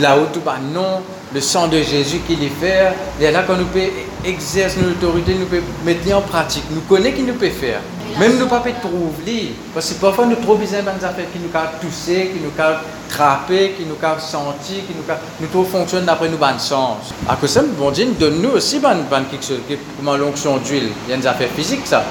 là-haut 0.00 0.26
tout 0.32 0.40
bas, 0.40 0.56
non, 0.72 1.00
le 1.34 1.40
sang 1.40 1.68
de 1.68 1.78
Jésus 1.82 2.20
qui 2.26 2.36
l'y 2.36 2.48
fait. 2.48 2.92
Et 3.20 3.30
là, 3.30 3.42
quand 3.46 3.56
nous 3.56 3.66
pouvons 3.66 3.84
exercer 4.24 4.78
notre 4.80 5.06
autorité, 5.06 5.34
nous 5.34 5.46
pouvons 5.46 5.62
mettre 5.84 6.14
en 6.14 6.22
pratique. 6.22 6.64
Nous 6.70 6.80
connaissons 6.82 7.16
qui 7.16 7.22
nous 7.22 7.34
peut 7.34 7.50
faire. 7.50 7.80
Même 8.18 8.38
nous 8.38 8.46
pas 8.46 8.60
trouver, 8.82 9.52
parce 9.74 9.90
que 9.90 10.00
parfois 10.00 10.26
nous 10.26 10.36
trop 10.36 10.56
besoin 10.56 10.80
des 10.80 11.04
affaires 11.04 11.30
qui 11.32 11.38
nous 11.38 11.48
ont 11.48 11.80
touché, 11.80 12.32
qui 12.32 12.40
nous 12.40 12.48
ont 12.48 12.76
trappé, 13.08 13.74
qui 13.76 13.84
nous 13.84 13.94
ont 13.94 14.18
senti, 14.18 14.80
qui 14.80 14.94
nous 14.96 15.04
nous 15.40 15.46
trop 15.48 15.62
fonctionnent 15.62 16.06
d'après 16.06 16.28
nous 16.28 16.38
bon 16.38 16.58
sens. 16.58 17.12
À 17.28 17.36
cause 17.36 17.54
de 17.54 17.60
ça, 17.60 17.62
bon 17.78 17.90
Dieu, 17.90 18.06
donne-nous 18.18 18.50
aussi 18.50 18.80
ban, 18.80 18.96
ban 19.08 19.22
quelque 19.30 19.44
chose, 19.44 19.60
comme 19.68 20.16
l'onction 20.16 20.56
d'huile. 20.56 20.88
Il 21.06 21.10
y 21.10 21.14
a 21.14 21.16
des 21.18 21.26
affaires 21.26 21.50
physiques, 21.54 21.86
ça. 21.86 22.02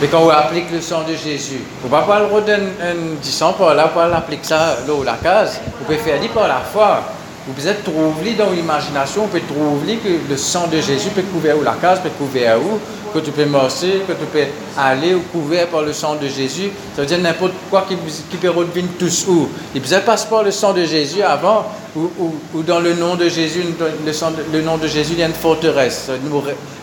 Mais 0.00 0.08
quand 0.08 0.22
on 0.22 0.30
applique 0.30 0.70
le 0.72 0.80
sang 0.80 1.02
de 1.02 1.14
Jésus, 1.14 1.60
vous 1.80 1.88
ne 1.88 1.94
pouvez 1.94 2.06
pas 2.06 2.18
le 2.18 2.26
redonner 2.26 2.72
un 2.80 3.20
disant 3.20 3.52
par 3.52 3.74
là, 3.74 3.88
pour 3.88 4.02
l'appliquer 4.02 4.44
ça 4.44 4.78
où 4.88 5.02
la 5.02 5.14
case. 5.22 5.60
Vous 5.78 5.84
pouvez 5.84 5.98
faire 5.98 6.20
par 6.34 6.48
la 6.48 6.60
foi. 6.60 7.02
Vous 7.46 7.52
pouvez 7.54 7.74
trouver 7.74 8.34
dans 8.34 8.50
l'imagination, 8.50 9.22
vous 9.22 9.28
pouvez 9.28 9.42
trouver 9.42 9.96
que 9.96 10.30
le 10.30 10.36
sang 10.36 10.68
de 10.68 10.80
Jésus 10.80 11.08
peut 11.10 11.22
couvrir 11.22 11.58
où 11.58 11.62
la 11.62 11.74
case, 11.74 12.00
peut 12.00 12.10
couvrir 12.16 12.56
où, 12.58 12.78
que 13.12 13.18
tu 13.18 13.32
peux 13.32 13.46
marcher, 13.46 14.02
que 14.06 14.12
tu 14.12 14.24
peux 14.32 14.44
aller 14.78 15.14
ou 15.14 15.20
couvert 15.32 15.66
par 15.66 15.82
le 15.82 15.92
sang 15.92 16.14
de 16.14 16.28
Jésus. 16.28 16.70
Ça 16.94 17.02
veut 17.02 17.06
dire 17.06 17.18
n'importe 17.18 17.54
quoi 17.68 17.84
qui, 17.88 17.96
qui 18.30 18.36
peut 18.36 18.50
revenir 18.50 18.90
tous 18.96 19.26
où. 19.26 19.48
Il 19.74 19.80
peut 19.80 19.96
passe 20.06 20.24
par 20.24 20.44
le 20.44 20.52
sang 20.52 20.72
de 20.72 20.84
Jésus 20.84 21.22
avant, 21.22 21.66
ou, 21.96 22.62
dans 22.62 22.80
le 22.80 22.94
nom 22.94 23.16
de 23.16 23.28
Jésus, 23.28 23.64
le, 24.06 24.12
sang 24.12 24.32
le 24.52 24.62
nom 24.62 24.78
de 24.78 24.86
Jésus, 24.86 25.12
il 25.14 25.18
y 25.18 25.22
a 25.22 25.26
une 25.26 25.34
forteresse. 25.34 26.10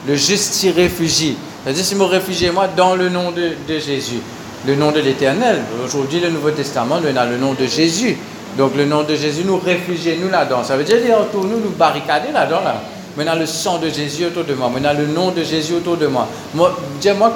Le 0.07 0.15
juste 0.15 0.53
s'y 0.53 0.71
réfugie. 0.71 1.37
C'est-à-dire, 1.63 1.83
si 1.83 1.95
me 1.95 2.03
réfugie 2.03 2.49
moi 2.51 2.67
dans 2.67 2.95
le 2.95 3.09
nom 3.09 3.31
de, 3.31 3.51
de 3.67 3.79
Jésus, 3.79 4.21
le 4.65 4.75
nom 4.75 4.91
de 4.91 4.99
l'Éternel. 4.99 5.61
Aujourd'hui, 5.83 6.19
le 6.19 6.29
Nouveau 6.29 6.51
Testament, 6.51 6.99
on 7.01 7.17
a 7.17 7.25
le 7.25 7.37
nom 7.37 7.53
de 7.53 7.65
Jésus. 7.65 8.17
Donc, 8.57 8.75
le 8.75 8.85
nom 8.85 9.03
de 9.03 9.15
Jésus, 9.15 9.43
nous 9.45 9.57
réfugier 9.57 10.17
nous 10.21 10.29
là-dedans. 10.29 10.63
Ça 10.63 10.75
veut 10.75 10.83
dire, 10.83 10.97
autour 11.19 11.45
nous, 11.45 11.59
nous 11.59 11.69
barricader 11.69 12.31
là-dedans. 12.33 12.61
Là. 12.63 12.75
Maintenant, 13.15 13.35
le 13.35 13.45
sang 13.45 13.77
de 13.77 13.89
Jésus 13.89 14.25
autour 14.25 14.43
de 14.43 14.53
moi. 14.53 14.69
Maintenant, 14.69 14.93
le 14.97 15.07
nom 15.07 15.31
de 15.31 15.43
Jésus 15.43 15.73
autour 15.73 15.97
de 15.97 16.07
moi. 16.07 16.27
moi 16.53 16.75
Dis-moi, 16.99 17.33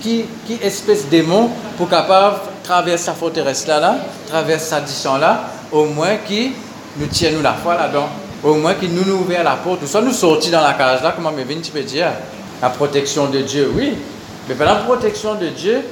qui, 0.00 0.24
qui 0.46 0.58
espèce 0.62 1.04
de 1.06 1.10
démon 1.10 1.50
pour 1.76 1.88
capable 1.88 2.36
traverser 2.64 3.04
sa 3.04 3.12
forteresse 3.12 3.66
là, 3.66 3.80
là, 3.80 3.96
traverser 4.26 4.70
sa 4.70 4.80
distance 4.80 5.20
là, 5.20 5.44
au 5.70 5.84
moins 5.84 6.16
qui 6.26 6.52
nous 6.96 7.06
tient 7.06 7.30
nous 7.30 7.42
la 7.42 7.52
foi 7.52 7.74
là-dedans. 7.74 8.08
Au 8.42 8.54
moins 8.54 8.74
qui 8.74 8.88
nous 8.88 9.02
ouvre 9.12 9.32
la 9.42 9.56
porte. 9.56 9.86
Soit 9.86 10.00
nous 10.00 10.12
sortir 10.12 10.52
dans 10.52 10.60
la 10.60 10.74
cage 10.74 11.02
là, 11.02 11.12
comment 11.14 11.32
me 11.32 11.42
tu 11.60 11.70
peux 11.70 11.82
dire? 11.82 12.12
La 12.60 12.70
protection 12.70 13.26
de 13.26 13.40
Dieu, 13.40 13.70
oui. 13.74 13.94
Mais 14.48 14.64
la 14.64 14.76
protection 14.76 15.34
de 15.34 15.48
Dieu, 15.48 15.82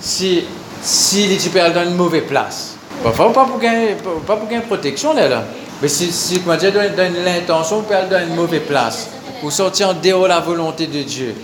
si, 0.00 0.44
si 0.82 1.38
tu 1.40 1.50
peux 1.50 1.58
dans 1.58 1.82
une 1.82 1.96
mauvaise 1.96 2.24
place. 2.28 2.76
Pas 3.02 3.10
pour 3.10 3.58
gagner, 3.58 3.96
pas 4.26 4.36
pour 4.36 4.48
gagner 4.48 4.62
protection 4.62 5.14
là. 5.14 5.44
Mais 5.82 5.88
si, 5.88 6.10
si 6.10 6.40
comment 6.40 6.56
dire, 6.56 6.72
dans, 6.72 7.24
l'intention, 7.24 7.82
peut 7.82 7.94
aller 7.94 8.08
dans 8.08 8.26
une 8.26 8.34
mauvaise 8.34 8.62
place. 8.66 9.08
Ou 9.42 9.50
sortir 9.50 9.90
en 9.90 9.94
dehors 9.94 10.22
de 10.22 10.28
la 10.28 10.40
volonté 10.40 10.86
de 10.86 11.02
Dieu. 11.02 11.34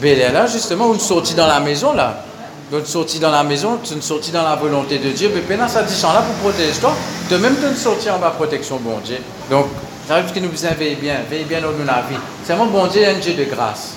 Mais 0.00 0.14
là, 0.14 0.46
justement, 0.46 0.86
vous 0.86 0.98
sortir 0.98 1.36
dans 1.36 1.46
la 1.46 1.60
maison 1.60 1.92
là. 1.92 2.24
Une 2.72 2.86
sortie 2.86 3.18
dans 3.18 3.32
la 3.32 3.42
maison, 3.42 3.80
une 3.90 4.00
sortie 4.00 4.30
dans 4.30 4.44
la 4.44 4.54
volonté 4.54 4.98
de 4.98 5.10
Dieu, 5.10 5.28
mais 5.34 5.40
pendant 5.40 5.68
ça 5.68 5.82
dit 5.82 6.00
là 6.02 6.22
pour 6.22 6.52
protéger 6.52 6.78
toi, 6.80 6.94
de 7.28 7.36
même 7.36 7.56
de 7.56 7.74
sortir 7.74 8.14
en 8.14 8.18
bas 8.20 8.30
protection 8.30 8.76
bon 8.76 8.98
Dieu. 9.04 9.16
Donc, 9.50 9.66
Ça 10.06 10.20
parce 10.20 10.30
que 10.30 10.38
nous 10.38 10.50
veillez 10.50 10.94
bien, 10.94 11.16
veillez 11.28 11.42
bien 11.42 11.60
dans 11.60 11.72
notre 11.72 12.08
vie. 12.08 12.16
C'est 12.44 12.54
mon 12.54 12.66
bon 12.66 12.86
Dieu, 12.86 13.02
un 13.08 13.18
Dieu 13.18 13.34
de 13.34 13.42
grâce. 13.42 13.94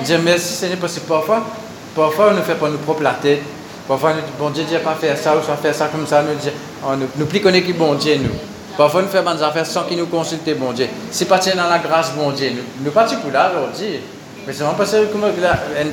On 0.00 0.02
dit 0.02 0.14
merci 0.24 0.54
Seigneur 0.54 0.78
parce 0.78 0.94
que 0.94 1.00
parfois, 1.00 1.42
parfois 1.94 2.30
on 2.30 2.34
ne 2.34 2.42
fait 2.42 2.54
pas 2.54 2.68
nos 2.68 2.78
propres 2.78 3.02
la 3.02 3.14
tête. 3.14 3.42
Parfois, 3.86 4.14
nous 4.14 4.20
dit, 4.20 4.32
bon 4.38 4.50
Dieu, 4.50 4.64
Dieu 4.64 4.78
pas 4.78 4.94
faire 4.94 5.18
ça, 5.18 5.36
ou 5.36 5.42
soit 5.42 5.56
faire 5.56 5.74
ça 5.74 5.88
comme 5.88 6.06
ça. 6.06 6.22
Nous 6.22 6.34
dit, 6.40 6.50
on 6.84 6.96
nous, 6.96 7.08
nous 7.16 7.26
plus 7.26 7.40
connaît 7.40 7.62
qui 7.62 7.72
bon 7.72 7.94
Dieu, 7.94 8.16
nous. 8.16 8.30
Parfois, 8.76 9.02
nous 9.02 9.08
faisons 9.08 9.34
des 9.34 9.42
affaires 9.42 9.66
sans 9.66 9.82
qu'il 9.84 9.98
nous 9.98 10.06
consulte, 10.06 10.58
bon 10.58 10.72
Dieu. 10.72 10.88
C'est 11.10 11.26
pas 11.26 11.38
dans 11.38 11.68
la 11.68 11.78
grâce, 11.78 12.12
bon 12.12 12.30
Dieu. 12.30 12.50
Nous, 12.50 12.84
nous 12.84 12.90
pas 12.90 13.04
pour 13.04 13.30
là 13.30 13.50
aujourd'hui. 13.50 14.00
Mais 14.46 14.52
c'est 14.52 14.62
vraiment 14.62 14.78
pas 14.78 14.86
ça 14.86 14.98
comme, 15.12 15.22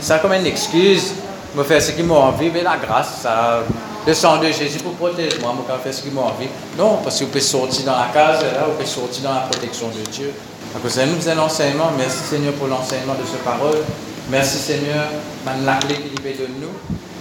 ça 0.02 0.22
une 0.38 0.45
excuse. 0.45 1.14
Me 1.56 1.64
faire 1.64 1.82
ce 1.82 1.91
qui 1.93 2.04
m'a 2.04 2.14
envie, 2.14 2.52
mais 2.54 2.62
la 2.62 2.78
grâce, 2.78 3.22
ça, 3.24 3.64
le 4.06 4.14
sang 4.14 4.38
de 4.38 4.45
Jésus 4.52 4.80
pour 4.80 4.93
protéger 4.93 5.39
moi, 5.41 5.56
je 5.68 5.84
faire 5.84 5.93
ce 5.93 6.04
qui 6.04 6.12
m'a 6.12 6.22
envie. 6.22 6.47
Non, 6.78 7.00
parce 7.04 7.18
que 7.18 7.24
vous 7.24 7.32
pouvez 7.32 7.41
sortir 7.41 7.86
dans 7.86 7.97
la 7.97 8.08
case, 8.14 8.43
là, 8.43 8.66
vous 8.68 8.74
pouvez 8.74 8.86
sortir 8.86 9.24
dans 9.24 9.34
la 9.34 9.41
protection 9.41 9.88
de 9.88 10.10
Dieu. 10.12 10.32
Donc, 10.74 10.91
ça 10.91 11.05
nous 11.05 11.28
un 11.30 11.38
enseignement. 11.39 11.91
Merci 11.97 12.24
Seigneur 12.30 12.53
pour 12.53 12.67
l'enseignement 12.67 13.15
de 13.15 13.26
ce 13.26 13.38
parole. 13.43 13.80
Merci 14.30 14.57
Seigneur, 14.57 15.09
la 15.65 15.76
clé 15.78 15.95
qu'il 15.95 16.22
de 16.34 16.47
nous. 16.61 17.09